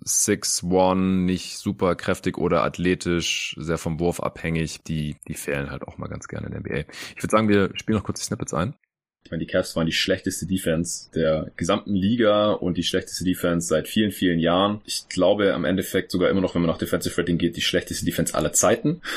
[0.04, 5.98] 6'1, nicht super kräftig oder athletisch, sehr vom Wurf abhängig, die, die fehlen halt auch
[5.98, 6.90] mal ganz gerne in der NBA.
[7.16, 8.74] Ich würde sagen, wir spielen noch kurz die Snippets ein.
[9.24, 13.68] Ich meine, die Cavs waren die schlechteste Defense der gesamten Liga und die schlechteste Defense
[13.68, 14.80] seit vielen, vielen Jahren.
[14.86, 18.04] Ich glaube am Endeffekt sogar immer noch, wenn man nach Defensive Rating geht, die schlechteste
[18.04, 19.02] Defense aller Zeiten.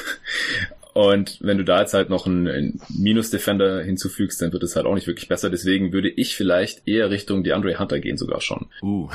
[0.93, 4.93] Und wenn du da jetzt halt noch einen, Minus-Defender hinzufügst, dann wird es halt auch
[4.93, 5.49] nicht wirklich besser.
[5.49, 8.67] Deswegen würde ich vielleicht eher Richtung DeAndre Hunter gehen sogar schon.
[8.83, 9.09] Uh.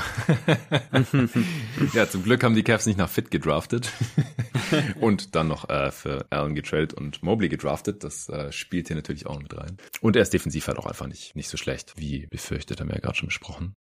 [1.93, 3.91] ja, zum Glück haben die Cavs nicht nach Fit gedraftet.
[4.99, 8.03] und dann noch äh, für Allen getradet und Mobley gedraftet.
[8.03, 9.77] Das äh, spielt hier natürlich auch mit rein.
[10.01, 12.95] Und er ist defensiv halt auch einfach nicht, nicht so schlecht, wie befürchtet, haben wir
[12.95, 13.75] ja gerade schon besprochen.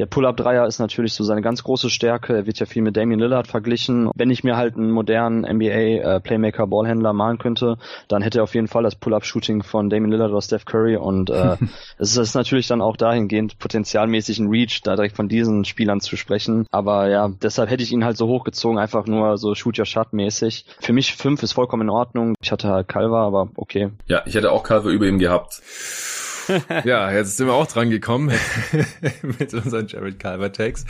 [0.00, 2.34] Der Pull-Up-Dreier ist natürlich so seine ganz große Stärke.
[2.34, 4.10] Er wird ja viel mit Damian Lillard verglichen.
[4.14, 7.76] Wenn ich mir halt einen modernen NBA-Playmaker, äh, Ballhändler malen könnte,
[8.08, 10.96] dann hätte er auf jeden Fall das Pull-Up-Shooting von Damian Lillard oder Steph Curry.
[10.96, 11.58] Und äh,
[11.98, 16.16] es ist natürlich dann auch dahingehend potenzialmäßig ein Reach, da direkt von diesen Spielern zu
[16.16, 16.66] sprechen.
[16.70, 20.64] Aber ja, deshalb hätte ich ihn halt so hochgezogen, einfach nur so Shoot-Your-Shot-mäßig.
[20.80, 22.36] Für mich fünf ist vollkommen in Ordnung.
[22.40, 23.90] Ich hatte halt Calva, aber okay.
[24.06, 25.60] Ja, ich hätte auch Calva über ihm gehabt.
[26.84, 28.32] Ja, jetzt sind wir auch dran gekommen
[29.22, 30.84] mit unseren Jared Calvert Takes.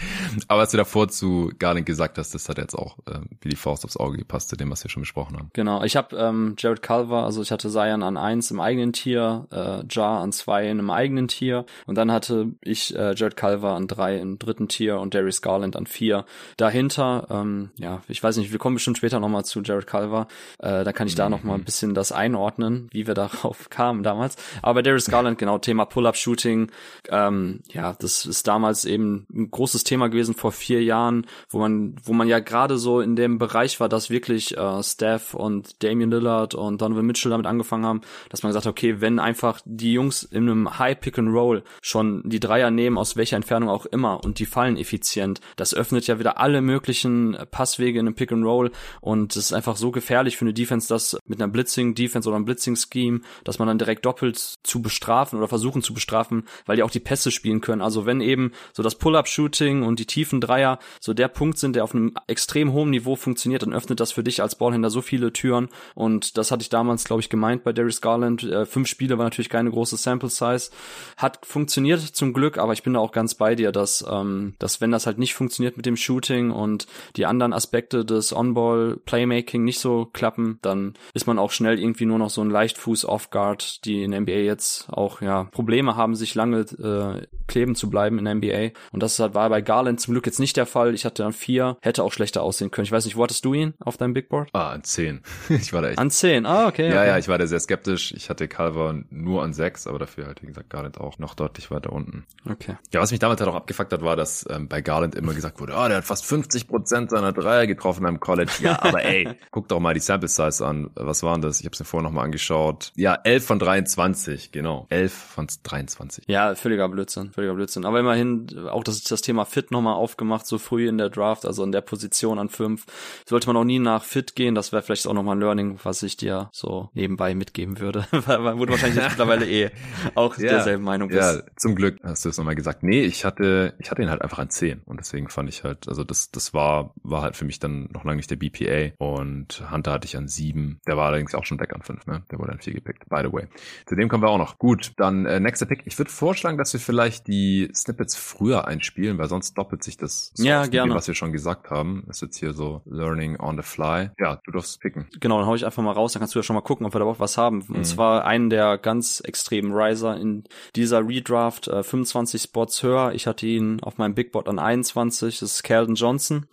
[0.48, 3.56] Aber was du davor zu Garland gesagt hast, das hat jetzt auch äh, wie die
[3.56, 5.50] Faust aufs Auge gepasst zu dem, was wir schon besprochen haben.
[5.52, 9.46] Genau, ich habe ähm, Jared Culver, also ich hatte Zion an eins im eigenen Tier,
[9.50, 13.74] äh, Jar an zwei in einem eigenen Tier und dann hatte ich äh, Jared Culver
[13.74, 16.24] an drei im dritten Tier und Darius Garland an vier.
[16.56, 20.84] Dahinter, ähm, ja, ich weiß nicht, wir kommen bestimmt später nochmal zu Jared Culver, äh,
[20.84, 21.18] da kann ich mhm.
[21.18, 24.36] da nochmal ein bisschen das einordnen, wie wir darauf kamen damals.
[24.62, 26.70] Aber Darius Garland, genau, Thema Pull-Up-Shooting,
[27.08, 31.96] ähm, ja, das ist damals eben ein großes Thema gewesen vor vier Jahren, wo man,
[32.04, 36.10] wo man ja gerade so in dem Bereich war, dass wirklich äh, Steph und Damian
[36.10, 39.92] Lillard und Donovan Mitchell damit angefangen haben, dass man gesagt hat, okay, wenn einfach die
[39.92, 43.86] Jungs in einem High Pick and Roll schon die Dreier nehmen, aus welcher Entfernung auch
[43.86, 48.32] immer, und die fallen effizient, das öffnet ja wieder alle möglichen Passwege in einem Pick
[48.32, 48.70] and Roll.
[49.00, 52.36] Und es ist einfach so gefährlich für eine Defense, dass mit einer Blitzing Defense oder
[52.36, 56.76] einem Blitzing Scheme, dass man dann direkt doppelt zu bestrafen oder versuchen zu bestrafen, weil
[56.76, 57.82] die auch die Pässe spielen können.
[57.82, 61.76] Also wenn eben so das Pull-up Shooting und die tiefen Dreier so der Punkt sind,
[61.76, 65.02] der auf einem extrem hohen Niveau funktioniert, dann öffnet das für dich als Ballhändler so
[65.02, 68.42] viele Türen und das hatte ich damals, glaube ich, gemeint bei Darius Garland.
[68.42, 70.70] Äh, fünf Spiele war natürlich keine große Sample Size.
[71.16, 74.80] Hat funktioniert zum Glück, aber ich bin da auch ganz bei dir, dass, ähm, dass
[74.80, 79.64] wenn das halt nicht funktioniert mit dem Shooting und die anderen Aspekte des On-Ball Playmaking
[79.64, 83.84] nicht so klappen, dann ist man auch schnell irgendwie nur noch so ein Leichtfuß Off-Guard,
[83.84, 88.24] die in NBA jetzt auch ja Probleme haben, sich lange äh, kleben zu bleiben in
[88.24, 88.78] der NBA.
[88.92, 90.94] Und das war bei Garland zum Glück jetzt nicht der Fall.
[90.94, 92.84] Ich hatte dann vier, hätte auch schlechter aussehen können.
[92.84, 94.48] Ich weiß nicht, wo hattest du ihn auf deinem Big Board?
[94.52, 95.20] Ah, an zehn.
[95.48, 95.98] ich war da echt.
[95.98, 96.90] An zehn, ah, okay.
[96.90, 97.08] Ja, okay.
[97.08, 98.12] ja, ich war da sehr skeptisch.
[98.12, 101.70] Ich hatte Calver nur an sechs, aber dafür halt, wie gesagt, Garland auch noch deutlich
[101.70, 102.24] weiter unten.
[102.48, 102.76] Okay.
[102.92, 105.60] Ja, was mich damals halt auch abgefuckt hat, war, dass ähm, bei Garland immer gesagt
[105.60, 108.52] wurde, ah, oh, der hat fast 50 Prozent seiner Dreier getroffen am College.
[108.60, 110.90] Ja, aber ey, guck doch mal die Sample Size an.
[110.94, 111.60] Was waren das?
[111.60, 112.92] Ich habe es mir vorher nochmal angeschaut.
[112.94, 114.86] Ja, 11 von 23, genau.
[114.88, 116.24] 11 von 23.
[116.26, 117.84] Ja, völliger Blödsinn, völliger Blödsinn.
[117.84, 121.64] Aber immerhin auch das, das Thema Fit nochmal aufgemacht, so früh in der Draft, also
[121.64, 122.86] in der Position an fünf.
[123.26, 126.02] Sollte man auch nie nach Fit gehen, das wäre vielleicht auch nochmal ein Learning, was
[126.02, 128.06] ich dir so nebenbei mitgeben würde.
[128.10, 129.70] Weil du wahrscheinlich mittlerweile eh
[130.14, 131.20] auch ja, derselben Meinung bist.
[131.20, 132.82] Ja, zum Glück hast du es nochmal gesagt.
[132.82, 135.88] Nee, ich hatte, ich hatte ihn halt einfach an 10 und deswegen fand ich halt,
[135.88, 139.64] also das, das war, war halt für mich dann noch lange nicht der BPA und
[139.70, 140.80] Hunter hatte ich an 7.
[140.86, 142.22] Der war allerdings auch schon weg an 5, ne?
[142.30, 143.46] Der wurde an 4 gepickt, by the way.
[143.86, 144.58] Zu dem kommen wir auch noch.
[144.58, 145.82] Gut, dann äh, nächster Pick.
[145.86, 150.30] Ich würde vorschlagen, dass wir vielleicht die Snippets früher einspielen, weil sonst doppelt sich das,
[150.34, 150.94] so ja, gerne.
[150.94, 152.04] was wir schon gesagt haben.
[152.06, 154.10] Das ist jetzt hier so Learning on the fly.
[154.18, 155.08] Ja, du darfst picken.
[155.18, 156.94] Genau, dann hau ich einfach mal raus, dann kannst du ja schon mal gucken, ob
[156.94, 157.62] wir da überhaupt was haben.
[157.62, 157.84] Und mhm.
[157.84, 160.44] zwar einen der ganz extremen Riser in
[160.76, 163.12] dieser Redraft, äh, 25 Spots höher.
[163.14, 165.40] Ich hatte ihn auf meinem Big Board an 21.
[165.40, 166.46] Das ist Calvin Johnson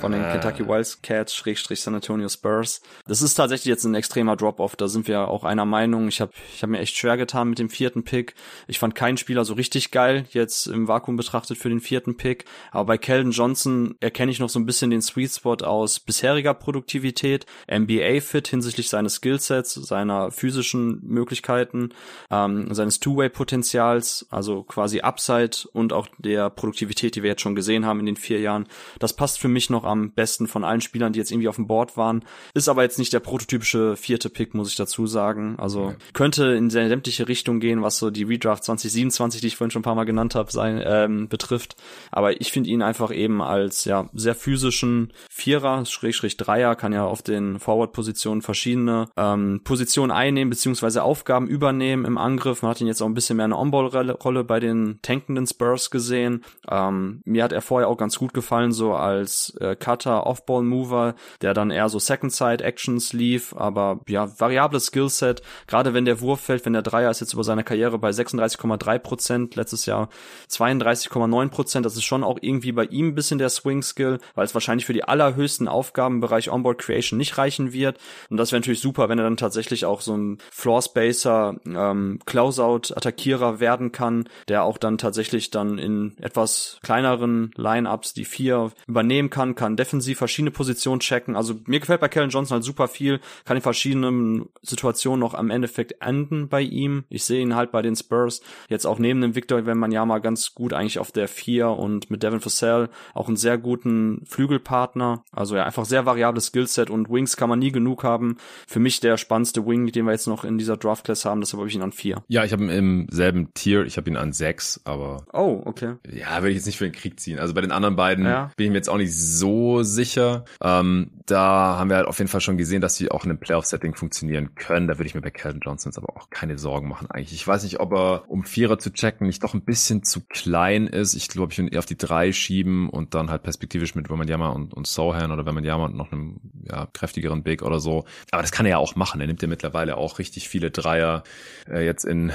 [0.00, 0.32] von den ah.
[0.32, 2.80] Kentucky Wildcats, Schrägstrich San Antonio Spurs.
[3.06, 4.76] Das ist tatsächlich jetzt ein extremer Drop-Off.
[4.76, 6.08] Da sind wir auch einer Meinung.
[6.08, 8.36] Ich habe ich hab mir echt schwer getan mit dem vierten Pick.
[8.68, 12.44] Ich fand keinen Spieler so richtig geil, jetzt im Vakuum betrachtet für den vierten Pick.
[12.70, 16.54] Aber bei Keldon Johnson erkenne ich noch so ein bisschen den Sweet Spot aus bisheriger
[16.54, 21.88] Produktivität, NBA-Fit hinsichtlich seines Skillsets, seiner physischen Möglichkeiten,
[22.30, 27.84] ähm, seines Two-Way-Potenzials, also quasi Upside und auch der Produktivität, die wir jetzt schon gesehen
[27.84, 28.68] haben in den vier Jahren.
[29.00, 31.66] Das passt für mich noch am besten von allen Spielern, die jetzt irgendwie auf dem
[31.66, 32.24] Board waren.
[32.54, 35.56] Ist aber jetzt nicht der prototypische vierte Pick, muss ich dazu sagen.
[35.58, 39.80] Also könnte in sämtliche Richtung gehen, was so die Redraft 2027, die ich vorhin schon
[39.80, 41.76] ein paar Mal genannt habe, sein, ähm, betrifft.
[42.10, 47.04] Aber ich finde ihn einfach eben als ja sehr physischen Vierer, Schrägstrich Dreier, kann ja
[47.04, 52.62] auf den Forward-Positionen verschiedene ähm, Positionen einnehmen, beziehungsweise Aufgaben übernehmen im Angriff.
[52.62, 56.44] Man hat ihn jetzt auch ein bisschen mehr eine On-Ball-Rolle bei den tankenden Spurs gesehen.
[56.68, 61.54] Ähm, mir hat er vorher auch ganz gut gefallen, so als äh, Cutter, Off-Ball-Mover, der
[61.54, 65.42] dann eher so Second-Side-Actions lief, aber ja, variables Skillset.
[65.66, 68.98] Gerade wenn der Wurf fällt, wenn der Dreier ist jetzt über seine Karriere bei 36,3
[68.98, 70.08] Prozent, letztes Jahr
[70.50, 71.86] 32,9 Prozent.
[71.86, 74.92] Das ist schon auch irgendwie bei ihm ein bisschen der Swing-Skill, weil es wahrscheinlich für
[74.92, 77.98] die allerhöchsten Aufgaben im Bereich Onboard Creation nicht reichen wird.
[78.30, 83.60] Und das wäre natürlich super, wenn er dann tatsächlich auch so ein Floor-Spacer, ähm, Closeout-Attackierer
[83.60, 89.54] werden kann, der auch dann tatsächlich dann in etwas kleineren Line-Ups die vier übernehmen kann,
[89.54, 91.36] kann defensiv verschiedene Positionen checken.
[91.36, 95.50] Also mir gefällt bei Kellen Johnson halt super viel, kann in verschiedenen Situationen noch am
[95.50, 97.04] Endeffekt enden bei ihm.
[97.08, 100.04] Ich sehe ihn halt bei den Spurs jetzt auch neben dem Victor, wenn man ja
[100.04, 104.24] mal ganz gut eigentlich auf der vier und mit Devin Vassell auch einen sehr guten
[104.26, 105.24] Flügelpartner.
[105.32, 108.36] Also ja, einfach sehr variables Skillset und Wings kann man nie genug haben.
[108.66, 111.60] Für mich der spannendste Wing, den wir jetzt noch in dieser Draft Class haben, deshalb
[111.60, 112.22] habe ich ihn an vier.
[112.28, 115.24] Ja, ich habe ihn im selben Tier, ich habe ihn an sechs, aber.
[115.32, 115.94] Oh, okay.
[116.10, 117.38] Ja, würde ich jetzt nicht für den Krieg ziehen.
[117.38, 118.50] Also bei den anderen beiden ja.
[118.56, 120.44] bin ich mir jetzt auch nicht so sicher.
[120.62, 123.40] Ähm, da haben wir halt auf jeden Fall schon gesehen, dass sie auch in einem
[123.40, 124.88] Playoff-Setting funktionieren können.
[124.88, 127.10] Da würde ich mir bei Calvin Johnson aber auch keine Sorgen machen.
[127.10, 127.40] Eigentlich nicht.
[127.40, 130.86] Ich weiß nicht, ob er, um Vierer zu checken, nicht doch ein bisschen zu klein
[130.86, 131.14] ist.
[131.14, 134.10] Ich glaube, ich würde ihn eher auf die drei schieben und dann halt perspektivisch mit
[134.10, 138.04] Wemanyama und, und Sohan oder Wemanyama und noch einem ja, kräftigeren Big oder so.
[138.30, 139.20] Aber das kann er ja auch machen.
[139.20, 141.24] Er nimmt ja mittlerweile auch richtig viele Dreier.
[141.68, 142.32] Äh, jetzt in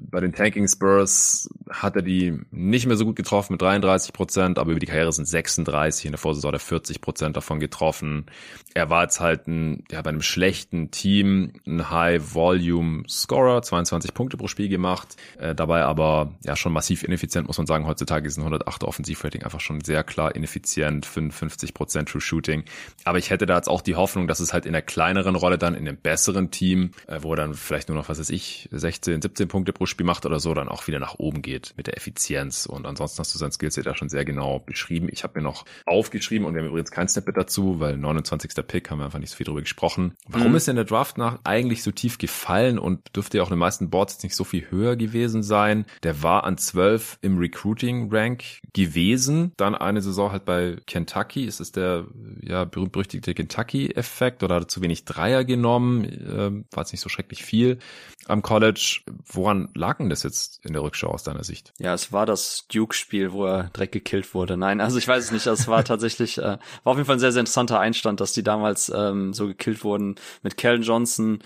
[0.00, 4.58] bei den Tanking Spurs hat er die nicht mehr so gut getroffen mit 33 Prozent,
[4.58, 8.26] aber über die Karriere sind 36, in der Vorsaison hat er 40 Prozent davon getroffen.
[8.74, 14.48] Er war jetzt halt ein, ja, bei einem schlechten Team ein High-Volume-Scorer, 22 Punkte pro
[14.48, 17.86] Spiel gemacht, äh, dabei aber ja schon massiv ineffizient, muss man sagen.
[17.86, 22.64] Heutzutage ist ein 108 Offensivrating einfach schon sehr klar ineffizient, 55 Prozent True Shooting.
[23.04, 25.58] Aber ich hätte da jetzt auch die Hoffnung, dass es halt in der kleineren Rolle
[25.58, 28.68] dann in einem besseren Team, äh, wo er dann vielleicht nur noch, was weiß ich,
[28.72, 31.86] 16, 17 Punkte pro Spiel macht oder so, dann auch wieder nach oben geht mit
[31.86, 32.64] der Effizienz.
[32.64, 35.08] Und ansonsten hast du sein Skillset ja schon sehr genau beschrieben.
[35.12, 38.52] Ich habe mir noch aufgeschrieben und wir haben übrigens kein Snippet dazu, weil 29.
[38.66, 40.14] Pick haben wir einfach nicht so viel drüber gesprochen.
[40.26, 40.56] Warum mhm.
[40.56, 43.60] ist denn der Draft nach eigentlich so tief gefallen und dürfte ja auch in den
[43.60, 45.86] meisten Boards jetzt nicht so viel höher gewesen sein?
[46.02, 51.44] Der war an 12 im Recruiting-Rank gewesen, dann eine Saison halt bei Kentucky.
[51.44, 52.06] Ist es der
[52.42, 56.04] ja berühmt-berüchtigte Kentucky-Effekt oder hat er zu wenig Dreier genommen?
[56.04, 57.78] Ähm, war es nicht so schrecklich viel
[58.26, 59.00] am College.
[59.26, 61.72] Woran lag denn das jetzt in der Rückschau aus deiner Sicht?
[61.78, 64.56] Ja, es war das Duke-Spiel, wo er direkt gekillt wurde.
[64.56, 65.46] Nein, also ich weiß es nicht.
[65.46, 68.42] Es war tatsächlich, äh, war auf jeden Fall ein sehr, sehr interessanter Einstand, dass die
[68.42, 71.40] damals ähm, so gekillt wurden mit Kellen Johnson,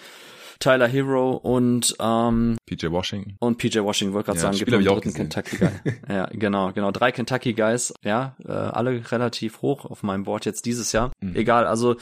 [0.64, 3.36] Tyler Hero und ähm, PJ Washington.
[3.38, 5.70] Und PJ Washington, wollte gerade ja, sagen, gibt noch einen dritten Kentucky Guy.
[6.08, 6.90] ja, genau, genau.
[6.90, 11.12] Drei Kentucky Guys, ja, äh, alle relativ hoch auf meinem Board jetzt dieses Jahr.
[11.20, 11.36] Mhm.
[11.36, 11.96] Egal, also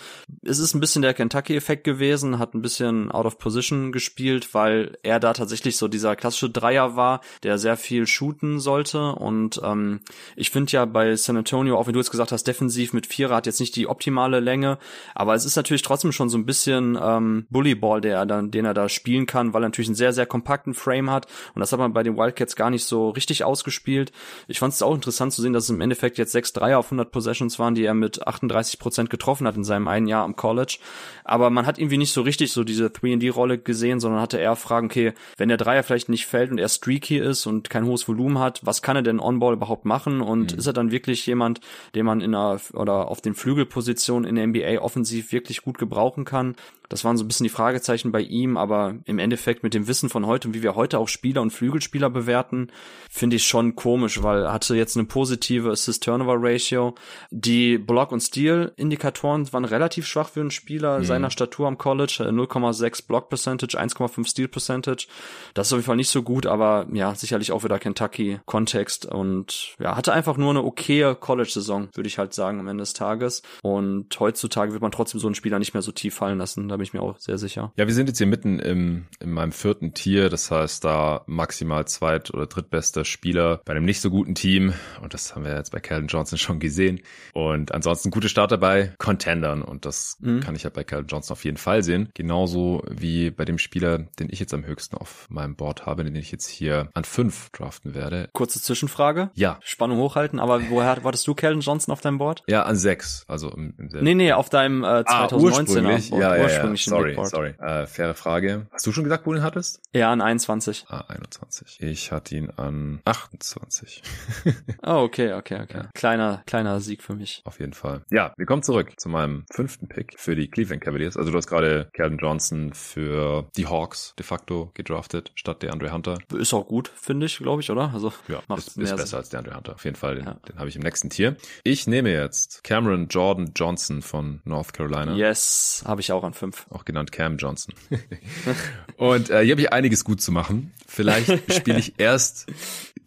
[0.45, 4.97] es ist ein bisschen der Kentucky-Effekt gewesen, hat ein bisschen out of position gespielt, weil
[5.03, 9.11] er da tatsächlich so dieser klassische Dreier war, der sehr viel shooten sollte.
[9.17, 10.03] Und ähm,
[10.37, 13.35] ich finde ja bei San Antonio, auch wenn du jetzt gesagt hast, defensiv mit Vierer
[13.35, 14.79] hat jetzt nicht die optimale Länge,
[15.17, 18.65] aber es ist natürlich trotzdem schon so ein bisschen ähm, Bullyball, der er dann den
[18.65, 21.27] er da spielen kann, weil er natürlich einen sehr, sehr kompakten Frame hat.
[21.55, 24.13] Und das hat man bei den Wildcats gar nicht so richtig ausgespielt.
[24.49, 26.87] Ich fand es auch interessant zu sehen, dass es im Endeffekt jetzt sechs Dreier auf
[26.87, 30.37] 100 Possessions waren, die er mit 38 Prozent getroffen hat in seinem einen Jahr am
[30.37, 30.79] College.
[31.25, 34.87] Aber man hat irgendwie nicht so richtig so diese 3D-Rolle gesehen, sondern hatte eher Fragen,
[34.87, 38.39] okay, wenn der Dreier vielleicht nicht fällt und er streaky ist und kein hohes Volumen
[38.39, 40.21] hat, was kann er denn on-ball überhaupt machen?
[40.21, 40.59] Und mhm.
[40.59, 41.61] ist er dann wirklich jemand,
[41.95, 46.25] den man in einer oder auf den Flügelpositionen in der NBA offensiv wirklich gut gebrauchen
[46.25, 46.57] kann?
[46.93, 50.11] Das waren so ein bisschen die Fragezeichen bei ihm, aber im Endeffekt mit dem Wissen
[50.11, 52.71] von heute und wie wir heute auch Spieler und Flügelspieler bewerten,
[53.11, 56.95] finde ich schon komisch, weil er hatte jetzt eine positive Assist-Turnover-Ratio.
[57.31, 61.05] Die Block- und Steal-Indikatoren waren relativ schwach für einen Spieler mhm.
[61.05, 62.25] seiner Statur am College.
[62.29, 65.07] 0,6 äh, Block-Percentage, 1,5 Steal-Percentage.
[65.55, 69.77] Das ist auf jeden Fall nicht so gut, aber ja, sicherlich auch wieder Kentucky-Kontext und
[69.81, 73.41] ja, hatte einfach nur eine okaye College-Saison, würde ich halt sagen, am Ende des Tages.
[73.63, 76.69] Und heutzutage wird man trotzdem so einen Spieler nicht mehr so tief fallen lassen.
[76.69, 77.73] Da bin ich mir auch sehr sicher.
[77.77, 81.87] Ja, wir sind jetzt hier mitten im, in meinem vierten Tier, das heißt da maximal
[81.87, 85.71] zweit- oder drittbester Spieler bei einem nicht so guten Team und das haben wir jetzt
[85.71, 87.01] bei Calvin Johnson schon gesehen
[87.35, 90.41] und ansonsten gute Starter bei Contendern und das mhm.
[90.41, 92.09] kann ich ja bei Calvin Johnson auf jeden Fall sehen.
[92.15, 96.17] Genauso wie bei dem Spieler, den ich jetzt am höchsten auf meinem Board habe, den
[96.17, 98.29] ich jetzt hier an fünf draften werde.
[98.33, 99.31] Kurze Zwischenfrage.
[99.35, 99.61] Ja.
[99.63, 102.43] Spannung hochhalten, aber woher wartest du Calvin Johnson auf deinem Board?
[102.49, 103.25] Ja, an sechs.
[103.29, 106.11] Also im, im nee, nee, auf deinem äh, 2019er ah, Board.
[106.11, 107.55] Ja, ja, ja sorry, sorry.
[107.59, 108.67] Äh, faire Frage.
[108.73, 109.81] Hast du schon gesagt, wo du ihn hattest?
[109.93, 110.87] Ja, an 21.
[110.89, 111.81] Ah, 21.
[111.81, 114.03] Ich hatte ihn an 28.
[114.83, 115.79] oh, okay, okay, okay.
[115.79, 115.91] Ja.
[115.95, 117.43] Kleiner, kleiner Sieg für mich.
[117.45, 118.03] Auf jeden Fall.
[118.11, 121.17] Ja, wir kommen zurück zu meinem fünften Pick für die Cleveland Cavaliers.
[121.17, 125.93] Also du hast gerade Calvin Johnson für die Hawks de facto gedraftet, statt der Andre
[125.93, 126.19] Hunter.
[126.35, 127.93] Ist auch gut, finde ich, glaube ich, oder?
[127.93, 129.19] Also ja, macht ist, ist besser Sinn.
[129.19, 129.75] als der Andre Hunter.
[129.75, 130.35] Auf jeden Fall, den, ja.
[130.49, 131.37] den habe ich im nächsten Tier.
[131.65, 135.15] Ich nehme jetzt Cameron Jordan Johnson von North Carolina.
[135.15, 136.67] Yes, habe ich auch an fünf.
[136.71, 137.75] Auch genannt Cam Johnson.
[138.97, 140.73] und äh, hier habe ich einiges gut zu machen.
[140.87, 142.47] Vielleicht spiele ich erst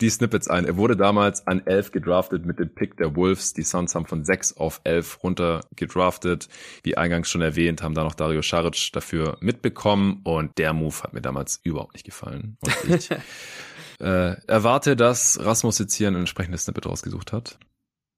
[0.02, 0.66] die Snippets ein.
[0.66, 3.54] Er wurde damals an 11 gedraftet mit dem Pick der Wolves.
[3.54, 6.50] Die Suns haben von 6 auf 11 runter gedraftet.
[6.84, 11.14] Wie eingangs schon erwähnt, haben da noch Dario Saric dafür mitbekommen und der Move hat
[11.14, 12.58] mir damals überhaupt nicht gefallen.
[12.62, 13.12] Und ich
[14.00, 17.58] äh, erwarte, dass Rasmus jetzt hier ein entsprechendes Snippet rausgesucht hat.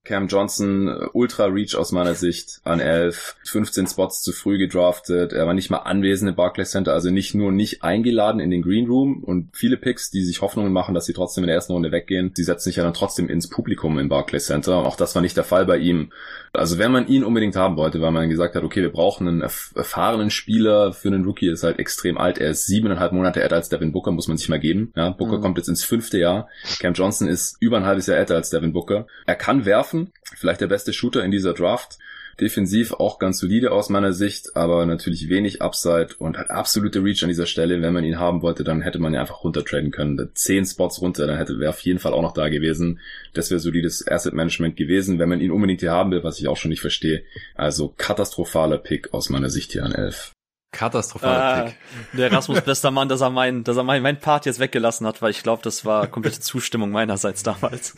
[0.07, 5.33] Cam Johnson, äh, Ultra Reach aus meiner Sicht, an 11, 15 Spots zu früh gedraftet,
[5.33, 8.61] er war nicht mal anwesend im Barclays Center, also nicht nur nicht eingeladen in den
[8.61, 11.73] Green Room und viele Picks, die sich Hoffnungen machen, dass sie trotzdem in der ersten
[11.73, 14.77] Runde weggehen, die setzen sich ja dann trotzdem ins Publikum im Barclays Center.
[14.77, 16.11] Auch das war nicht der Fall bei ihm.
[16.57, 19.41] Also wenn man ihn unbedingt haben wollte, weil man gesagt hat, okay, wir brauchen einen
[19.41, 23.69] erfahrenen Spieler für einen Rookie, ist halt extrem alt, er ist siebeneinhalb Monate älter als
[23.69, 24.91] Devin Booker, muss man sich mal geben.
[24.95, 25.41] Ja, Booker mhm.
[25.41, 28.73] kommt jetzt ins fünfte Jahr, Cam Johnson ist über ein halbes Jahr älter als Devin
[28.73, 29.07] Booker.
[29.25, 31.97] Er kann werfen, vielleicht der beste Shooter in dieser Draft.
[32.39, 37.23] Defensiv auch ganz solide aus meiner Sicht, aber natürlich wenig Upside und hat absolute Reach
[37.23, 37.81] an dieser Stelle.
[37.81, 40.29] Wenn man ihn haben wollte, dann hätte man ihn einfach runtertraden können.
[40.35, 42.99] Zehn Spots runter, dann hätte wäre auf jeden Fall auch noch da gewesen.
[43.33, 46.47] Das wäre solides Asset Management gewesen, wenn man ihn unbedingt hier haben will, was ich
[46.47, 47.23] auch schon nicht verstehe.
[47.55, 50.36] Also katastrophaler Pick aus meiner Sicht hier an elf.
[50.71, 51.77] Katastrophaler Pick.
[52.13, 55.21] Der Rasmus bester Mann, dass er meinen, dass er meinen mein Part jetzt weggelassen hat,
[55.21, 57.95] weil ich glaube, das war komplette Zustimmung meinerseits damals.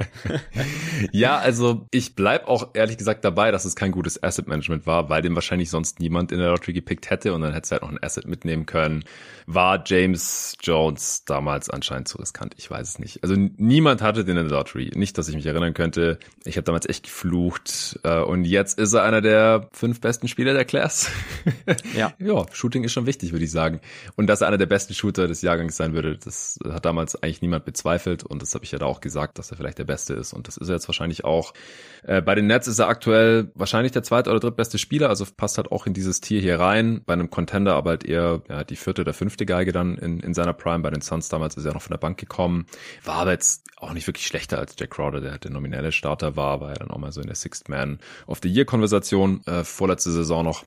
[1.12, 5.08] ja, also ich bleib auch ehrlich gesagt dabei, dass es kein gutes Asset Management war,
[5.08, 7.82] weil den wahrscheinlich sonst niemand in der Lottery gepickt hätte und dann hätte es halt
[7.82, 9.04] noch ein Asset mitnehmen können.
[9.46, 12.54] War James Jones damals anscheinend zu riskant?
[12.58, 13.22] Ich weiß es nicht.
[13.22, 14.92] Also niemand hatte den in der Lottery.
[14.94, 16.18] Nicht, dass ich mich erinnern könnte.
[16.44, 20.52] Ich habe damals echt geflucht äh, und jetzt ist er einer der fünf besten Spieler
[20.52, 21.10] der Class.
[21.96, 22.12] ja.
[22.18, 23.80] ja, Shooting ist schon wichtig, würde ich sagen.
[24.16, 27.42] Und dass er einer der besten Shooter des Jahrgangs sein würde, das hat damals eigentlich
[27.42, 28.24] niemand bezweifelt.
[28.24, 30.32] Und das habe ich ja da auch gesagt, dass er vielleicht der Beste ist.
[30.32, 31.54] Und das ist er jetzt wahrscheinlich auch.
[32.02, 35.08] Äh, bei den Nets ist er aktuell wahrscheinlich der zweite oder drittbeste Spieler.
[35.08, 37.02] Also passt halt auch in dieses Tier hier rein.
[37.04, 40.34] Bei einem Contender aber halt eher ja, die vierte oder fünfte Geige dann in, in
[40.34, 40.80] seiner Prime.
[40.80, 42.66] Bei den Suns damals ist er noch von der Bank gekommen.
[43.04, 46.60] War aber jetzt auch nicht wirklich schlechter als Jack Crowder, der der nominelle Starter war.
[46.60, 49.44] War ja dann auch mal so in der Sixth Man of the Year Konversation.
[49.46, 50.64] Äh, vorletzte Saison noch.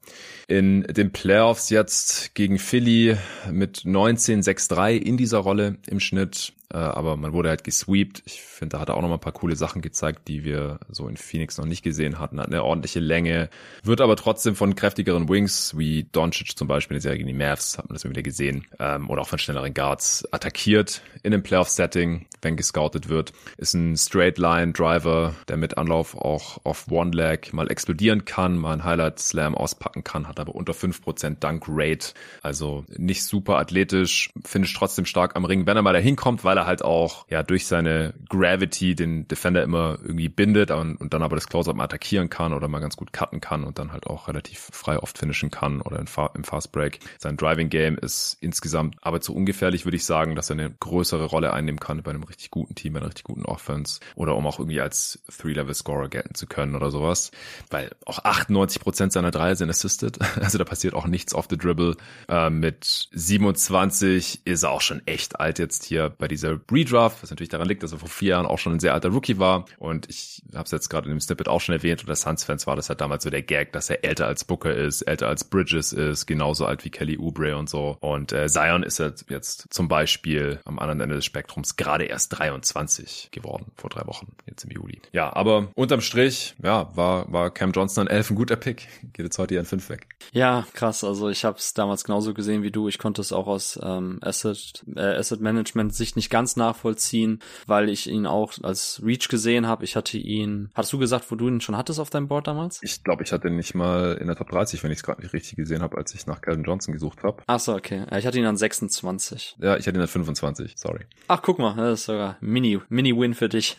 [0.47, 3.17] In den Playoffs jetzt gegen Philly
[3.51, 8.23] mit 19-6-3 in dieser Rolle im Schnitt äh, aber man wurde halt gesweept.
[8.25, 10.79] Ich finde, da hat er auch noch mal ein paar coole Sachen gezeigt, die wir
[10.89, 12.39] so in Phoenix noch nicht gesehen hatten.
[12.39, 13.49] Hat eine ordentliche Länge,
[13.83, 17.33] wird aber trotzdem von kräftigeren Wings, wie Doncic zum Beispiel in der Serie gegen die
[17.33, 21.43] Mavs, hat man das wieder gesehen, ähm, oder auch von schnelleren Guards attackiert in einem
[21.43, 23.33] Playoff-Setting, wenn gescoutet wird.
[23.57, 29.55] Ist ein Straight-Line-Driver, der mit Anlauf auch auf One-Leg mal explodieren kann, mal ein Highlight-Slam
[29.55, 35.35] auspacken kann, hat aber unter 5% Dunk-Rate, also nicht super athletisch, finde ich trotzdem stark
[35.35, 38.13] am Ring, wenn er mal da hinkommt, weil weil er halt auch ja durch seine
[38.29, 42.53] Gravity den Defender immer irgendwie bindet und, und dann aber das Close-Up mal attackieren kann
[42.53, 45.81] oder mal ganz gut cutten kann und dann halt auch relativ frei oft finishen kann
[45.81, 46.99] oder im, Fa im Fast Break.
[47.19, 51.25] Sein Driving Game ist insgesamt aber zu ungefährlich, würde ich sagen, dass er eine größere
[51.25, 54.47] Rolle einnehmen kann bei einem richtig guten Team, bei einer richtig guten Offense oder um
[54.47, 57.31] auch irgendwie als Three-Level-Scorer gelten zu können oder sowas,
[57.69, 61.57] weil auch 98 Prozent seiner Dreier sind assisted, also da passiert auch nichts off the
[61.57, 61.97] dribble.
[62.29, 67.23] Äh, mit 27 ist er auch schon echt alt jetzt hier bei dieser dieser Redraft,
[67.23, 69.39] was natürlich daran liegt, dass er vor vier Jahren auch schon ein sehr alter Rookie
[69.39, 69.65] war.
[69.77, 72.75] Und ich habe es jetzt gerade in dem Snippet auch schon erwähnt, unter Suns-Fans war
[72.75, 75.93] das halt damals so der Gag, dass er älter als Booker ist, älter als Bridges
[75.93, 77.97] ist, genauso alt wie Kelly Oubre und so.
[77.99, 82.37] Und äh, Zion ist halt jetzt zum Beispiel am anderen Ende des Spektrums gerade erst
[82.37, 85.01] 23 geworden, vor drei Wochen, jetzt im Juli.
[85.11, 88.87] Ja, aber unterm Strich, ja, war, war Cam Johnson an 11 ein guter Pick.
[89.13, 90.07] Geht jetzt heute an 5 weg.
[90.31, 91.03] Ja, krass.
[91.03, 92.87] Also ich habe es damals genauso gesehen wie du.
[92.87, 97.87] Ich konnte es auch aus ähm, Asset, äh, Asset Management Sicht nicht ganz nachvollziehen, weil
[97.87, 99.85] ich ihn auch als Reach gesehen habe.
[99.85, 102.79] Ich hatte ihn, hattest du gesagt, wo du ihn schon hattest auf deinem Board damals?
[102.83, 105.21] Ich glaube, ich hatte ihn nicht mal in der Top 30, wenn ich es gerade
[105.21, 107.41] nicht richtig gesehen habe, als ich nach Calvin Johnson gesucht habe.
[107.47, 108.03] Ach so, okay.
[108.17, 109.55] Ich hatte ihn an 26.
[109.61, 111.05] Ja, ich hatte ihn an 25, sorry.
[111.29, 113.77] Ach, guck mal, das ist sogar Mini, Mini-Win für dich.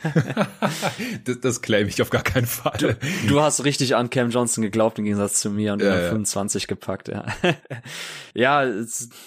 [1.24, 2.78] das, das claim ich auf gar keinen Fall.
[2.78, 2.97] Du,
[3.28, 6.09] du, hast richtig an Cam Johnson geglaubt, im Gegensatz zu mir und ja, ja.
[6.09, 7.27] 25 gepackt, ja.
[8.35, 8.65] ja,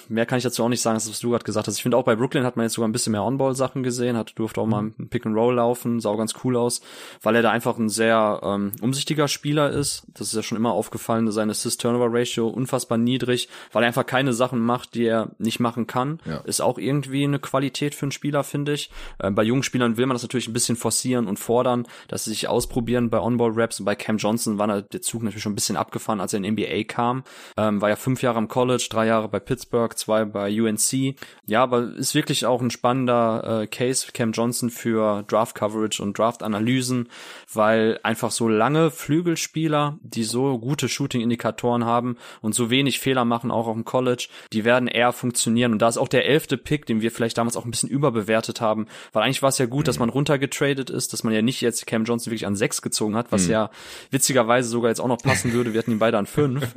[0.08, 1.76] mehr kann ich dazu auch nicht sagen, als was du gerade gesagt hast.
[1.76, 4.18] Ich finde auch bei Brooklyn hat man jetzt sogar ein bisschen mehr Onball Sachen gesehen,
[4.18, 4.94] hat durfte auch mal mhm.
[5.00, 6.82] ein Pick and Roll laufen, sah auch ganz cool aus,
[7.22, 10.06] weil er da einfach ein sehr ähm, umsichtiger Spieler ist.
[10.14, 14.60] Das ist ja schon immer aufgefallen, seine Assist-Turnover-Ratio unfassbar niedrig, weil er einfach keine Sachen
[14.60, 16.20] macht, die er nicht machen kann.
[16.26, 16.38] Ja.
[16.40, 18.92] Ist auch irgendwie eine Qualität für einen Spieler, finde ich.
[19.20, 22.32] Äh, bei jungen Spielern will man das natürlich ein bisschen forcieren und fordern, dass sie
[22.32, 23.80] sich ausprobieren bei On-Ball-Raps.
[23.80, 26.54] Und bei Cam Johnson war der Zug natürlich schon ein bisschen abgefahren, als er in
[26.54, 27.24] NBA kam.
[27.58, 31.16] Ähm, war ja fünf Jahre am College, drei Jahre bei Pittsburgh, zwei bei UNC.
[31.46, 36.18] Ja, aber ist wirklich auch ein spannender äh, Case, Cam Johnson, für Draft Coverage und
[36.18, 37.10] Draft Analysen,
[37.54, 43.52] weil einfach so lange Flügelspieler, die so gute Shooting-Indikatoren haben und so wenig Fehler machen,
[43.52, 45.72] auch auf dem College, die werden eher funktionieren.
[45.72, 48.62] Und da ist auch der elfte Pick, den wir vielleicht damals auch ein bisschen überbewertet
[48.62, 49.88] haben, weil eigentlich war es ja gut, mhm.
[49.88, 53.16] dass man runtergetradet ist, dass man ja nicht jetzt Cam Johnson wirklich an sechs gezogen
[53.16, 53.52] hat, was mhm.
[53.52, 53.70] ja
[54.12, 55.74] witzigerweise sogar jetzt auch noch passen würde.
[55.74, 56.76] Wir hatten ihn beide an fünf.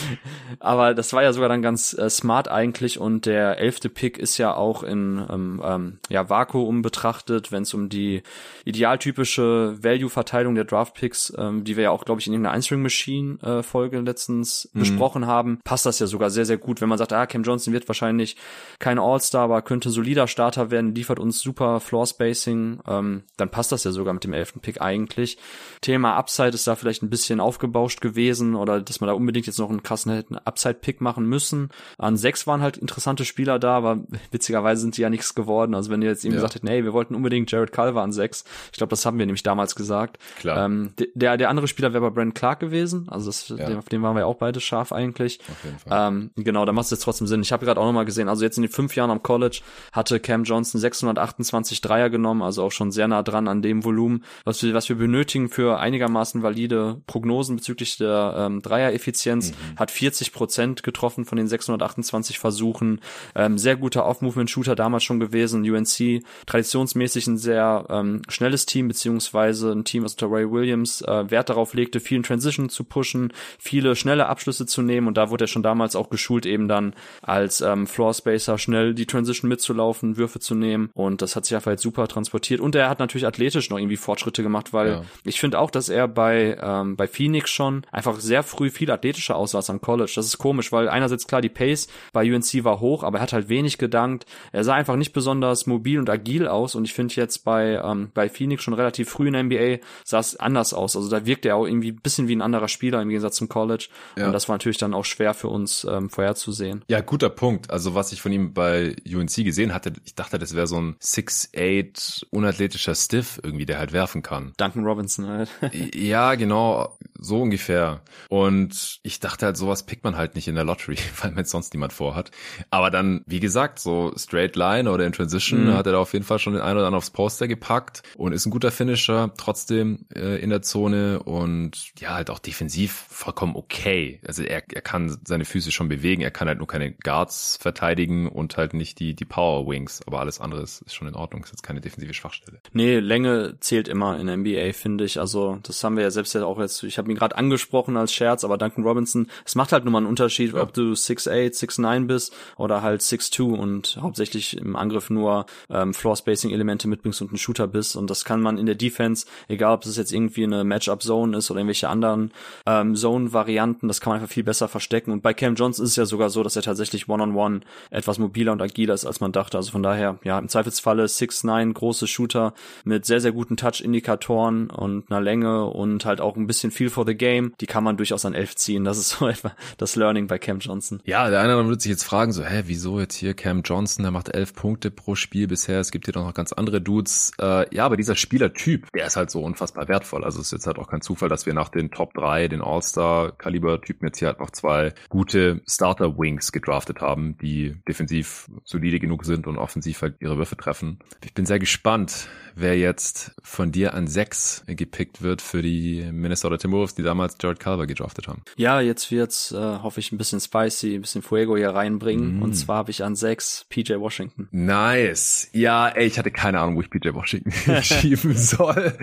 [0.60, 4.38] Aber das war ja sogar dann ganz äh, smart eigentlich und der elfte Pick ist
[4.38, 8.22] ja auch in ähm, ähm, ja, Vakuum betrachtet, wenn es um die
[8.64, 14.70] idealtypische Value-Verteilung der Draft-Picks, ähm, die wir ja auch, glaube ich, in irgendeiner Einstring-Machine-Folge letztens
[14.72, 14.80] mhm.
[14.80, 16.80] besprochen haben, passt das ja sogar sehr, sehr gut.
[16.80, 18.36] Wenn man sagt, ah, Cam Johnson wird wahrscheinlich
[18.78, 23.84] kein All-Star, aber könnte solider Starter werden, liefert uns super Floor-Spacing, ähm, dann passt das
[23.84, 25.38] ja sogar mit dem elften Pick eigentlich.
[25.80, 29.58] Thema Upside ist da vielleicht ein bisschen aufgebauscht gewesen oder dass man da unbedingt jetzt
[29.58, 31.70] noch einen krassen Upside-Pick machen müssen.
[31.98, 33.98] An sechs waren halt interessante Spieler da, aber
[34.30, 35.74] witzigerweise sind die ja nichts geworden geworden.
[35.74, 36.38] Also wenn ihr jetzt eben ja.
[36.38, 38.44] gesagt hättet, nee, wir wollten unbedingt Jared Culver an sechs.
[38.72, 40.18] Ich glaube, das haben wir nämlich damals gesagt.
[40.38, 40.64] Klar.
[40.64, 43.06] Ähm, der, der andere Spieler wäre bei Brandon Clark gewesen.
[43.08, 43.78] Also das, ja.
[43.78, 45.40] auf den waren wir auch beide scharf eigentlich.
[45.50, 46.08] Auf jeden Fall.
[46.08, 47.42] Ähm, genau, da macht es jetzt trotzdem Sinn.
[47.42, 49.60] Ich habe gerade auch nochmal gesehen, also jetzt in den fünf Jahren am College
[49.92, 54.24] hatte Cam Johnson 628 Dreier genommen, also auch schon sehr nah dran an dem Volumen,
[54.44, 59.50] was wir, was wir benötigen für einigermaßen valide Prognosen bezüglich der ähm, Dreier-Effizienz.
[59.50, 59.78] Mhm.
[59.78, 63.00] Hat 40 Prozent getroffen von den 628 Versuchen.
[63.34, 65.53] Ähm, sehr guter Off-Movement-Shooter damals schon gewesen.
[65.62, 71.50] UNC traditionsmäßig ein sehr ähm, schnelles Team, beziehungsweise ein Team, was Ray Williams äh, Wert
[71.50, 75.48] darauf legte, vielen Transition zu pushen, viele schnelle Abschlüsse zu nehmen und da wurde er
[75.48, 80.40] schon damals auch geschult, eben dann als ähm, Floor Spacer schnell die Transition mitzulaufen, Würfe
[80.40, 83.70] zu nehmen und das hat sich einfach jetzt super transportiert und er hat natürlich athletisch
[83.70, 85.02] noch irgendwie Fortschritte gemacht, weil ja.
[85.24, 89.36] ich finde auch, dass er bei ähm, bei Phoenix schon einfach sehr früh viel athletischer
[89.36, 90.12] aussah als am College.
[90.14, 93.32] Das ist komisch, weil einerseits klar die Pace bei UNC war hoch, aber er hat
[93.32, 94.26] halt wenig gedankt.
[94.52, 98.10] Er sah einfach nicht besonders mobil und agil aus und ich finde jetzt bei ähm,
[98.14, 100.96] bei Phoenix schon relativ früh in der NBA sah es anders aus.
[100.96, 103.48] Also da wirkt er auch irgendwie ein bisschen wie ein anderer Spieler im Gegensatz zum
[103.48, 104.26] College ja.
[104.26, 106.84] und das war natürlich dann auch schwer für uns ähm, vorherzusehen.
[106.88, 107.70] Ja, guter Punkt.
[107.70, 110.96] Also was ich von ihm bei UNC gesehen hatte, ich dachte, das wäre so ein
[111.00, 114.52] 6'8 unathletischer Stiff irgendwie, der halt werfen kann.
[114.56, 115.48] Duncan Robinson halt.
[115.94, 118.02] ja, genau, so ungefähr.
[118.28, 121.74] Und ich dachte halt, sowas pickt man halt nicht in der Lottery, weil man sonst
[121.74, 122.30] niemand vorhat.
[122.70, 125.74] Aber dann, wie gesagt, so Straight Line oder in Transition mhm.
[125.74, 128.32] hat er da auf jeden Fall schon den einen oder anderen aufs Poster gepackt und
[128.32, 133.56] ist ein guter Finisher trotzdem äh, in der Zone und ja, halt auch defensiv vollkommen
[133.56, 134.20] okay.
[134.26, 138.28] Also er, er kann seine Füße schon bewegen, er kann halt nur keine Guards verteidigen
[138.28, 141.42] und halt nicht die, die Power Wings, aber alles andere ist, ist schon in Ordnung,
[141.44, 142.60] ist jetzt keine defensive Schwachstelle.
[142.72, 145.18] Nee, Länge zählt immer in der NBA, finde ich.
[145.18, 148.12] Also das haben wir ja selbst ja auch jetzt, ich habe ihn gerade angesprochen als
[148.12, 150.62] Scherz, aber Duncan Robinson, es macht halt nur mal einen Unterschied, ja.
[150.62, 156.88] ob du 6'8, 6'9 bist oder halt 6'2 und hauptsächlich im Angriff nur ähm, Floor-Spacing-Elemente
[156.88, 157.96] mitbringst und ein Shooter bist.
[157.96, 161.50] Und das kann man in der Defense, egal ob es jetzt irgendwie eine Matchup-Zone ist
[161.50, 162.32] oder irgendwelche anderen
[162.66, 165.10] ähm, Zone-Varianten, das kann man einfach viel besser verstecken.
[165.12, 167.64] Und bei Cam Johnson ist es ja sogar so, dass er tatsächlich One-on-One -on -one
[167.90, 169.56] etwas mobiler und agiler ist, als man dachte.
[169.56, 172.54] Also von daher, ja, im Zweifelsfalle 6'9, große Shooter
[172.84, 177.06] mit sehr, sehr guten Touch-Indikatoren und einer Länge und halt auch ein bisschen viel for
[177.06, 177.54] the game.
[177.60, 178.84] Die kann man durchaus an 11 ziehen.
[178.84, 181.00] Das ist so etwa das Learning bei Cam Johnson.
[181.04, 184.12] Ja, der eine würde sich jetzt fragen, so, hä, wieso jetzt hier Cam Johnson, der
[184.12, 187.32] macht 11 Punkte pro Spiel bisher, es gibt hier doch noch ganz andere Dudes.
[187.40, 190.24] Äh, ja, aber dieser Spielertyp, der ist halt so unfassbar wertvoll.
[190.24, 192.62] Also es ist jetzt halt auch kein Zufall, dass wir nach den Top 3, den
[192.62, 199.46] All-Star-Kaliber-Typen jetzt hier halt noch zwei gute Starter-Wings gedraftet haben, die defensiv solide genug sind
[199.46, 200.98] und offensiv halt ihre Würfe treffen.
[201.24, 206.56] Ich bin sehr gespannt, wer jetzt von dir an sechs gepickt wird für die Minnesota
[206.56, 208.42] Timberwolves, die damals Jared Culver gedraftet haben.
[208.56, 212.38] Ja, jetzt wird's, äh, hoffe ich, ein bisschen spicy, ein bisschen Fuego hier reinbringen.
[212.38, 212.42] Mm.
[212.42, 214.48] Und zwar habe ich an sechs PJ Washington.
[214.94, 215.48] Nice.
[215.52, 217.50] Ja, ey, ich hatte keine Ahnung, wo ich PJ Washington
[217.82, 218.96] schieben soll.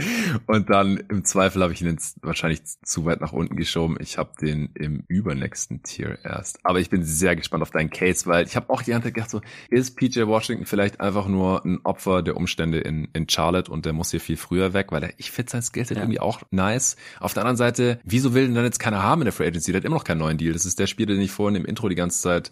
[0.47, 3.97] Und dann im Zweifel habe ich ihn wahrscheinlich zu weit nach unten geschoben.
[3.99, 6.59] Ich habe den im übernächsten Tier erst.
[6.63, 9.29] Aber ich bin sehr gespannt auf deinen Case, weil ich habe auch die ganze gedacht,
[9.29, 13.85] so, ist PJ Washington vielleicht einfach nur ein Opfer der Umstände in, in Charlotte und
[13.85, 16.03] der muss hier viel früher weg, weil er, ich finde sein Skillset ja.
[16.03, 16.95] irgendwie auch nice.
[17.19, 19.73] Auf der anderen Seite, wieso will denn dann jetzt keiner haben in der Free Agency?
[19.73, 20.53] Der hat immer noch keinen neuen Deal.
[20.53, 22.49] Das ist der Spieler, den ich vorhin im Intro die ganze Zeit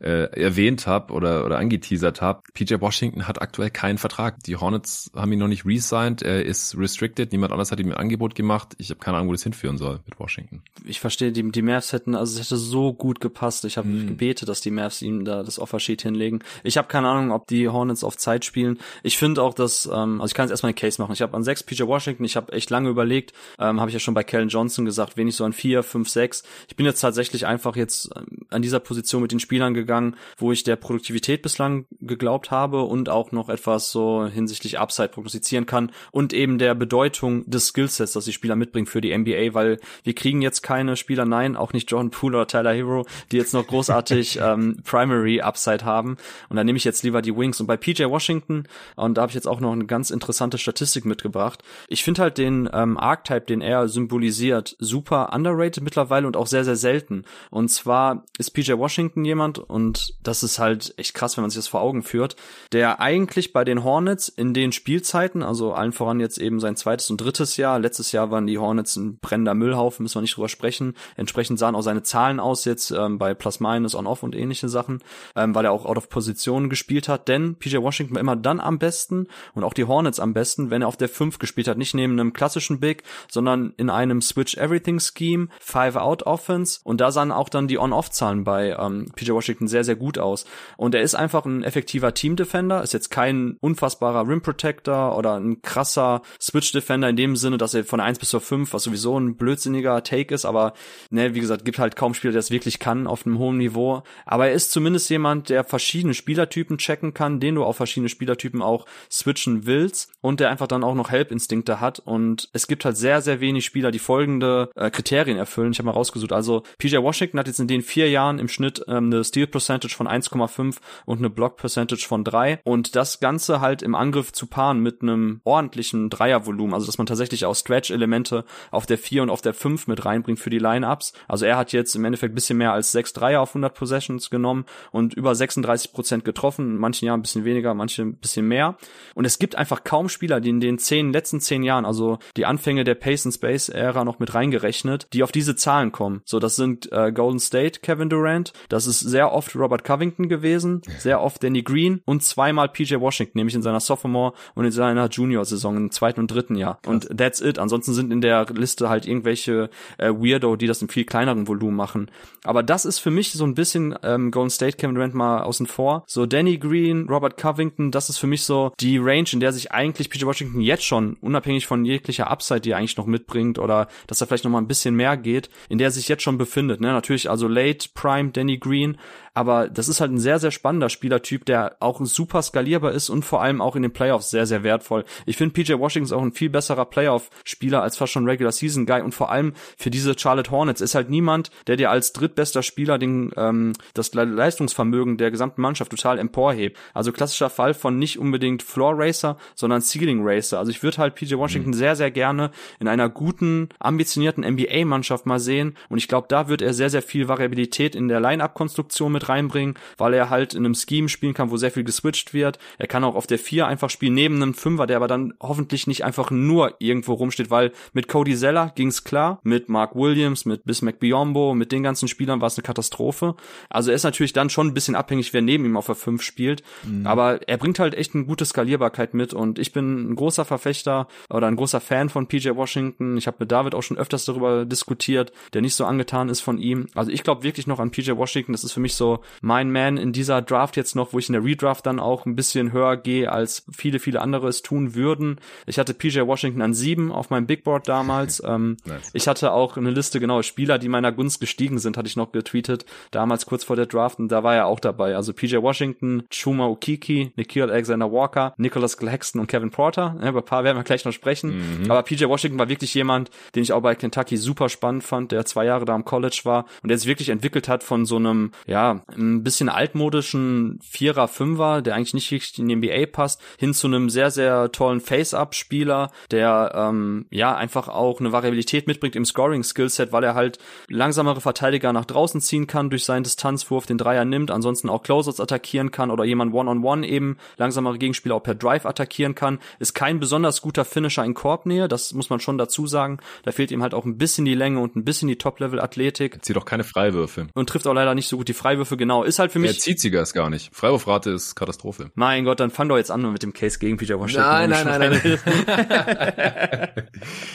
[0.00, 2.42] äh, erwähnt habe oder, oder angeteasert habe.
[2.52, 4.42] PJ Washington hat aktuell keinen Vertrag.
[4.44, 6.22] Die Hornets haben ihn noch nicht re-signed.
[6.22, 7.32] Er ist restricted.
[7.32, 8.74] Niemand anders hat ihm ein Angebot gemacht.
[8.78, 10.62] Ich habe keine Ahnung, wo das hinführen soll mit Washington.
[10.84, 13.64] Ich verstehe, die, die Mavs hätten, also es hätte so gut gepasst.
[13.64, 14.06] Ich habe hm.
[14.08, 16.40] gebetet, dass die Mavs ihm da das Offersheet hinlegen.
[16.62, 18.78] Ich habe keine Ahnung, ob die Hornets auf Zeit spielen.
[19.02, 21.12] Ich finde auch, dass, ähm, also ich kann jetzt erstmal einen Case machen.
[21.12, 24.00] Ich habe an sechs PJ Washington, ich habe echt lange überlegt, ähm, habe ich ja
[24.00, 26.42] schon bei Kellen Johnson gesagt, wenig so an vier, fünf, sechs.
[26.68, 30.52] Ich bin jetzt tatsächlich einfach jetzt ähm, an dieser Position mit den Spielern gegangen, wo
[30.52, 35.92] ich der Produktivität bislang geglaubt habe und auch noch etwas so hinsichtlich Upside prognostizieren kann
[36.10, 40.14] und eben der Bedeutung des Skillsets, das die Spieler mitbringen für die NBA, weil wir
[40.14, 43.66] kriegen jetzt keine Spieler, nein, auch nicht Jordan Poole oder Tyler Hero, die jetzt noch
[43.66, 46.16] großartig ähm, Primary Upside haben.
[46.48, 47.60] Und da nehme ich jetzt lieber die Wings.
[47.60, 48.64] Und bei PJ Washington,
[48.96, 51.62] und da habe ich jetzt auch noch eine ganz interessante Statistik mitgebracht.
[51.88, 56.64] Ich finde halt den ähm, Archetype, den er symbolisiert, super underrated mittlerweile und auch sehr,
[56.64, 57.24] sehr selten.
[57.50, 61.58] Und zwar ist PJ Washington jemand, und das ist halt echt krass, wenn man sich
[61.58, 62.36] das vor Augen führt,
[62.72, 67.10] der eigentlich bei den Hornets in den Spielzeiten, also allen voran jetzt eben sein zweites
[67.10, 70.48] und drittes Jahr, letztes Jahr waren die Hornets ein brennender Müllhaufen, müssen wir nicht drüber
[70.48, 70.94] sprechen.
[71.16, 75.00] Entsprechend sahen auch seine Zahlen aus jetzt ähm, bei Plus Minus, On-Off und ähnliche Sachen,
[75.36, 77.28] ähm, weil er auch out of Position gespielt hat.
[77.28, 80.82] Denn PJ Washington war immer dann am besten und auch die Hornets am besten, wenn
[80.82, 81.78] er auf der 5 gespielt hat.
[81.78, 86.80] Nicht neben einem klassischen Big, sondern in einem Switch Everything Scheme, Five Out Offense.
[86.84, 90.44] Und da sahen auch dann die On-Off-Zahlen bei ähm, PJ Washington sehr, sehr gut aus.
[90.76, 95.38] Und er ist einfach ein effektiver Team Defender, ist jetzt kein unfassbarer Rim Protector oder
[95.38, 98.82] ein krasser Switch Defender in dem Sinne, dass er von 1 bis zur 5, was
[98.82, 100.72] sowieso ein blödsinniger Take ist, aber
[101.10, 104.02] ne, wie gesagt, gibt halt kaum Spieler, der es wirklich kann auf einem hohen Niveau.
[104.26, 108.62] Aber er ist zumindest jemand, der verschiedene Spielertypen checken kann, den du auf verschiedene Spielertypen
[108.62, 112.00] auch switchen willst und der einfach dann auch noch Help-Instinkte hat.
[112.00, 115.70] Und es gibt halt sehr, sehr wenig Spieler, die folgende äh, Kriterien erfüllen.
[115.70, 116.32] Ich habe mal rausgesucht.
[116.32, 119.94] Also PJ Washington hat jetzt in den vier Jahren im Schnitt ähm, eine Steal Percentage
[119.94, 122.60] von 1,5 und eine Block Percentage von 3.
[122.64, 127.06] Und das Ganze halt im Angriff zu paaren mit einem ordentlichen Dreiervolumen, also dass man
[127.06, 131.12] tatsächlich auch Stretch-Elemente auf der 4 und auf der 5 mit reinbringt für die Line-Ups.
[131.28, 134.64] Also er hat jetzt im Endeffekt bisschen mehr als 6 Dreier auf 100 Possessions genommen
[134.92, 136.72] und über 36 Prozent getroffen.
[136.72, 138.76] In manchen Jahren ein bisschen weniger, manche ein bisschen mehr.
[139.14, 142.46] Und es gibt einfach kaum Spieler, die in den zehn, letzten zehn Jahren, also die
[142.46, 146.22] Anfänge der Pace and Space Ära noch mit reingerechnet, die auf diese Zahlen kommen.
[146.24, 150.82] So, das sind äh, Golden State, Kevin Durant, das ist sehr oft Robert Covington gewesen,
[150.98, 155.08] sehr oft Danny Green und zweimal PJ Washington, nämlich in seiner Sophomore und in seiner
[155.08, 156.78] Junior-Saison im zweiten und dritten Jahr.
[156.82, 156.92] Krass.
[156.92, 157.58] Und that's it.
[157.58, 161.76] Ansonsten sind in der Liste halt irgendwelche äh, Weirdo, die das in viel kleineren Volumen
[161.76, 162.10] machen.
[162.44, 165.66] Aber das ist für mich so ein bisschen ähm, Golden State, Kevin Durant mal außen
[165.66, 166.04] vor.
[166.06, 169.72] So Danny Green, Robert Covington, das ist für mich so die Range, in der sich
[169.72, 173.88] eigentlich PJ Washington jetzt schon, unabhängig von jeglicher Upside, die er eigentlich noch mitbringt oder
[174.06, 176.38] dass er vielleicht noch mal ein bisschen mehr geht, in der er sich jetzt schon
[176.38, 176.80] befindet.
[176.80, 176.88] Ne?
[176.88, 178.96] Natürlich also Late Prime Danny Green,
[179.40, 183.24] aber das ist halt ein sehr, sehr spannender Spielertyp, der auch super skalierbar ist und
[183.24, 185.06] vor allem auch in den Playoffs sehr, sehr wertvoll.
[185.24, 188.84] Ich finde PJ Washington ist auch ein viel besserer Playoff-Spieler als fast schon Regular Season
[188.84, 192.62] Guy und vor allem für diese Charlotte Hornets ist halt niemand, der dir als drittbester
[192.62, 196.76] Spieler den, ähm, das Leistungsvermögen der gesamten Mannschaft total emporhebt.
[196.92, 200.58] Also klassischer Fall von nicht unbedingt Floor Racer, sondern Ceiling Racer.
[200.58, 201.74] Also ich würde halt PJ Washington mhm.
[201.74, 206.60] sehr, sehr gerne in einer guten, ambitionierten NBA-Mannschaft mal sehen und ich glaube, da wird
[206.60, 210.74] er sehr, sehr viel Variabilität in der Line-Up-Konstruktion mit reinbringen, weil er halt in einem
[210.74, 212.58] Scheme spielen kann, wo sehr viel geswitcht wird.
[212.78, 215.86] Er kann auch auf der 4 einfach spielen, neben einem Fünfer, der aber dann hoffentlich
[215.86, 220.64] nicht einfach nur irgendwo rumsteht, weil mit Cody Zeller ging's klar, mit Mark Williams, mit
[220.64, 223.34] Bismack Biombo, mit den ganzen Spielern war es eine Katastrophe.
[223.68, 226.22] Also er ist natürlich dann schon ein bisschen abhängig, wer neben ihm auf der 5
[226.22, 227.06] spielt, mhm.
[227.06, 231.08] aber er bringt halt echt eine gute Skalierbarkeit mit und ich bin ein großer Verfechter
[231.28, 233.16] oder ein großer Fan von PJ Washington.
[233.16, 236.58] Ich habe mit David auch schon öfters darüber diskutiert, der nicht so angetan ist von
[236.58, 236.86] ihm.
[236.94, 239.09] Also ich glaube wirklich noch an PJ Washington, das ist für mich so
[239.40, 242.36] mein Man in dieser Draft jetzt noch, wo ich in der Redraft dann auch ein
[242.36, 245.40] bisschen höher gehe, als viele, viele andere es tun würden.
[245.66, 248.42] Ich hatte PJ Washington an sieben auf meinem Big Board damals.
[248.46, 249.10] ähm, nice.
[249.12, 252.32] Ich hatte auch eine Liste, genau, Spieler, die meiner Gunst gestiegen sind, hatte ich noch
[252.32, 255.16] getweetet, damals kurz vor der Draft und da war er auch dabei.
[255.16, 260.16] Also PJ Washington, Chuma Okiki, Nikhil Alexander Walker, Nicholas Claxton und Kevin Porter.
[260.20, 261.82] Ja, über ein paar werden wir gleich noch sprechen.
[261.82, 261.90] Mhm.
[261.90, 265.44] Aber PJ Washington war wirklich jemand, den ich auch bei Kentucky super spannend fand, der
[265.44, 268.52] zwei Jahre da am College war und der sich wirklich entwickelt hat von so einem,
[268.66, 273.74] ja, ein bisschen altmodischen Vierer, Fünfer, der eigentlich nicht richtig in die NBA passt, hin
[273.74, 279.24] zu einem sehr, sehr tollen Face-Up-Spieler, der ähm, ja einfach auch eine Variabilität mitbringt im
[279.24, 280.58] Scoring-Skillset, weil er halt
[280.88, 285.40] langsamere Verteidiger nach draußen ziehen kann durch seinen Distanzwurf, den Dreier nimmt, ansonsten auch Closers
[285.40, 289.58] attackieren kann oder jemand One-on-One -on -one eben langsamere Gegenspieler auch per Drive attackieren kann.
[289.78, 293.18] Ist kein besonders guter Finisher in Korbnähe, das muss man schon dazu sagen.
[293.44, 296.44] Da fehlt ihm halt auch ein bisschen die Länge und ein bisschen die Top-Level-Athletik.
[296.44, 297.48] Zieht auch keine Freiwürfe.
[297.54, 299.70] Und trifft auch leider nicht so gut die Freiwürfe, genau ist halt für mich.
[299.70, 300.74] Er zieht sie gar nicht.
[300.74, 302.10] Freiwurfrate ist Katastrophe.
[302.14, 304.48] Mein Gott, dann fang doch jetzt an mit dem Case gegen Peter Washington.
[304.48, 306.90] Nein, nein, nein, nein.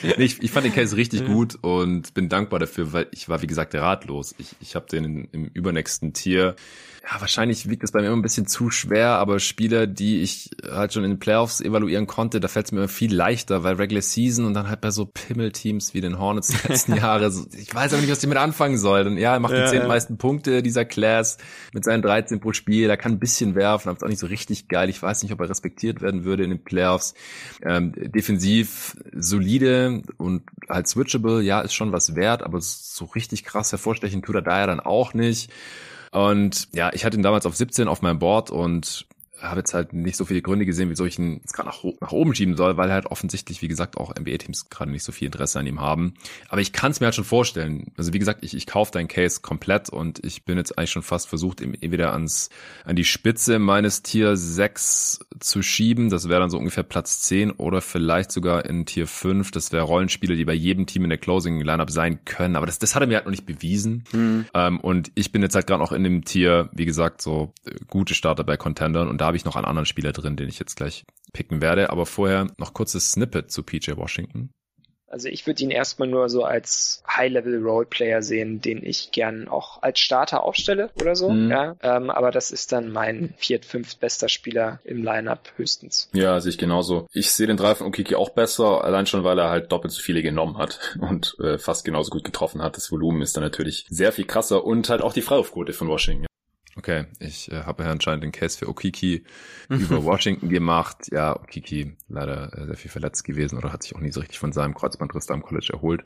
[0.16, 3.42] nee, ich, ich fand den Case richtig gut und bin dankbar dafür, weil ich war,
[3.42, 4.34] wie gesagt, ratlos.
[4.38, 6.56] Ich, ich habe den im übernächsten Tier
[7.08, 10.50] ja, wahrscheinlich wiegt es bei mir immer ein bisschen zu schwer, aber Spieler, die ich
[10.68, 13.76] halt schon in den Playoffs evaluieren konnte, da fällt es mir immer viel leichter, weil
[13.76, 17.46] Regular Season und dann halt bei so Pimmelteams wie den Hornets die letzten Jahre, so,
[17.56, 19.18] ich weiß aber nicht, was die mit anfangen sollen.
[19.18, 19.88] Ja, er macht ja, die zehn ja.
[19.88, 21.38] meisten Punkte dieser Class
[21.72, 24.26] mit seinen 13 pro Spiel, er kann ein bisschen werfen, aber ist auch nicht so
[24.26, 24.88] richtig geil.
[24.88, 27.14] Ich weiß nicht, ob er respektiert werden würde in den Playoffs.
[27.62, 33.70] Ähm, defensiv solide und halt switchable, ja, ist schon was wert, aber so richtig krass
[33.70, 35.52] hervorstechen tut er da ja dann auch nicht.
[36.12, 39.06] Und ja, ich hatte ihn damals auf 17 auf meinem Board und
[39.40, 42.12] habe jetzt halt nicht so viele Gründe gesehen, wieso ich ihn jetzt gerade nach, nach
[42.12, 45.58] oben schieben soll, weil halt offensichtlich, wie gesagt, auch NBA-Teams gerade nicht so viel Interesse
[45.58, 46.14] an ihm haben.
[46.48, 47.92] Aber ich kann es mir halt schon vorstellen.
[47.96, 51.02] Also wie gesagt, ich, ich kaufe deinen Case komplett und ich bin jetzt eigentlich schon
[51.02, 52.48] fast versucht, ihn entweder ans,
[52.84, 56.08] an die Spitze meines Tier 6 zu schieben.
[56.08, 59.50] Das wäre dann so ungefähr Platz 10 oder vielleicht sogar in Tier 5.
[59.50, 62.56] Das wäre Rollenspiele, die bei jedem Team in der Closing-Lineup sein können.
[62.56, 64.04] Aber das, das hat er mir halt noch nicht bewiesen.
[64.12, 64.46] Mhm.
[64.54, 67.74] Ähm, und ich bin jetzt halt gerade auch in dem Tier, wie gesagt, so äh,
[67.88, 70.58] gute Starter bei Contendern und da habe ich noch einen anderen Spieler drin, den ich
[70.58, 71.90] jetzt gleich picken werde.
[71.90, 74.50] Aber vorher noch kurzes Snippet zu PJ Washington.
[75.08, 80.00] Also ich würde ihn erstmal nur so als High-Level-Roleplayer sehen, den ich gern auch als
[80.00, 81.30] Starter aufstelle oder so.
[81.30, 81.50] Mhm.
[81.50, 86.10] Ja, ähm, aber das ist dann mein viert, fünft bester Spieler im Lineup höchstens.
[86.12, 87.06] Ja, sehe ich genauso.
[87.12, 90.02] Ich sehe den Drive von Okiki auch besser, allein schon, weil er halt doppelt so
[90.02, 92.76] viele genommen hat und äh, fast genauso gut getroffen hat.
[92.76, 96.26] Das Volumen ist dann natürlich sehr viel krasser und halt auch die Freiwurfquote von Washington.
[96.76, 99.24] Okay, ich äh, habe ja anscheinend den Case für Okiki
[99.68, 101.08] über Washington gemacht.
[101.10, 104.38] Ja, Okiki leider äh, sehr viel verletzt gewesen oder hat sich auch nie so richtig
[104.38, 106.02] von seinem Kreuzbandriss da am College erholt.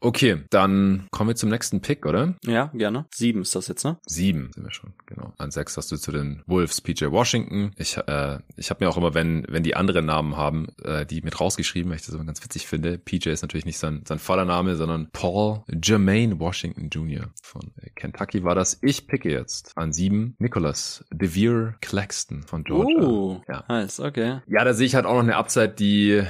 [0.00, 2.34] Okay, dann kommen wir zum nächsten Pick, oder?
[2.44, 3.04] Ja, gerne.
[3.14, 3.98] Sieben ist das jetzt, ne?
[4.06, 5.34] Sieben sind wir schon, genau.
[5.36, 7.72] An sechs hast du zu den Wolves PJ Washington.
[7.76, 11.20] Ich, äh, ich habe mir auch immer, wenn, wenn die andere Namen haben, äh, die
[11.20, 12.96] mit rausgeschrieben, weil ich das immer ganz witzig finde.
[12.96, 17.28] PJ ist natürlich nicht sein, sein voller Name, sondern Paul Jermaine Washington Jr.
[17.42, 18.78] von äh, Kentucky war das.
[18.80, 23.06] Ich picke jetzt an sieben Nicholas DeVere Claxton von Georgia.
[23.06, 23.64] Oh, ja.
[23.68, 24.40] nice, okay.
[24.46, 26.22] Ja, da sehe ich halt auch noch eine Upside, die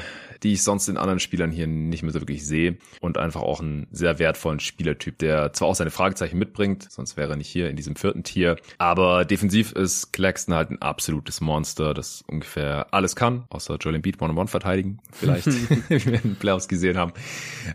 [0.43, 3.61] die ich sonst in anderen Spielern hier nicht mehr so wirklich sehe und einfach auch
[3.61, 7.71] einen sehr wertvollen Spielertyp, der zwar auch seine Fragezeichen mitbringt, sonst wäre er nicht hier
[7.71, 13.17] in diesem vierten Tier, aber defensiv ist Claxton halt ein absolutes Monster, das ungefähr alles
[13.17, 15.47] kann, außer Joel Embiid One-on-One verteidigen, vielleicht,
[15.89, 17.12] wie wir in den Playoffs gesehen haben.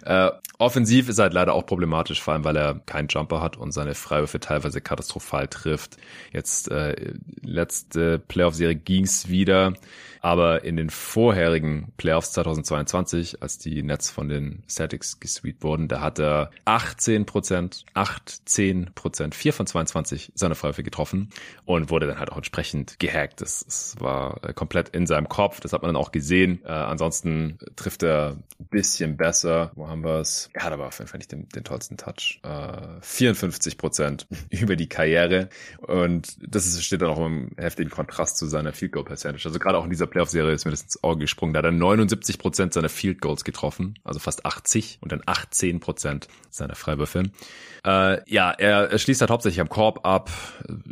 [0.03, 3.71] Äh, offensiv ist halt leider auch problematisch, vor allem weil er keinen Jumper hat und
[3.71, 5.97] seine Freiwürfe teilweise katastrophal trifft.
[6.31, 9.73] Jetzt äh, letzte Playoff-Serie ging's wieder.
[10.25, 16.01] Aber in den vorherigen Playoffs 2022, als die Nets von den Celtics gesweept wurden, da
[16.01, 21.29] hat er 18 Prozent, 18 Prozent, 4 von 22 seiner Freiwürfe getroffen
[21.65, 23.39] und wurde dann halt auch entsprechend gehackt.
[23.41, 25.59] Das, das war komplett in seinem Kopf.
[25.59, 26.59] Das hat man dann auch gesehen.
[26.65, 29.73] Äh, ansonsten trifft er ein bisschen besser.
[29.75, 30.49] Wo haben wir es?
[30.53, 32.39] Er hat aber auf jeden Fall nicht den, den tollsten Touch.
[32.41, 35.49] Äh, 54 Prozent über die Karriere.
[35.77, 39.47] Und das ist, steht dann auch im heftigen Kontrast zu seiner Field Goal Percentage.
[39.47, 41.53] Also gerade auch in dieser Playoff-Serie ist mir das ins Auge gesprungen.
[41.53, 45.81] Da hat er 79 Prozent seiner Field Goals getroffen, also fast 80 und dann 18
[45.81, 47.23] Prozent seiner Freiwürfe.
[47.85, 50.31] Äh, ja, er, er schließt halt hauptsächlich am Korb ab,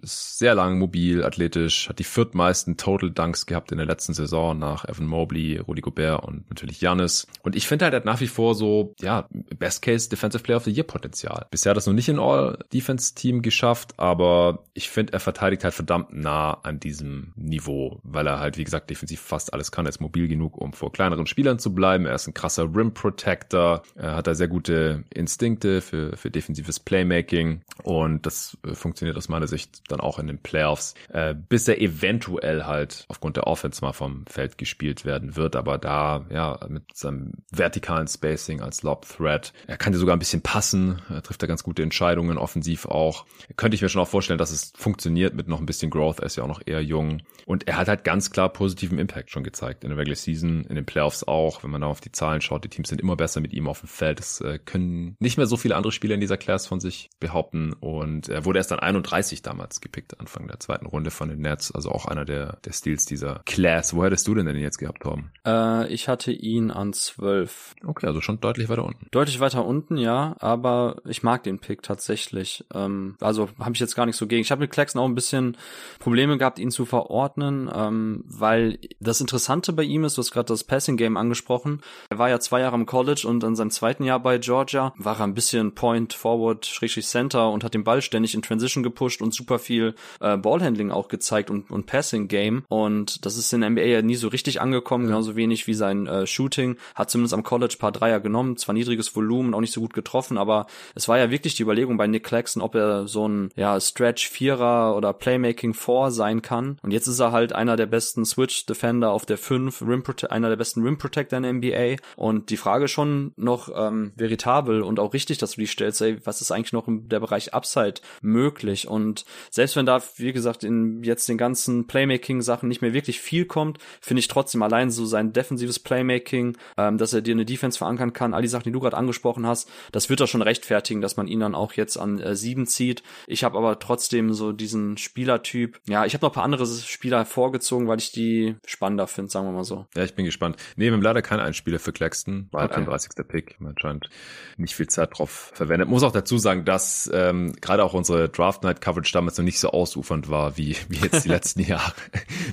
[0.01, 4.59] ist sehr lang, mobil, athletisch, hat die viertmeisten Total Dunks gehabt in der letzten Saison
[4.59, 7.25] nach Evan Mobley, Rudy Gobert und natürlich Janis.
[7.43, 10.57] Und ich finde halt, er hat nach wie vor so, ja, Best Case Defensive Player
[10.57, 11.47] of the Year Potenzial.
[11.49, 15.73] Bisher hat er es noch nicht in All-Defense-Team geschafft, aber ich finde, er verteidigt halt
[15.73, 19.85] verdammt nah an diesem Niveau, weil er halt, wie gesagt, defensiv fast alles kann.
[19.85, 22.05] Er ist mobil genug, um vor kleineren Spielern zu bleiben.
[22.05, 23.83] Er ist ein krasser Rim Protector.
[23.95, 29.29] Er hat da sehr gute Instinkte für, für defensives Playmaking und das äh, funktioniert aus
[29.29, 33.83] meiner Sicht dann auch in den Playoffs, äh, bis er eventuell halt aufgrund der Offense
[33.83, 39.07] mal vom Feld gespielt werden wird, aber da, ja, mit seinem vertikalen Spacing als Lob
[39.07, 42.85] Threat, er kann dir sogar ein bisschen passen, er trifft da ganz gute Entscheidungen, offensiv
[42.85, 43.25] auch.
[43.55, 46.25] Könnte ich mir schon auch vorstellen, dass es funktioniert mit noch ein bisschen Growth, er
[46.25, 49.43] ist ja auch noch eher jung und er hat halt ganz klar positiven Impact schon
[49.43, 52.41] gezeigt in der Regular Season, in den Playoffs auch, wenn man da auf die Zahlen
[52.41, 55.37] schaut, die Teams sind immer besser mit ihm auf dem Feld, das äh, können nicht
[55.37, 57.73] mehr so viele andere Spieler in dieser Class von sich behaupten.
[57.73, 61.71] Und er wurde erst dann 31 damals gepickt, Anfang der zweiten Runde von den Nets.
[61.71, 63.95] Also auch einer der, der Steals dieser Class.
[63.95, 65.29] Wo hättest du denn denn jetzt gehabt, Tom?
[65.45, 67.75] Äh, ich hatte ihn an 12.
[67.85, 69.07] Okay, also schon deutlich weiter unten.
[69.11, 70.35] Deutlich weiter unten, ja.
[70.39, 72.65] Aber ich mag den Pick tatsächlich.
[72.73, 74.41] Ähm, also habe ich jetzt gar nicht so gegen.
[74.41, 75.57] Ich habe mit Claxton auch ein bisschen
[75.99, 80.47] Probleme gehabt, ihn zu verordnen, ähm, weil das Interessante bei ihm ist, du hast gerade
[80.47, 81.81] das Passing Game angesprochen.
[82.09, 85.19] Er war ja zwei Jahre im College und in seinem zweiten Jahr bei Georgia war
[85.19, 89.21] er ein bisschen Point Forward, Schrägstrich Center und hat den Ball ständig in Transition gepusht
[89.21, 92.63] und super viel äh, Ballhandling auch gezeigt und, und Passing Game.
[92.69, 96.07] Und das ist in der NBA ja nie so richtig angekommen, genauso wenig wie sein
[96.07, 96.77] äh, Shooting.
[96.95, 100.37] Hat zumindest am College paar Dreier genommen, zwar niedriges Volumen, auch nicht so gut getroffen,
[100.37, 103.79] aber es war ja wirklich die Überlegung bei Nick Claxton, ob er so ein ja,
[103.79, 106.77] Stretch Vierer oder Playmaking Four sein kann.
[106.81, 110.49] Und jetzt ist er halt einer der besten Switch Defender auf der 5, Rim einer
[110.49, 112.01] der besten Rim Protector in der NBA.
[112.15, 116.17] Und die Frage schon noch ähm, veritabel und auch richtig, dass du die stellst, ey,
[116.25, 118.87] was ist eigentlich noch im der Bereich Upside möglich?
[118.87, 123.45] Und selbst wenn da, wie gesagt, in jetzt den ganzen Playmaking-Sachen nicht mehr wirklich viel
[123.45, 127.77] kommt, finde ich trotzdem allein so sein defensives Playmaking, ähm, dass er dir eine Defense
[127.77, 131.01] verankern kann, all die Sachen, die du gerade angesprochen hast, das wird doch schon rechtfertigen,
[131.01, 133.03] dass man ihn dann auch jetzt an äh, sieben zieht.
[133.27, 137.17] Ich habe aber trotzdem so diesen Spielertyp, ja, ich habe noch ein paar andere Spieler
[137.17, 139.87] hervorgezogen, weil ich die spannender finde, sagen wir mal so.
[139.95, 140.57] Ja, ich bin gespannt.
[140.75, 142.81] Nee, wir haben leider keinen Einspieler für Claxton, war halt okay.
[142.81, 143.11] 31.
[143.27, 144.09] Pick, man scheint
[144.57, 145.89] nicht viel Zeit drauf verwendet.
[145.89, 149.59] Muss auch dazu sagen, dass ähm, gerade auch unsere Draft Night Coverage damals noch nicht
[149.59, 151.93] so ausufernd war wie, wie jetzt die letzten Jahre.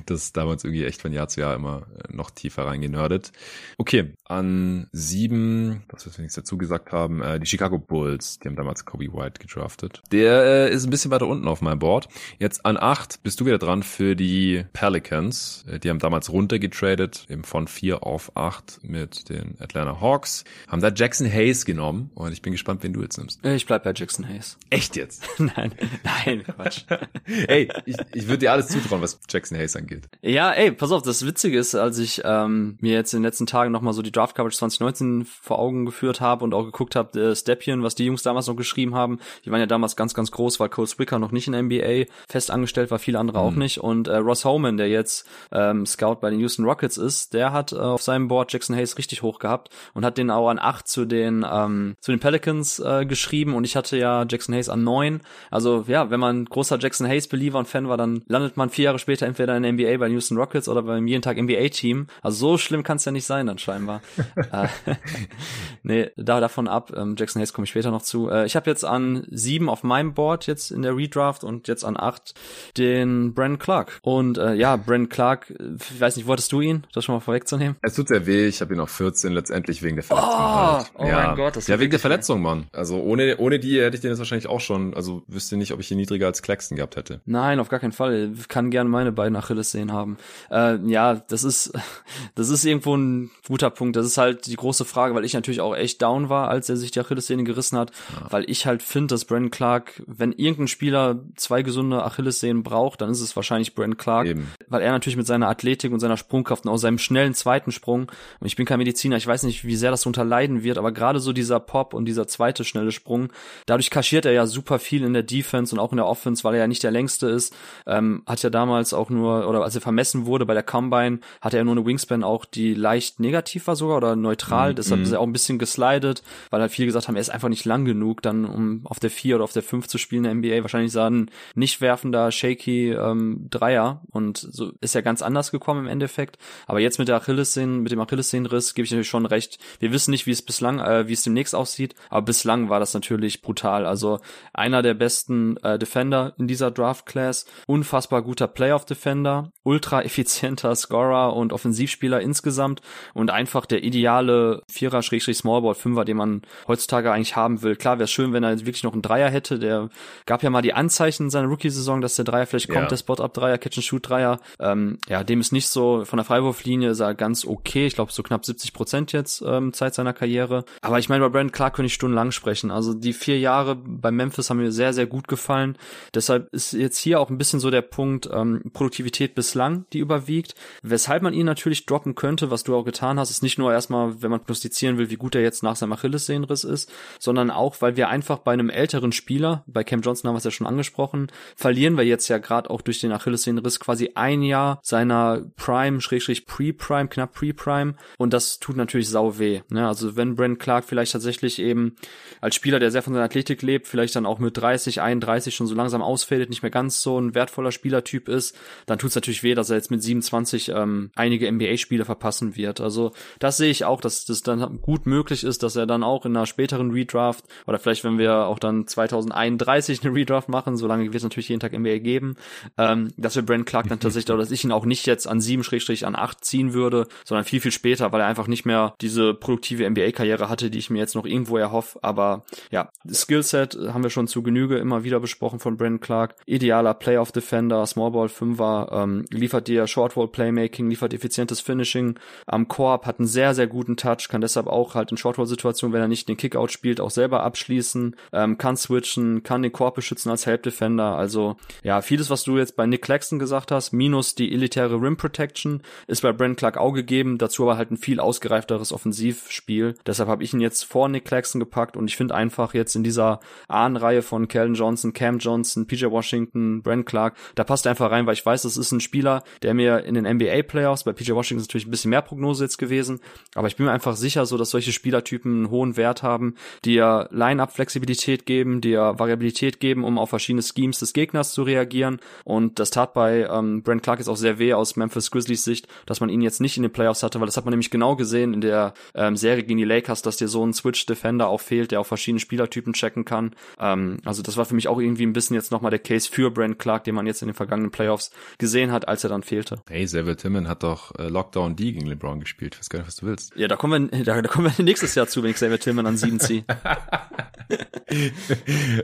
[0.06, 3.32] Das ist damals irgendwie echt von Jahr zu Jahr immer äh, noch tiefer reingenördet.
[3.78, 8.56] Okay, an sieben, was wir nichts dazu gesagt haben, äh, die Chicago Bulls, die haben
[8.56, 10.02] damals Kobe White gedraftet.
[10.12, 12.08] Der äh, ist ein bisschen weiter unten auf meinem Board.
[12.38, 15.64] Jetzt an acht bist du wieder dran für die Pelicans.
[15.68, 20.44] Äh, die haben damals runtergetradet, eben von vier auf auf 8 mit den Atlanta Hawks.
[20.68, 23.44] Haben da Jackson Hayes genommen und ich bin gespannt, wen du jetzt nimmst.
[23.44, 24.58] Ich bleib bei Jackson Hayes.
[24.68, 25.26] Echt jetzt?
[25.38, 25.72] nein,
[26.04, 26.84] nein, Quatsch.
[27.48, 30.08] ey, ich, ich würde dir alles zutrauen, was Jackson Hayes angeht.
[30.22, 33.46] Ja, ey, pass auf, das Witzige ist, als ich ähm, mir jetzt in den letzten
[33.46, 37.18] Tagen nochmal so die Draft Coverage 2019 vor Augen geführt habe und auch geguckt habe,
[37.18, 40.30] äh, Stepien, was die Jungs damals noch geschrieben haben, die waren ja damals ganz, ganz
[40.30, 43.44] groß, weil Cole Swicker noch nicht in der NBA fest angestellt war, viele andere mhm.
[43.44, 43.78] auch nicht.
[43.78, 47.72] Und äh, Ross Holman, der jetzt ähm, Scout bei den Houston Rockets ist, der hat
[47.72, 50.88] äh, auf seinem Board Jackson Hayes richtig hoch gehabt und hat den auch an acht
[50.88, 54.84] zu den ähm, zu den Pelicans äh, geschrieben und ich hatte ja Jackson Hayes an
[54.84, 55.20] neun.
[55.50, 58.86] Also ja, wenn man großer Jackson Hayes Believer und Fan war, dann landet man vier
[58.86, 61.68] Jahre später entweder in der NBA bei den Houston Rockets oder beim jeden Tag NBA
[61.68, 62.06] Team.
[62.22, 64.02] Also so schlimm kann es ja nicht sein dann scheinbar.
[64.52, 64.68] äh,
[65.82, 66.92] nee, da davon ab.
[66.96, 68.30] Ähm, Jackson Hayes komme ich später noch zu.
[68.30, 71.84] Äh, ich habe jetzt an sieben auf meinem Board jetzt in der Redraft und jetzt
[71.84, 72.34] an acht
[72.76, 74.00] den Brandon Clark.
[74.02, 75.52] Und äh, ja, Brandon Clark,
[75.92, 77.76] ich weiß nicht, wolltest du ihn, das schon mal vorwegzunehmen?
[77.82, 80.30] Es tut sehr weh, ich habe ihn auf 14 letztendlich wegen der Verletzung.
[80.30, 80.90] Oh, halt.
[80.98, 81.26] oh ja.
[81.26, 82.66] mein Gott, das Ja, wegen der Verletzung, Mann.
[82.72, 85.80] Also ohne, ohne die hätte ich den jetzt wahrscheinlich auch schon, also wüsste nicht, ob
[85.80, 87.20] ich ihn niedriger als Claxton gehabt hätte.
[87.24, 88.32] Nein, auf gar keinen Fall.
[88.38, 90.16] Ich kann gerne meine beiden Achilles sehen haben.
[90.50, 91.72] Äh, ja, das ist,
[92.34, 93.96] das ist irgendwo ein guter Punkt.
[93.96, 96.76] Das ist halt die große Frage, weil ich natürlich auch echt down war, als er
[96.76, 98.26] sich die Achillessehne gerissen hat, ja.
[98.30, 103.10] weil ich halt finde, dass Brandon Clark, wenn irgendein Spieler zwei gesunde Achillessehnen braucht, dann
[103.10, 104.48] ist es wahrscheinlich Brandon Clark, Eben.
[104.68, 108.10] weil er natürlich mit seiner Athletik und seiner Sprungkraft und auch seinem schnellen zweiten Sprung,
[108.40, 111.20] und ich bin kein Mediziner, ich weiß nicht, wie sehr das unterleiden wird, aber gerade
[111.20, 113.32] so dieser Pop und dieser zweite schnelle Sprung,
[113.66, 116.54] dadurch kaschiert er ja super viel in der Defense und auch in der Offense, weil
[116.54, 117.54] er ja nicht der längste ist,
[117.86, 121.56] ähm, hat ja damals auch nur, oder als er vermessen wurde bei der Combine, hatte
[121.56, 125.12] er nur eine Wingspan auch, die leicht negativ war sogar oder neutral, mm, deshalb ist
[125.12, 127.84] er auch ein bisschen geslidet, weil halt viele gesagt haben, er ist einfach nicht lang
[127.84, 130.62] genug, dann um auf der 4 oder auf der 5 zu spielen in der NBA.
[130.62, 134.02] Wahrscheinlich sah ein nicht werfender, shaky ähm, Dreier.
[134.10, 136.38] Und so ist er ganz anders gekommen im Endeffekt.
[136.66, 139.58] Aber jetzt mit der Achillessehnen, mit dem Achillessehnenriss gebe ich natürlich schon recht.
[139.78, 142.94] Wir wissen nicht, wie es bislang, äh, wie es demnächst aussieht, aber bislang war das
[142.94, 143.86] natürlich brutal.
[143.86, 144.20] Also
[144.52, 150.74] einer der besten äh, Defender in dieser Draft Class, unfassbar guter Playoff Defender, ultra effizienter
[150.74, 152.80] Scorer und Offensivspieler insgesamt
[153.14, 157.76] und einfach der ideale Vierer Smallball Fünfer, den man heutzutage eigentlich haben will.
[157.76, 159.58] Klar wäre schön, wenn er wirklich noch einen Dreier hätte.
[159.58, 159.88] Der
[160.26, 162.88] gab ja mal die Anzeichen in seiner Rookie-Saison, dass der Dreier vielleicht kommt, ja.
[162.88, 164.40] der Spot-Up-Dreier, Catch-and-Shoot-Dreier.
[164.58, 167.86] Ähm, ja, dem ist nicht so, von der Freiwurflinie ist er ganz okay.
[167.86, 170.64] Ich glaube, so knapp 70 Prozent jetzt ähm, Zeit seiner Karriere.
[170.82, 172.70] Aber ich meine, bei Brandon Clark könnte ich stundenlang sprechen.
[172.70, 175.76] Also die vier Jahre bei Memphis haben mir sehr, sehr gut gefallen.
[176.14, 180.54] Deshalb ist jetzt hier auch ein bisschen so der Punkt ähm, Produktivität bislang, die überwiegt.
[180.82, 184.22] Weshalb man ihn natürlich droppen könnte, was du auch getan hast, ist nicht nur erstmal,
[184.22, 187.96] wenn man prognostizieren will, wie gut er jetzt nach seinem Achillessehnenriss ist, sondern auch, weil
[187.96, 191.28] wir einfach bei einem älteren Spieler, bei Cam Johnson haben wir es ja schon angesprochen,
[191.56, 196.46] verlieren wir jetzt ja gerade auch durch den Achillessehnenriss quasi ein Jahr seiner Prime, Schrägstrich
[196.46, 199.60] Pre-Prime, knapp Pre-Prime und das tut natürlich sau weh.
[199.70, 199.86] Ne?
[199.86, 201.96] Also wenn Brent Clark vielleicht tatsächlich eben
[202.40, 205.66] als Spieler, der sehr von seiner Athletik lebt, vielleicht dann auch mit 30, 31 schon
[205.66, 209.42] so langsam ausfällt, nicht mehr ganz so ein wertvoller Spielertyp ist, dann tut es natürlich
[209.42, 212.80] weh, dass er jetzt mit 27 ähm, einige NBA-Spiele verpassen wird.
[212.80, 216.24] Also das sehe ich auch, dass das dann gut möglich ist, dass er dann auch
[216.24, 221.04] in einer späteren Redraft oder vielleicht, wenn wir auch dann 2031 eine Redraft machen, solange
[221.04, 222.36] wird es natürlich jeden Tag NBA geben,
[222.78, 225.40] ähm, dass wir Brent Clark dann tatsächlich, oder dass ich ihn auch nicht jetzt an
[225.40, 228.94] 7 Schrägstrich an 8 ziehen würde, sondern viel, viel später, weil er einfach nicht mehr
[229.00, 231.98] diese produktive NBA-Karriere hatte, die ich mir jetzt noch irgendwo erhoffe.
[232.02, 236.34] Aber ja, Skillset haben wir schon zu Genüge immer wieder besprochen von Brent Clark.
[236.46, 243.28] Idealer Playoff-Defender, Smallball 5er, ähm, liefert dir Shortwall-Playmaking, liefert effizientes Finishing am Korb, hat einen
[243.28, 246.72] sehr, sehr guten Touch, kann deshalb auch halt in Shortwall-Situationen, wenn er nicht den Kickout
[246.72, 251.16] spielt, auch selber abschließen, ähm, kann switchen, kann den Korb beschützen als Help Defender.
[251.16, 255.09] Also ja, vieles, was du jetzt bei Nick Claxton gesagt hast, minus die elitäre Rim
[255.16, 257.38] Protection, ist bei Brent Clark auch gegeben.
[257.38, 259.94] Dazu aber halt ein viel ausgereifteres Offensivspiel.
[260.06, 263.04] Deshalb habe ich ihn jetzt vor Nick Claxton gepackt und ich finde einfach jetzt in
[263.04, 268.10] dieser Ahnenreihe von Kellen Johnson, Cam Johnson, PJ Washington, Brent Clark, da passt er einfach
[268.10, 271.12] rein, weil ich weiß, das ist ein Spieler, der mir in den NBA Playoffs, bei
[271.12, 273.20] PJ Washington ist natürlich ein bisschen mehr Prognose jetzt gewesen,
[273.54, 276.54] aber ich bin mir einfach sicher, so dass solche Spielertypen einen hohen Wert haben,
[276.84, 281.62] die ja Line-Up-Flexibilität geben, die ja Variabilität geben, um auf verschiedene Schemes des Gegners zu
[281.62, 282.20] reagieren.
[282.44, 285.88] Und das tat bei ähm, Brent Clark jetzt auch sehr weh aus Memphis Grizzlies Sicht,
[286.06, 288.16] dass man ihn jetzt nicht in den Playoffs hatte, weil das hat man nämlich genau
[288.16, 291.90] gesehen in der ähm, Serie gegen die Lakers, dass dir so ein Switch-Defender auch fehlt,
[291.90, 293.54] der auch verschiedene Spielertypen checken kann.
[293.78, 296.50] Ähm, also das war für mich auch irgendwie ein bisschen jetzt nochmal der Case für
[296.50, 299.80] Brent Clark, den man jetzt in den vergangenen Playoffs gesehen hat, als er dann fehlte.
[299.88, 302.74] Hey, Xavier Timman hat doch äh, Lockdown D gegen LeBron gespielt.
[302.74, 303.54] Ich weiß gar nicht, was du willst.
[303.56, 306.06] Ja, da kommen wir, da, da kommen wir nächstes Jahr zu, wenn ich Xavier Tillman
[306.06, 306.64] an sieben ziehe.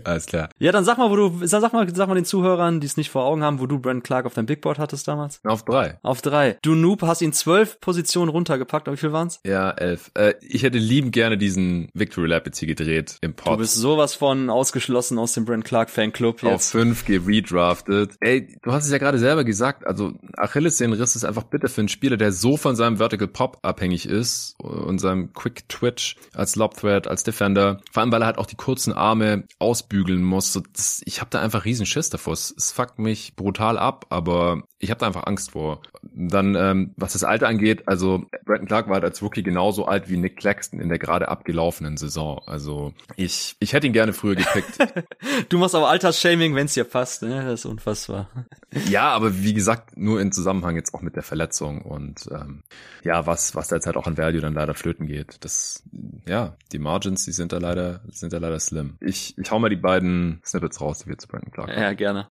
[0.04, 0.48] Alles klar.
[0.58, 3.10] Ja, dann sag mal, wo du, sag mal, sag mal den Zuhörern, die es nicht
[3.10, 5.40] vor Augen haben, wo du Brent Clark auf deinem Big Board hattest damals.
[5.44, 5.85] Auf drei.
[6.02, 6.58] Auf drei.
[6.62, 8.90] Du Noob hast ihn zwölf Positionen runtergepackt.
[8.90, 9.40] Wie viel waren's?
[9.44, 10.10] Ja, elf.
[10.14, 13.54] Äh, ich hätte liebend gerne diesen Victory Lap jetzt hier gedreht im Pod.
[13.54, 16.52] Du bist sowas von ausgeschlossen aus dem Brent Clark Fanclub jetzt.
[16.52, 18.14] Auf fünf geredraftet.
[18.20, 19.86] Ey, du hast es ja gerade selber gesagt.
[19.86, 24.06] Also Achillessehnenriss ist einfach bitter für einen Spieler, der so von seinem Vertical Pop abhängig
[24.06, 27.80] ist und seinem Quick Twitch als Lob Threat, als Defender.
[27.92, 30.52] Vor allem, weil er halt auch die kurzen Arme ausbügeln muss.
[30.52, 32.32] So, das, ich habe da einfach riesen Schiss davor.
[32.32, 35.75] Es, es fuckt mich brutal ab, aber ich habe da einfach Angst vor.
[36.02, 40.08] Dann, ähm, was das Alter angeht, also Brandon Clark war halt als Rookie genauso alt
[40.08, 42.40] wie Nick Claxton in der gerade abgelaufenen Saison.
[42.46, 44.78] Also ich, ich hätte ihn gerne früher gepickt.
[45.48, 47.44] du machst aber Altersshaming, wenn es dir passt, ne?
[47.44, 48.30] Das ist unfassbar.
[48.88, 52.62] ja, aber wie gesagt, nur in Zusammenhang jetzt auch mit der Verletzung und ähm,
[53.02, 55.44] ja, was, was da jetzt halt auch an Value dann leider flöten geht.
[55.44, 55.82] Das,
[56.26, 58.96] ja, die Margins, die sind da leider, sind da leider slim.
[59.00, 61.80] Ich, ich hau mal die beiden Snippets raus, die wir zu Brandon Clark haben.
[61.80, 62.28] Ja, gerne.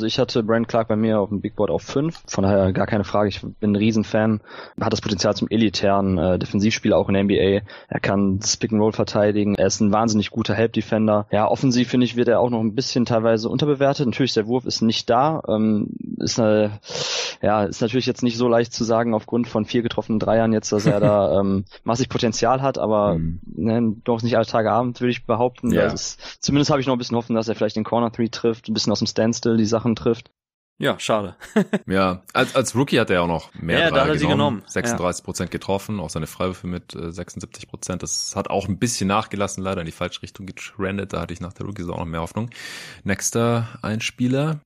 [0.00, 2.72] Also ich hatte Brand Clark bei mir auf dem Big Board auf 5, von daher
[2.72, 3.30] gar keine Frage.
[3.30, 4.40] Ich bin ein Riesenfan,
[4.80, 7.66] hat das Potenzial zum elitären äh, Defensivspieler auch in der NBA.
[7.88, 11.26] Er kann das Pick and Roll verteidigen, er ist ein wahnsinnig guter Help Defender.
[11.32, 14.06] Ja, offensiv finde ich, wird er auch noch ein bisschen teilweise unterbewertet.
[14.06, 15.88] Natürlich, der Wurf ist nicht da, ähm,
[16.20, 16.80] ist eine,
[17.42, 20.72] ja, ist natürlich jetzt nicht so leicht zu sagen aufgrund von vier getroffenen Dreiern jetzt,
[20.72, 23.40] dass er da ähm, massig Potenzial hat, aber mhm.
[23.44, 25.72] ne, doch nicht alle Tage Abend, würde ich behaupten.
[25.72, 25.86] Ja.
[25.86, 28.68] Ist, zumindest habe ich noch ein bisschen Hoffen, dass er vielleicht den Corner Three trifft,
[28.68, 30.30] ein bisschen aus dem Standstill die Sachen trifft.
[30.80, 31.34] Ja, schade.
[31.86, 34.30] ja, als, als Rookie hat er auch noch mehr ja, da hat er genommen.
[34.30, 34.62] genommen.
[34.68, 35.52] 36 Prozent ja.
[35.52, 38.04] getroffen, auch seine Freiwürfe mit äh, 76 Prozent.
[38.04, 41.12] Das hat auch ein bisschen nachgelassen, leider in die falsche Richtung getrendet.
[41.12, 42.50] Da hatte ich nach der Rookie auch noch mehr Hoffnung.
[43.02, 44.60] Nächster Einspieler,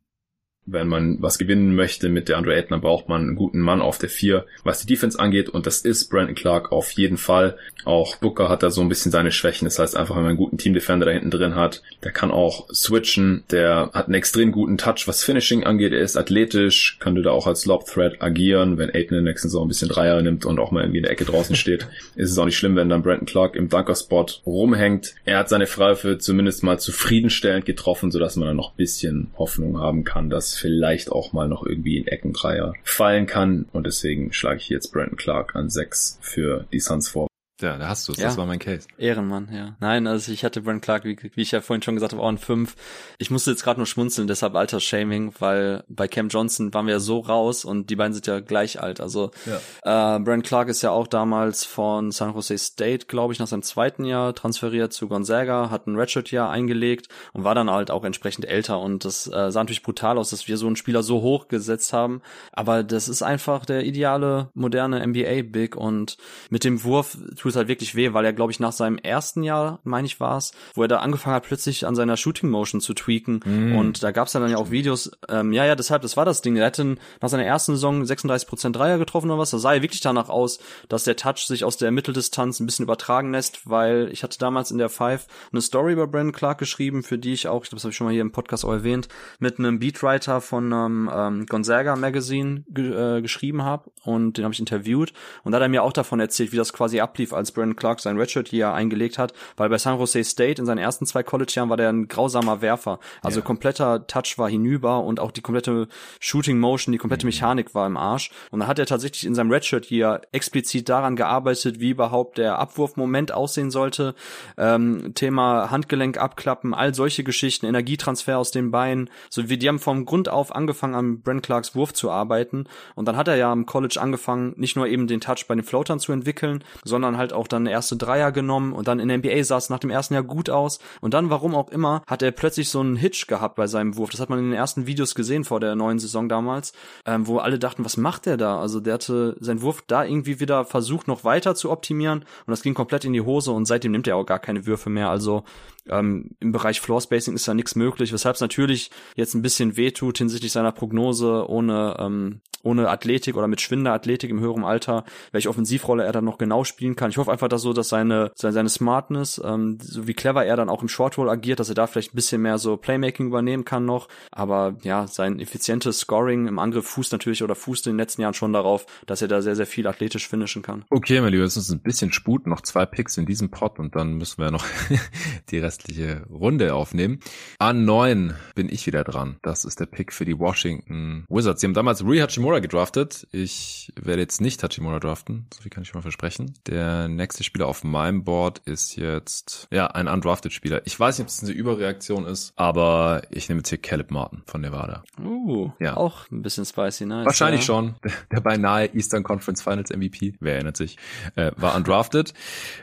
[0.65, 3.99] wenn man was gewinnen möchte mit der Andre dann braucht man einen guten Mann auf
[3.99, 5.49] der 4, was die Defense angeht.
[5.49, 7.57] Und das ist Brandon Clark auf jeden Fall.
[7.85, 9.65] Auch Booker hat da so ein bisschen seine Schwächen.
[9.65, 12.69] Das heißt einfach, wenn man einen guten Team-Defender da hinten drin hat, der kann auch
[12.73, 13.43] switchen.
[13.51, 15.93] Der hat einen extrem guten Touch, was Finishing angeht.
[15.93, 18.79] Er ist athletisch, könnte da auch als Lob-Threat agieren.
[18.79, 21.05] Wenn Ayton in der nächsten Saison ein bisschen Dreier nimmt und auch mal irgendwie in
[21.05, 24.27] der Ecke draußen steht, ist es auch nicht schlimm, wenn dann Brandon Clark im Dunker-Spot
[24.47, 25.15] rumhängt.
[25.25, 29.81] Er hat seine Freiwürfe zumindest mal zufriedenstellend getroffen, sodass man dann noch ein bisschen Hoffnung
[29.81, 33.67] haben kann, dass vielleicht auch mal noch irgendwie in Eckendreier fallen kann.
[33.73, 37.32] Und deswegen schlage ich jetzt Brandon Clark an 6 für die Suns vor.
[37.63, 38.19] Ja, da hast du es.
[38.19, 38.27] Ja.
[38.27, 38.87] Das war mein Case.
[38.99, 39.77] Ehrenmann, ja.
[39.81, 42.29] Nein, also ich hatte Brent Clark, wie, wie ich ja vorhin schon gesagt habe, auch
[42.29, 42.75] ein 5.
[43.19, 47.01] Ich musste jetzt gerade nur schmunzeln, deshalb Altersshaming, weil bei Cam Johnson waren wir ja
[47.01, 49.01] so raus und die beiden sind ja gleich alt.
[49.01, 50.17] Also ja.
[50.17, 53.63] äh, Brent Clark ist ja auch damals von San Jose State, glaube ich, nach seinem
[53.63, 58.45] zweiten Jahr transferiert zu Gonzaga, hat ein Redshirt-Jahr eingelegt und war dann halt auch entsprechend
[58.45, 58.81] älter.
[58.81, 61.93] Und das äh, sah natürlich brutal aus, dass wir so einen Spieler so hoch gesetzt
[61.93, 62.23] haben.
[62.53, 66.17] Aber das ist einfach der ideale, moderne NBA-Big und
[66.51, 67.17] mit dem Wurf
[67.53, 70.37] tut halt wirklich weh, weil er, glaube ich, nach seinem ersten Jahr, meine ich, war
[70.37, 73.41] es, wo er da angefangen hat, plötzlich an seiner Shooting Motion zu tweaken.
[73.45, 73.77] Mm.
[73.77, 76.43] Und da gab es dann ja auch Videos, ähm, ja, ja, deshalb, das war das
[76.43, 76.57] Ding.
[76.57, 79.51] Er hätte nach seiner ersten Saison 36% Dreier getroffen oder was.
[79.51, 80.59] Da sah er wirklich danach aus,
[80.89, 84.71] dass der Touch sich aus der Mitteldistanz ein bisschen übertragen lässt, weil ich hatte damals
[84.71, 87.77] in der Five eine Story über Brandon Clark geschrieben, für die ich auch, ich glaube,
[87.77, 89.09] das habe ich schon mal hier im Podcast auch erwähnt,
[89.39, 94.55] mit einem Beatwriter von einem ähm, Gonzaga Magazine ge äh, geschrieben habe und den habe
[94.55, 95.13] ich interviewt
[95.45, 98.01] und da hat er mir auch davon erzählt, wie das quasi ablief, als Brandon Clark
[98.01, 101.69] sein Redshirt hier eingelegt hat, weil bei San Jose State in seinen ersten zwei College-Jahren
[101.69, 102.99] war der ein grausamer Werfer.
[103.23, 103.45] Also ja.
[103.45, 105.89] kompletter Touch war hinüber und auch die komplette
[106.21, 107.29] Shooting Motion, die komplette mhm.
[107.29, 108.31] Mechanik war im Arsch.
[108.51, 112.59] Und dann hat er tatsächlich in seinem Redshirt hier explizit daran gearbeitet, wie überhaupt der
[112.59, 114.15] Abwurfmoment aussehen sollte.
[114.57, 119.11] Ähm, Thema Handgelenk abklappen, all solche Geschichten, Energietransfer aus den Beinen.
[119.31, 122.65] So wie die haben vom Grund auf angefangen, an Brent Clarks Wurf zu arbeiten.
[122.95, 125.65] Und dann hat er ja im College angefangen, nicht nur eben den Touch bei den
[125.65, 129.45] Floatern zu entwickeln, sondern halt auch dann erste Dreier genommen und dann in der NBA
[129.45, 132.33] sah es nach dem ersten Jahr gut aus und dann, warum auch immer, hat er
[132.33, 134.11] plötzlich so einen Hitch gehabt bei seinem Wurf.
[134.11, 136.73] Das hat man in den ersten Videos gesehen vor der neuen Saison damals,
[137.07, 138.59] ähm, wo alle dachten, was macht der da?
[138.59, 142.63] Also der hatte seinen Wurf da irgendwie wieder versucht, noch weiter zu optimieren und das
[142.63, 145.11] ging komplett in die Hose und seitdem nimmt er auch gar keine Würfe mehr.
[145.11, 145.45] Also
[145.89, 149.77] ähm, Im Bereich Floor Spacing ist da nichts möglich, weshalb es natürlich jetzt ein bisschen
[149.77, 155.05] wehtut hinsichtlich seiner Prognose ohne, ähm, ohne Athletik oder mit schwinder Athletik im höheren Alter,
[155.33, 157.11] welche Offensivrolle er dann noch genau spielen kann.
[157.11, 160.57] Ich hoffe einfach, dass so, dass seine, seine, seine Smartness, ähm, so wie clever er
[160.57, 163.27] dann auch im Short Roll agiert, dass er da vielleicht ein bisschen mehr so Playmaking
[163.27, 164.09] übernehmen kann noch.
[164.31, 168.35] Aber ja, sein effizientes Scoring im Angriff fußt natürlich oder fußt in den letzten Jahren
[168.35, 170.85] schon darauf, dass er da sehr, sehr viel athletisch finishen kann.
[170.91, 173.97] Okay, mein Lieber, es ist ein bisschen Sput, noch zwei Picks in diesem Pot und
[173.97, 174.65] dann müssen wir noch
[175.51, 177.21] die Rest restliche Runde aufnehmen.
[177.59, 179.37] An neun bin ich wieder dran.
[179.43, 181.63] Das ist der Pick für die Washington Wizards.
[181.63, 183.27] Sie haben damals Rui Hachimura gedraftet.
[183.33, 185.47] Ich werde jetzt nicht Hachimura draften.
[185.55, 186.53] So viel kann ich schon mal versprechen.
[186.67, 190.83] Der nächste Spieler auf meinem Board ist jetzt, ja, ein undrafted Spieler.
[190.85, 194.43] Ich weiß nicht, ob es eine Überreaktion ist, aber ich nehme jetzt hier Caleb Martin
[194.45, 195.05] von Nevada.
[195.19, 195.97] Uh, ja.
[195.97, 197.25] auch ein bisschen spicy, nice.
[197.25, 197.67] Wahrscheinlich ja.
[197.67, 197.95] schon.
[198.05, 200.99] Der, der beinahe Eastern Conference Finals MVP, wer erinnert sich,
[201.37, 202.35] äh, war undrafted.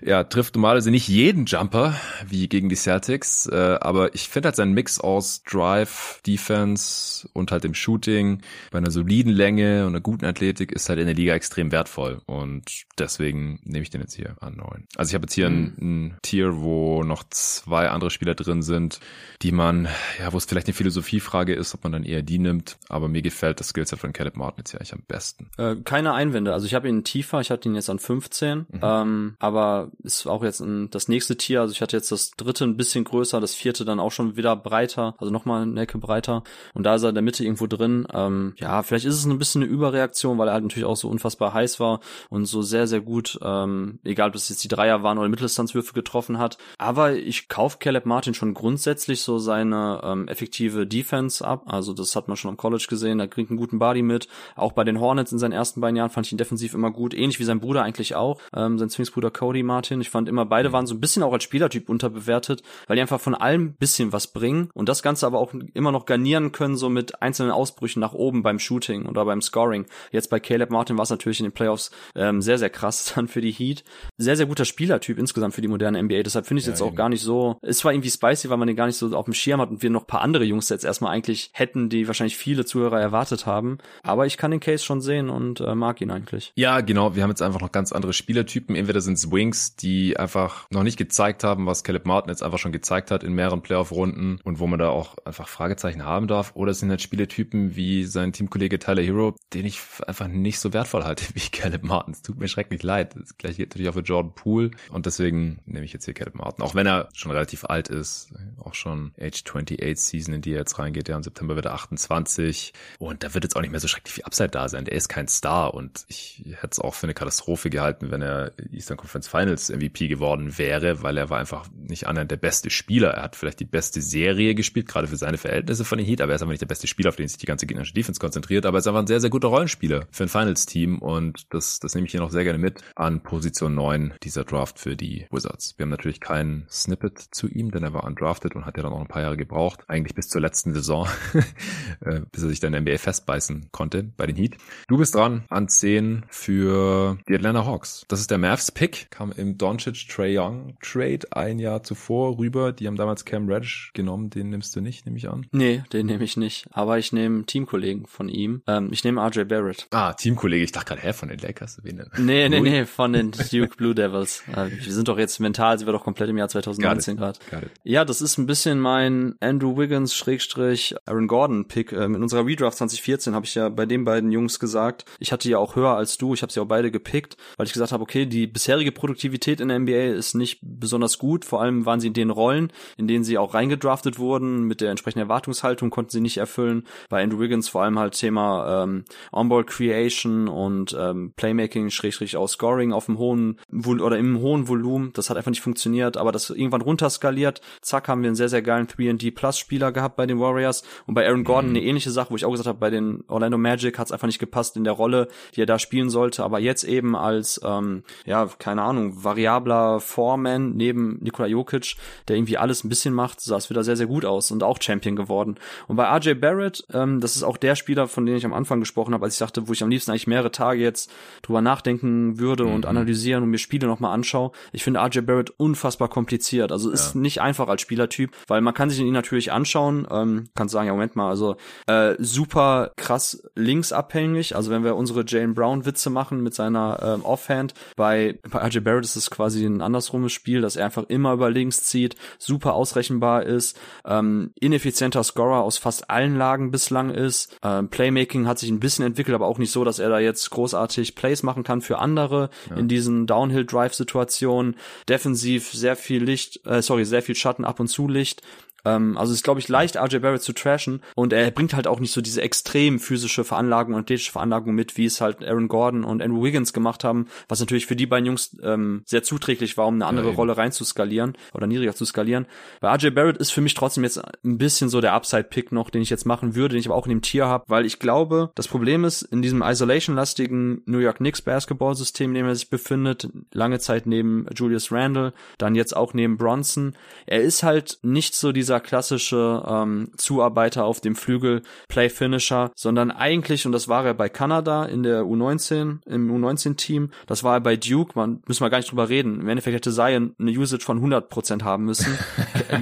[0.01, 1.93] ja, trifft normalerweise nicht jeden Jumper,
[2.25, 7.51] wie gegen die Celtics, äh, aber ich finde halt seinen Mix aus Drive, Defense und
[7.51, 8.41] halt dem Shooting
[8.71, 12.21] bei einer soliden Länge und einer guten Athletik ist halt in der Liga extrem wertvoll
[12.25, 14.85] und deswegen nehme ich den jetzt hier an neun.
[14.95, 15.73] Also ich habe jetzt hier mhm.
[15.77, 18.99] ein, ein Tier, wo noch zwei andere Spieler drin sind,
[19.41, 19.87] die man,
[20.19, 23.21] ja, wo es vielleicht eine Philosophiefrage ist, ob man dann eher die nimmt, aber mir
[23.21, 25.49] gefällt das Skillset von Caleb Martin jetzt ja eigentlich am besten.
[25.57, 28.65] Äh, keine Einwände, also ich habe ihn tiefer, ich hatte ihn jetzt an 15, mhm.
[28.81, 32.68] ähm, aber ist auch jetzt ein, das nächste Tier, also ich hatte jetzt das dritte
[32.69, 36.43] ein bisschen größer, das vierte dann auch schon wieder breiter, also nochmal eine Ecke breiter
[36.73, 38.07] und da ist er in der Mitte irgendwo drin.
[38.13, 41.09] Ähm, ja, vielleicht ist es ein bisschen eine Überreaktion, weil er halt natürlich auch so
[41.09, 45.03] unfassbar heiß war und so sehr, sehr gut, ähm, egal ob es jetzt die Dreier
[45.03, 46.57] waren oder Mitteldistanzwürfe getroffen hat.
[46.77, 51.63] Aber ich kaufe Caleb Martin schon grundsätzlich so seine ähm, effektive Defense ab.
[51.65, 54.27] Also das hat man schon am College gesehen, er kriegt einen guten Body mit.
[54.55, 57.13] Auch bei den Hornets in seinen ersten beiden Jahren fand ich ihn defensiv immer gut,
[57.13, 60.01] ähnlich wie sein Bruder eigentlich auch, ähm, sein Zwillingsbruder Cody Martin.
[60.01, 63.19] Ich fand immer, beide waren so ein bisschen auch als Spielertyp unterbewertet, weil die einfach
[63.19, 66.89] von allem bisschen was bringen und das Ganze aber auch immer noch garnieren können, so
[66.89, 69.85] mit einzelnen Ausbrüchen nach oben beim Shooting oder beim Scoring.
[70.11, 73.27] Jetzt bei Caleb Martin war es natürlich in den Playoffs ähm, sehr, sehr krass dann
[73.27, 73.83] für die Heat.
[74.17, 76.23] Sehr, sehr guter Spielertyp insgesamt für die moderne NBA.
[76.23, 76.89] Deshalb finde ich es ja, jetzt eben.
[76.91, 77.57] auch gar nicht so.
[77.61, 79.81] Es war irgendwie spicy, weil man den gar nicht so auf dem Schirm hat und
[79.81, 83.77] wir noch paar andere Jungs jetzt erstmal eigentlich hätten, die wahrscheinlich viele Zuhörer erwartet haben.
[84.03, 86.51] Aber ich kann den Case schon sehen und äh, mag ihn eigentlich.
[86.55, 87.15] Ja, genau.
[87.15, 88.75] Wir haben jetzt einfach noch ganz andere Spielertypen.
[88.75, 92.59] Entweder sind es Wings, die einfach noch nicht gezeigt haben, was Caleb Martin jetzt einfach
[92.59, 96.51] schon gezeigt hat in mehreren Playoff-Runden und wo man da auch einfach Fragezeichen haben darf.
[96.55, 100.73] Oder es sind halt Spielertypen wie sein Teamkollege Tyler Hero, den ich einfach nicht so
[100.73, 102.13] wertvoll halte wie Caleb Martin.
[102.13, 103.15] Es tut mir schrecklich leid.
[103.15, 106.35] Das gleiche geht natürlich auch für Jordan Poole und deswegen nehme ich jetzt hier Caleb
[106.35, 106.63] Martin.
[106.63, 110.59] Auch wenn er schon relativ alt ist, auch schon Age 28 Season, in die er
[110.59, 111.07] jetzt reingeht.
[111.07, 114.13] Ja, im September wird er 28 und da wird jetzt auch nicht mehr so schrecklich
[114.13, 114.85] viel Upside da sein.
[114.85, 118.53] Der ist kein Star und ich hätte es auch für eine Katastrophe gehalten, wenn er
[118.71, 123.11] Eastern Conference Finals MVP geworden wäre, weil er war einfach nicht annähernd der beste Spieler.
[123.11, 126.31] Er hat vielleicht die beste Serie gespielt, gerade für seine Verhältnisse von den Heat, aber
[126.31, 128.65] er ist einfach nicht der beste Spieler, auf den sich die ganze gegnerische Defense konzentriert.
[128.65, 131.95] Aber er ist einfach ein sehr, sehr guter Rollenspieler für ein Finals-Team und das, das
[131.95, 135.75] nehme ich hier noch sehr gerne mit an Position 9 dieser Draft für die Wizards.
[135.77, 138.93] Wir haben natürlich keinen Snippet zu ihm, denn er war undrafted und hat ja dann
[138.93, 141.07] auch ein paar Jahre gebraucht, eigentlich bis zur letzten Saison,
[142.01, 144.57] äh, bis er sich dann in der NBA festbeißen konnte bei den Heat.
[144.87, 148.05] Du bist dran an 10 für die Atlanta Hawks.
[148.07, 152.71] Das ist der Mavs-Pick, kam im Doncic-Trey Young Trade ein Jahr zuvor rüber.
[152.71, 155.47] Die haben damals Cam Reddish genommen, den nimmst du nicht, nehme ich an.
[155.51, 156.67] Nee, den nehme ich nicht.
[156.71, 158.61] Aber ich nehme Teamkollegen von ihm.
[158.67, 159.87] Ähm, ich nehme RJ Barrett.
[159.91, 160.63] Ah, Teamkollege.
[160.63, 161.79] Ich dachte gerade, hä, von den Lakers?
[161.83, 162.09] Wen denn?
[162.17, 164.43] Nee, nee, nee, von den Duke Blue Devils.
[164.49, 167.37] Äh, wir sind doch jetzt mental, sind wir doch komplett im Jahr 2019 gerade.
[167.83, 171.91] Ja, das ist ein bisschen mein Andrew Wiggins Schrägstrich Aaron Gordon Pick.
[171.91, 175.49] Ähm, in unserer Redraft 2014 habe ich ja bei den beiden Jungs gesagt, ich hatte
[175.49, 178.01] ja auch höher als du, ich habe sie auch beide gepickt, weil ich gesagt habe,
[178.03, 182.08] okay, die bisherige Produktivität in der NBA ist nicht besonders gut, vor allem waren sie
[182.09, 186.21] in den Rollen, in denen sie auch reingedraftet wurden, mit der entsprechenden Erwartungshaltung konnten sie
[186.21, 186.83] nicht erfüllen.
[187.09, 192.47] Bei Andrew Wiggins vor allem halt Thema ähm, Onboard Creation und ähm, Playmaking, Schrägstrich auch
[192.47, 196.49] Scoring auf dem hohen oder im hohen Volumen, das hat einfach nicht funktioniert, aber das
[196.49, 200.39] irgendwann runterskaliert, zack, haben wir einen sehr, sehr geilen 3D Plus Spieler gehabt bei den
[200.39, 201.77] Warriors und bei Aaron Gordon mhm.
[201.77, 204.27] eine ähnliche Sache, wo ich auch gesagt habe, bei den Orlando Magic hat es einfach
[204.27, 208.03] nicht gepasst in der Rolle, die er da spielen sollte, aber jetzt eben als, ähm,
[208.25, 211.95] ja, keine Ahnung, variabler Foreman neben Nikola Jokic,
[212.27, 214.79] der irgendwie alles ein bisschen macht, sah es wieder sehr, sehr gut aus und auch
[214.81, 215.55] Champion geworden.
[215.87, 218.79] Und bei RJ Barrett, ähm, das ist auch der Spieler, von dem ich am Anfang
[218.79, 221.11] gesprochen habe, als ich sagte, wo ich am liebsten eigentlich mehrere Tage jetzt
[221.41, 222.73] drüber nachdenken würde mhm.
[222.73, 224.51] und analysieren und mir Spiele nochmal anschaue.
[224.71, 226.71] Ich finde RJ Barrett unfassbar kompliziert.
[226.71, 227.21] Also ist ja.
[227.21, 230.93] nicht einfach als Spielertyp, weil man kann sich ihn natürlich anschauen, ähm, kann sagen, ja
[230.93, 231.55] Moment mal, also
[231.87, 234.55] äh, super krass linksabhängig.
[234.55, 238.79] Also wenn wir unsere Jane Brown Witze machen mit seiner ähm, Offhand, bei, bei RJ
[238.79, 242.73] Barrett ist es quasi ein andersrumes Spiel, dass er einfach immer über links zieht, super
[242.73, 247.57] ausrechenbar ist, ähm, ineffizienter Scorer aus fast allen Lagen bislang ist.
[247.63, 250.49] Ähm, Playmaking hat sich ein bisschen entwickelt, aber auch nicht so, dass er da jetzt
[250.51, 252.77] großartig Plays machen kann für andere ja.
[252.77, 254.75] in diesen Downhill Drive Situationen.
[255.07, 258.41] Defensiv sehr viel Licht, äh, sorry, sehr viel Schatten ab und zu Licht
[258.85, 261.99] Ähm, also ist, glaube ich, leicht, RJ Barrett zu trashen und er bringt halt auch
[261.99, 266.03] nicht so diese extrem physische Veranlagung und athletische Veranlagung mit, wie es halt Aaron Gordon
[266.03, 269.87] und Andrew Wiggins gemacht haben, was natürlich für die beiden Jungs ähm, sehr zuträglich war,
[269.87, 272.45] um eine andere ja, Rolle reinzuskalieren oder niedriger zu skalieren.
[272.81, 276.01] Bei RJ Barrett ist für mich trotzdem jetzt ein bisschen so der Upside-Pick noch, den
[276.01, 278.51] ich jetzt machen würde, den ich aber auch in dem Tier habe, weil ich glaube,
[278.55, 283.29] das Problem ist, in diesem Isolation-lastigen New York Knicks Basketball-System, in dem er sich befindet,
[283.53, 286.93] lange Zeit neben Julius Randle, dann jetzt auch neben Bronson,
[287.25, 293.65] er ist halt nicht so dieser klassische ähm, Zuarbeiter auf dem Flügel, Play-Finisher, sondern eigentlich,
[293.65, 297.75] und das war er bei Kanada in der U19, im U19-Team, das war er bei
[297.75, 299.41] Duke, man müssen wir gar nicht drüber reden.
[299.41, 302.17] Im Endeffekt hätte Zion eine Usage von 100% haben müssen.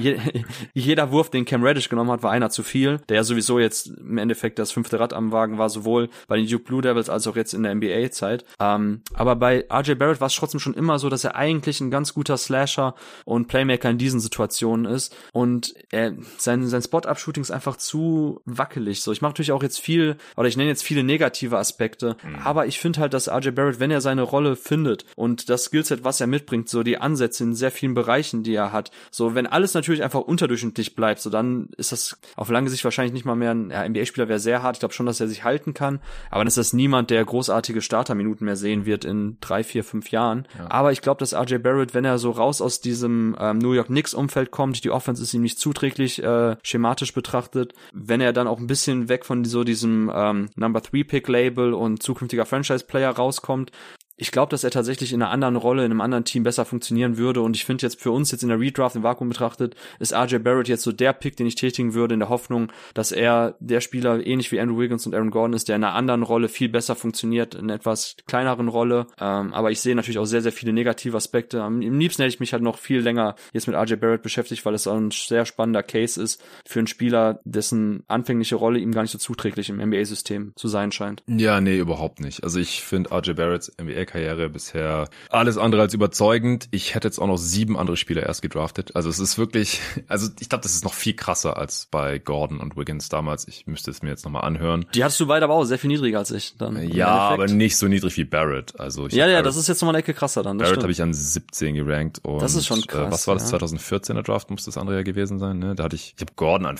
[0.74, 4.18] Jeder Wurf, den Cam Reddish genommen hat, war einer zu viel, der sowieso jetzt im
[4.18, 7.36] Endeffekt das fünfte Rad am Wagen war, sowohl bei den Duke Blue Devils als auch
[7.36, 8.44] jetzt in der NBA-Zeit.
[8.60, 11.90] Ähm, aber bei RJ Barrett war es trotzdem schon immer so, dass er eigentlich ein
[11.90, 12.94] ganz guter Slasher
[13.24, 19.02] und Playmaker in diesen Situationen ist und er, sein, sein Spot-Up-Shooting ist einfach zu wackelig.
[19.02, 22.36] So, ich mache natürlich auch jetzt viel, oder ich nenne jetzt viele negative Aspekte, mhm.
[22.44, 26.04] aber ich finde halt, dass RJ Barrett, wenn er seine Rolle findet und das Skillset,
[26.04, 29.46] was er mitbringt, so die Ansätze in sehr vielen Bereichen, die er hat, so wenn
[29.46, 33.36] alles natürlich einfach unterdurchschnittlich bleibt, so dann ist das auf lange Sicht wahrscheinlich nicht mal
[33.36, 34.76] mehr ein ja, NBA-Spieler wäre sehr hart.
[34.76, 36.00] Ich glaube schon, dass er sich halten kann,
[36.30, 40.10] aber dann ist das niemand, der großartige Starterminuten mehr sehen wird in drei, vier, fünf
[40.10, 40.46] Jahren.
[40.58, 40.70] Ja.
[40.70, 43.88] Aber ich glaube, dass RJ Barrett, wenn er so raus aus diesem ähm, New York
[43.88, 48.46] Knicks Umfeld kommt, die Offense ist ihm nicht zuträglich äh, schematisch betrachtet, wenn er dann
[48.46, 52.86] auch ein bisschen weg von so diesem ähm, Number Three Pick Label und zukünftiger Franchise
[52.86, 53.70] Player rauskommt,
[54.18, 57.16] ich glaube, dass er tatsächlich in einer anderen Rolle, in einem anderen Team besser funktionieren
[57.16, 57.40] würde.
[57.40, 60.38] Und ich finde jetzt für uns jetzt in der Redraft im Vakuum betrachtet, ist RJ
[60.38, 63.80] Barrett jetzt so der Pick, den ich tätigen würde, in der Hoffnung, dass er der
[63.80, 66.68] Spieler ähnlich wie Andrew Wiggins und Aaron Gordon ist, der in einer anderen Rolle viel
[66.68, 69.06] besser funktioniert, in einer etwas kleineren Rolle.
[69.20, 71.62] Ähm, aber ich sehe natürlich auch sehr, sehr viele negative Aspekte.
[71.62, 74.74] Am liebsten hätte ich mich halt noch viel länger jetzt mit RJ Barrett beschäftigt, weil
[74.74, 79.12] es ein sehr spannender Case ist für einen Spieler, dessen anfängliche Rolle ihm gar nicht
[79.12, 81.22] so zuträglich im NBA-System zu sein scheint.
[81.28, 82.42] Ja, nee, überhaupt nicht.
[82.42, 86.68] Also ich finde RJ Barretts NBA Karriere bisher alles andere als überzeugend.
[86.72, 88.96] Ich hätte jetzt auch noch sieben andere Spieler erst gedraftet.
[88.96, 92.58] Also es ist wirklich, also ich glaube, das ist noch viel krasser als bei Gordon
[92.58, 93.46] und Wiggins damals.
[93.46, 94.86] Ich müsste es mir jetzt nochmal anhören.
[94.94, 96.90] Die hattest du weit aber auch sehr viel niedriger als ich dann.
[96.90, 98.78] Ja, aber nicht so niedrig wie Barrett.
[98.80, 100.58] Also ich ja, ja, Barrett, das ist jetzt nochmal eine Ecke krasser dann.
[100.58, 103.08] Barrett habe ich an 17 gerankt und das ist schon krass.
[103.08, 103.50] Äh, was war das?
[103.50, 103.58] Ja.
[103.58, 105.58] 2014er Draft muss das andere ja gewesen sein.
[105.58, 105.74] Ne?
[105.74, 106.78] Da hatte ich, ich habe Gordon an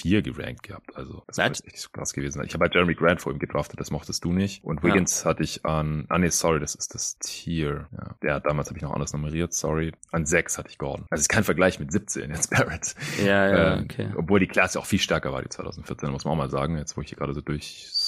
[0.00, 0.96] vier gerankt gehabt.
[0.96, 2.42] Also das ist echt so krass gewesen.
[2.44, 4.64] Ich habe halt Jeremy Grant vor ihm gedraftet, das mochtest du nicht.
[4.64, 5.30] Und Wiggins ja.
[5.30, 7.88] hatte ich an, ah nee, sorry, das ist das Tier.
[7.92, 9.92] Ja, der, damals habe ich noch anders nummeriert, sorry.
[10.10, 11.06] An sechs hatte ich Gordon.
[11.10, 12.94] Also ist kein Vergleich mit 17 jetzt Barrett.
[13.24, 14.08] Ja, ja, ähm, okay.
[14.16, 16.96] Obwohl die Klasse auch viel stärker war, die 2014, muss man auch mal sagen, jetzt
[16.96, 17.42] wo ich hier gerade so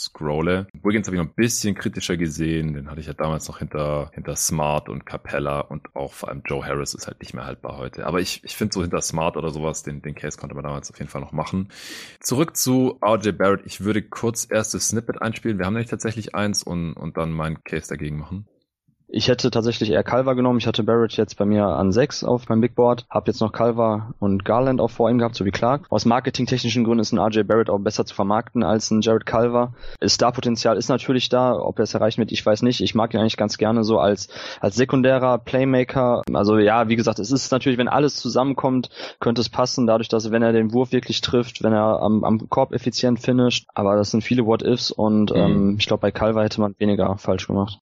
[0.03, 0.67] durchscrolle.
[0.83, 4.11] Wiggins habe ich noch ein bisschen kritischer gesehen, den hatte ich ja damals noch hinter,
[4.15, 7.77] hinter Smart und Capella und auch vor allem Joe Harris ist halt nicht mehr haltbar
[7.77, 8.07] heute.
[8.07, 10.91] Aber ich, ich finde so hinter Smart oder sowas, den, den Case konnte man damals
[10.91, 11.69] auf jeden Fall noch machen.
[12.21, 13.63] Zurück zu RJ Barrett.
[13.65, 15.59] Ich würde kurz erst das Snippet einspielen.
[15.59, 18.47] Wir haben nämlich tatsächlich eins und, und dann meinen Case dagegen machen.
[19.15, 20.59] Ich hätte tatsächlich eher Calva genommen.
[20.59, 23.05] Ich hatte Barrett jetzt bei mir an sechs auf meinem Big Board.
[23.11, 25.85] Hab jetzt noch Calva und Garland auch vor ihm gehabt, so wie Clark.
[25.91, 29.75] Aus marketingtechnischen Gründen ist ein RJ Barrett auch besser zu vermarkten als ein Jared Calva.
[30.03, 31.53] Star-Potenzial ist natürlich da.
[31.55, 32.81] Ob er es erreichen wird, ich weiß nicht.
[32.81, 34.29] Ich mag ihn eigentlich ganz gerne so als,
[34.61, 36.23] als sekundärer Playmaker.
[36.33, 38.89] Also ja, wie gesagt, es ist natürlich, wenn alles zusammenkommt,
[39.21, 42.49] könnte es passen, dadurch, dass wenn er den Wurf wirklich trifft, wenn er am, am
[42.49, 43.67] Korb effizient finisht.
[43.75, 45.37] Aber das sind viele What-Ifs und mhm.
[45.37, 47.79] ähm, ich glaube, bei Calva hätte man weniger falsch gemacht.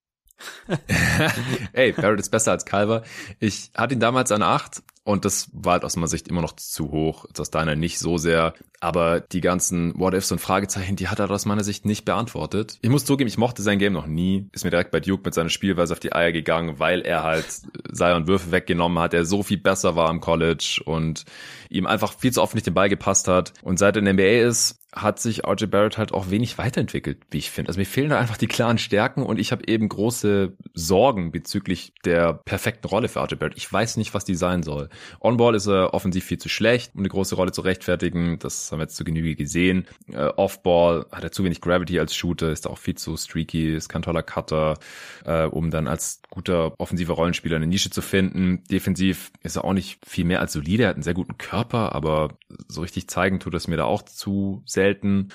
[1.73, 3.03] Ey, Barrett ist besser als Calver.
[3.39, 6.55] Ich hatte ihn damals an acht und das war halt aus meiner Sicht immer noch
[6.55, 7.25] zu hoch.
[7.37, 8.53] Aus deiner nicht so sehr.
[8.79, 12.77] Aber die ganzen What-Ifs und Fragezeichen, die hat er aus meiner Sicht nicht beantwortet.
[12.81, 14.47] Ich muss zugeben, ich mochte sein Game noch nie.
[14.51, 17.47] Ist mir direkt bei Duke mit seiner Spielweise auf die Eier gegangen, weil er halt
[17.91, 21.25] Zion Würfe weggenommen hat, der so viel besser war am College und
[21.69, 23.53] ihm einfach viel zu oft nicht den Ball gepasst hat.
[23.63, 27.19] Und seit er in der NBA ist, hat sich RJ Barrett halt auch wenig weiterentwickelt,
[27.29, 27.69] wie ich finde.
[27.69, 31.93] Also mir fehlen da einfach die klaren Stärken und ich habe eben große Sorgen bezüglich
[32.03, 33.57] der perfekten Rolle für RJ Barrett.
[33.57, 34.89] Ich weiß nicht, was die sein soll.
[35.21, 38.37] On-Ball ist er offensiv viel zu schlecht, um eine große Rolle zu rechtfertigen.
[38.39, 39.87] Das haben wir jetzt zu Genüge gesehen.
[40.11, 43.87] Äh, Off-Ball hat er zu wenig Gravity als Shooter, ist auch viel zu streaky, ist
[43.87, 44.77] kein toller Cutter,
[45.23, 48.63] äh, um dann als guter offensiver Rollenspieler eine Nische zu finden.
[48.69, 50.83] Defensiv ist er auch nicht viel mehr als solide.
[50.83, 52.37] Er hat einen sehr guten Körper, aber
[52.67, 55.29] so richtig zeigen tut es mir da auch zu sehr selten.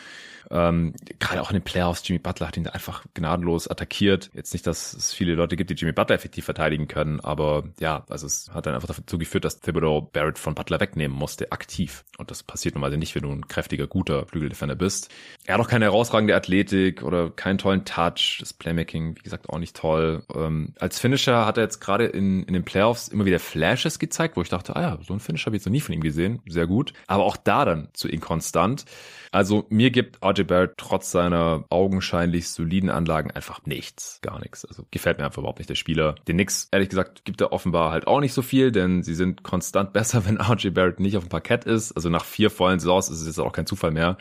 [0.51, 4.31] Ähm, Gerade auch in den Playoffs, Jimmy Butler hat ihn einfach gnadenlos attackiert.
[4.35, 8.05] Jetzt nicht, dass es viele Leute gibt, die Jimmy Butler effektiv verteidigen können, aber ja,
[8.09, 12.05] also es hat dann einfach dazu geführt, dass Thibodeau Barrett von Butler wegnehmen musste, aktiv.
[12.19, 15.11] Und das passiert normalerweise nicht, wenn du ein kräftiger, guter Flügeldefender bist.
[15.45, 18.39] Er hat auch keine herausragende Athletik oder keinen tollen Touch.
[18.41, 20.23] Das Playmaking, wie gesagt, auch nicht toll.
[20.35, 24.37] Ähm, als Finisher hat er jetzt gerade in, in den Playoffs immer wieder Flashes gezeigt,
[24.37, 26.01] wo ich dachte, ah ja, so ein Finisher habe ich jetzt noch nie von ihm
[26.01, 26.41] gesehen.
[26.49, 26.93] Sehr gut.
[27.07, 28.85] Aber auch da dann zu inkonstant.
[29.33, 34.65] Also mir gibt RJ Barrett trotz seiner augenscheinlich soliden Anlagen einfach nichts, gar nichts.
[34.65, 36.15] Also gefällt mir einfach überhaupt nicht der Spieler.
[36.29, 39.43] Den Nix, ehrlich gesagt, gibt er offenbar halt auch nicht so viel, denn sie sind
[39.43, 41.93] konstant besser, wenn RJ Barrett nicht auf dem Parkett ist.
[41.93, 44.17] Also nach vier vollen Saisons ist es jetzt auch kein Zufall mehr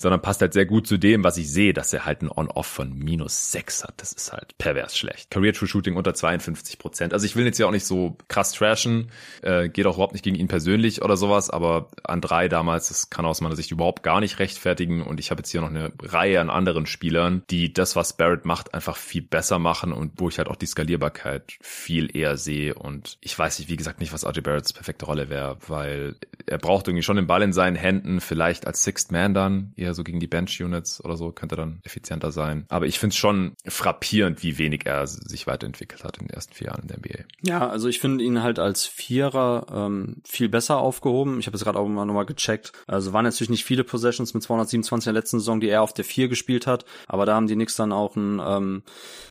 [0.00, 2.66] sondern passt halt sehr gut zu dem, was ich sehe, dass er halt ein On-Off
[2.66, 3.94] von minus 6 hat.
[3.98, 5.30] Das ist halt pervers schlecht.
[5.30, 7.12] Career True Shooting unter 52 Prozent.
[7.12, 9.10] Also ich will jetzt ja auch nicht so krass trashen,
[9.42, 13.10] äh, geht auch überhaupt nicht gegen ihn persönlich oder sowas, aber an drei damals, das
[13.10, 15.92] kann aus meiner Sicht überhaupt gar nicht rechtfertigen und ich habe jetzt hier noch eine
[16.02, 20.30] Reihe an anderen Spielern, die das, was Barrett macht, einfach viel besser machen und wo
[20.30, 24.14] ich halt auch die Skalierbarkeit viel eher sehe und ich weiß nicht, wie gesagt, nicht,
[24.14, 26.16] was RJ Barretts perfekte Rolle wäre, weil
[26.46, 29.89] er braucht irgendwie schon den Ball in seinen Händen, vielleicht als Sixth Man dann, eher
[29.94, 32.66] so gegen die Bench-Units oder so, könnte dann effizienter sein.
[32.68, 36.54] Aber ich finde es schon frappierend, wie wenig er sich weiterentwickelt hat in den ersten
[36.54, 37.24] vier Jahren in der NBA.
[37.42, 41.38] Ja, also ich finde ihn halt als Vierer ähm, viel besser aufgehoben.
[41.40, 42.72] Ich habe es gerade auch mal nochmal gecheckt.
[42.86, 45.92] Also waren natürlich nicht viele Possessions mit 227 in der letzten Saison, die er auf
[45.92, 48.82] der Vier gespielt hat, aber da haben die Knicks dann auch ein ähm,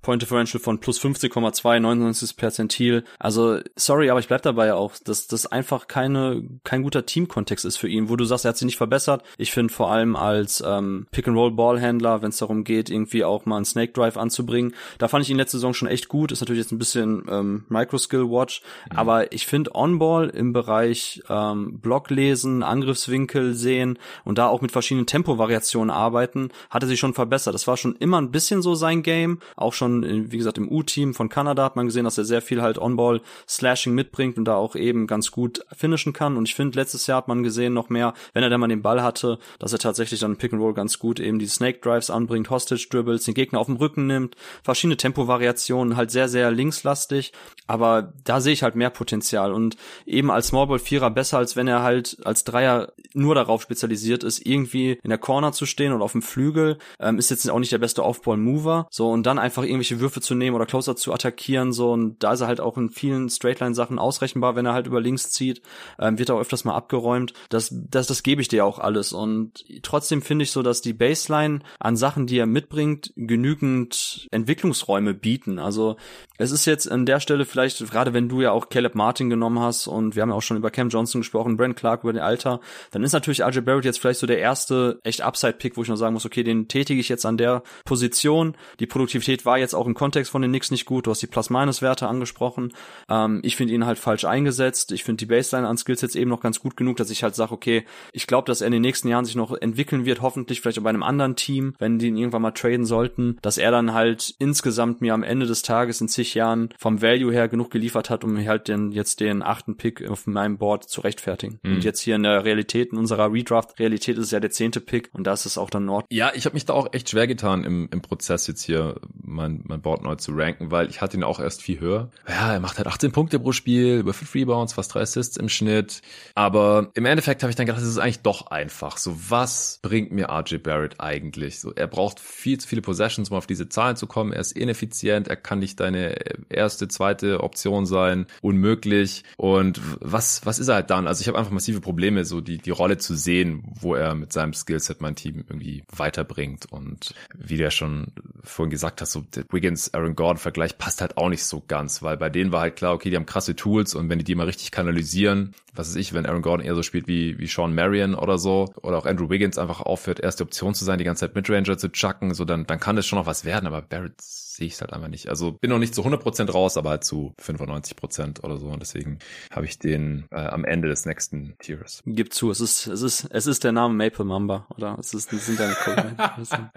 [0.02, 3.04] Point Differential von plus 50,2, 99 Perzentil.
[3.18, 7.78] Also sorry, aber ich bleib dabei auch, dass das einfach keine kein guter Teamkontext ist
[7.78, 9.24] für ihn, wo du sagst, er hat sich nicht verbessert.
[9.38, 13.58] Ich finde vor allem als als ähm, Pick-and-Roll-Ballhändler, wenn es darum geht, irgendwie auch mal
[13.58, 14.74] einen Snake Drive anzubringen.
[14.98, 16.32] Da fand ich ihn letzte Saison schon echt gut.
[16.32, 18.62] Ist natürlich jetzt ein bisschen ähm, Micro-Skill-Watch,
[18.92, 18.98] mhm.
[18.98, 25.06] aber ich finde On-Ball im Bereich ähm, Blocklesen, Angriffswinkel sehen und da auch mit verschiedenen
[25.06, 27.54] Tempovariationen arbeiten, hatte sich schon verbessert.
[27.54, 29.40] Das war schon immer ein bisschen so sein Game.
[29.56, 32.62] Auch schon, wie gesagt, im U-Team von Kanada hat man gesehen, dass er sehr viel
[32.62, 36.38] halt On-Ball Slashing mitbringt und da auch eben ganz gut finishen kann.
[36.38, 38.82] Und ich finde, letztes Jahr hat man gesehen noch mehr, wenn er dann mal den
[38.82, 42.10] Ball hatte, dass er tatsächlich dann Pick and Roll ganz gut eben die Snake Drives
[42.10, 47.32] anbringt, Hostage Dribbles, den Gegner auf dem Rücken nimmt, verschiedene Tempovariationen, halt sehr, sehr linkslastig.
[47.68, 51.68] Aber da sehe ich halt mehr Potenzial und eben als Smallball Vierer besser, als wenn
[51.68, 56.02] er halt als Dreier nur darauf spezialisiert ist, irgendwie in der Corner zu stehen und
[56.02, 56.78] auf dem Flügel.
[57.00, 58.88] Ähm, ist jetzt auch nicht der beste Off-Ball-Mover.
[58.90, 61.72] So, und dann einfach irgendwelche Würfe zu nehmen oder Closer zu attackieren.
[61.72, 65.02] So, und da ist er halt auch in vielen Straightline-Sachen ausrechenbar, wenn er halt über
[65.02, 65.62] links zieht.
[66.00, 67.34] Ähm, wird auch öfters mal abgeräumt.
[67.50, 69.14] Das, das, das gebe ich dir auch alles.
[69.14, 75.14] Und trotzdem finde ich so, dass die Baseline an Sachen, die er mitbringt, genügend Entwicklungsräume
[75.14, 75.60] bieten.
[75.60, 75.98] Also
[76.38, 79.60] es ist jetzt an der Stelle vielleicht, gerade wenn du ja auch Caleb Martin genommen
[79.60, 82.22] hast und wir haben ja auch schon über Cam Johnson gesprochen, Brent Clark über den
[82.22, 85.90] Alter, dann ist natürlich RJ Barrett jetzt vielleicht so der erste echt Upside-Pick, wo ich
[85.90, 88.56] noch sagen muss, okay, den tätige ich jetzt an der Position.
[88.80, 91.08] Die Produktivität war jetzt auch im Kontext von den Knicks nicht gut.
[91.08, 92.74] Du hast die Plus-Minus-Werte angesprochen.
[93.10, 94.92] Ähm, ich finde ihn halt falsch eingesetzt.
[94.92, 97.36] Ich finde die Baseline an Skills jetzt eben noch ganz gut genug, dass ich halt
[97.36, 100.62] sage, okay, ich glaube, dass er in den nächsten Jahren sich noch entwickeln wird, hoffentlich
[100.62, 103.72] vielleicht auch bei einem anderen Team, wenn die ihn irgendwann mal traden sollten, dass er
[103.72, 107.72] dann halt insgesamt mir am Ende des Tages in zig Jahren vom Value her genug
[107.72, 111.60] geliefert hat, um mir halt den, jetzt den achten Pick auf meinem Board zu rechtfertigen.
[111.64, 111.76] Mhm.
[111.76, 115.10] Und jetzt hier in der Realität, in unserer Redraft-Realität ist es ja der zehnte Pick
[115.14, 116.06] und da ist es auch dann Nord.
[116.10, 119.64] Ja, ich habe mich da auch echt schwer getan im, im Prozess jetzt hier mein,
[119.66, 122.10] mein Board neu zu ranken, weil ich hatte ihn auch erst viel höher.
[122.28, 125.50] Ja, er macht halt 18 Punkte pro Spiel, über 5 Rebounds, fast 3 Assists im
[125.50, 126.02] Schnitt.
[126.36, 128.98] Aber im Endeffekt habe ich dann gedacht, das ist eigentlich doch einfach.
[128.98, 131.60] So, was bringt mir RJ Barrett eigentlich?
[131.60, 134.34] So, er braucht viel zu viele Possessions, um auf diese Zahlen zu kommen.
[134.34, 136.16] Er ist ineffizient, er kann nicht deine
[136.50, 139.24] erste, zweite Option sein, unmöglich.
[139.38, 141.08] Und was, was ist er halt dann?
[141.08, 144.34] Also ich habe einfach massive Probleme, so die, die Rolle zu sehen, wo er mit
[144.34, 146.72] seinem Skillset mein Team irgendwie weiterbringt.
[146.72, 148.08] Und wie du ja schon
[148.44, 152.02] vorhin gesagt hast, so der Wiggins, Aaron Gordon Vergleich passt halt auch nicht so ganz,
[152.02, 154.36] weil bei denen war halt klar, okay, die haben krasse Tools und wenn die die
[154.36, 157.74] mal richtig kanalisieren, was weiß ich, wenn Aaron Gordon eher so spielt wie, wie Sean
[157.74, 161.22] Marion oder so, oder auch Andrew Wiggins einfach aufhört, erste Option zu sein, die ganze
[161.22, 164.14] Zeit Midranger zu chucken, so dann, dann kann das schon noch was werden, aber Barrett
[164.60, 165.30] sehe ich es halt einfach nicht.
[165.30, 169.20] Also bin noch nicht zu 100% raus, aber halt zu 95% oder so und deswegen
[169.52, 172.04] habe ich den äh, am Ende des nächsten Tiers.
[172.06, 174.98] Gib zu, es ist, es ist, es ist der Name Maple Mamba, oder?
[175.00, 175.76] Es ist, es sind deine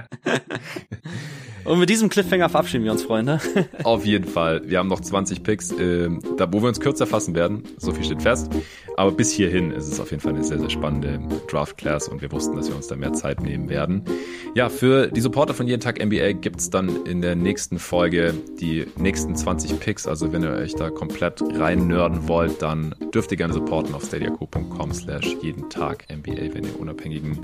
[1.64, 3.40] und mit diesem Cliffhanger verabschieden wir uns, Freunde.
[3.84, 4.62] Auf jeden Fall.
[4.64, 7.64] Wir haben noch 20 Picks, äh, da, wo wir uns kürzer fassen werden.
[7.78, 8.52] So viel steht fest.
[8.96, 11.18] Aber bis hierhin ist es auf jeden Fall eine sehr, sehr spannende
[11.48, 14.04] Draft-Class und wir wussten, dass wir uns da mehr Zeit nehmen werden.
[14.54, 18.34] Ja, für die Supporter von jeden Tag NBA gibt's dann in der nächsten nächsten Folge
[18.60, 20.06] die nächsten 20 Picks.
[20.06, 24.04] Also wenn ihr euch da komplett rein nerden wollt, dann dürft ihr gerne supporten auf
[24.04, 27.38] stadiaco.com slash jeden Tag NBA, wenn ihr unabhängigen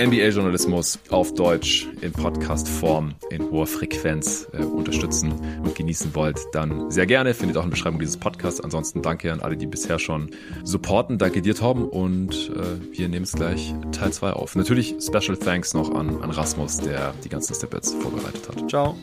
[0.00, 5.32] NBA-Journalismus auf Deutsch in Podcast-Form in hoher Frequenz äh, unterstützen
[5.64, 7.34] und genießen wollt, dann sehr gerne.
[7.34, 8.60] Findet auch in der Beschreibung dieses Podcasts.
[8.60, 10.30] Ansonsten danke an alle, die bisher schon
[10.62, 11.18] supporten.
[11.18, 11.88] Danke dir, Torben.
[11.88, 14.54] Und äh, wir nehmen es gleich Teil 2 auf.
[14.54, 18.70] Natürlich Special Thanks noch an, an Rasmus, der die ganzen Snippets vorbereitet hat.
[18.70, 18.96] Ciao.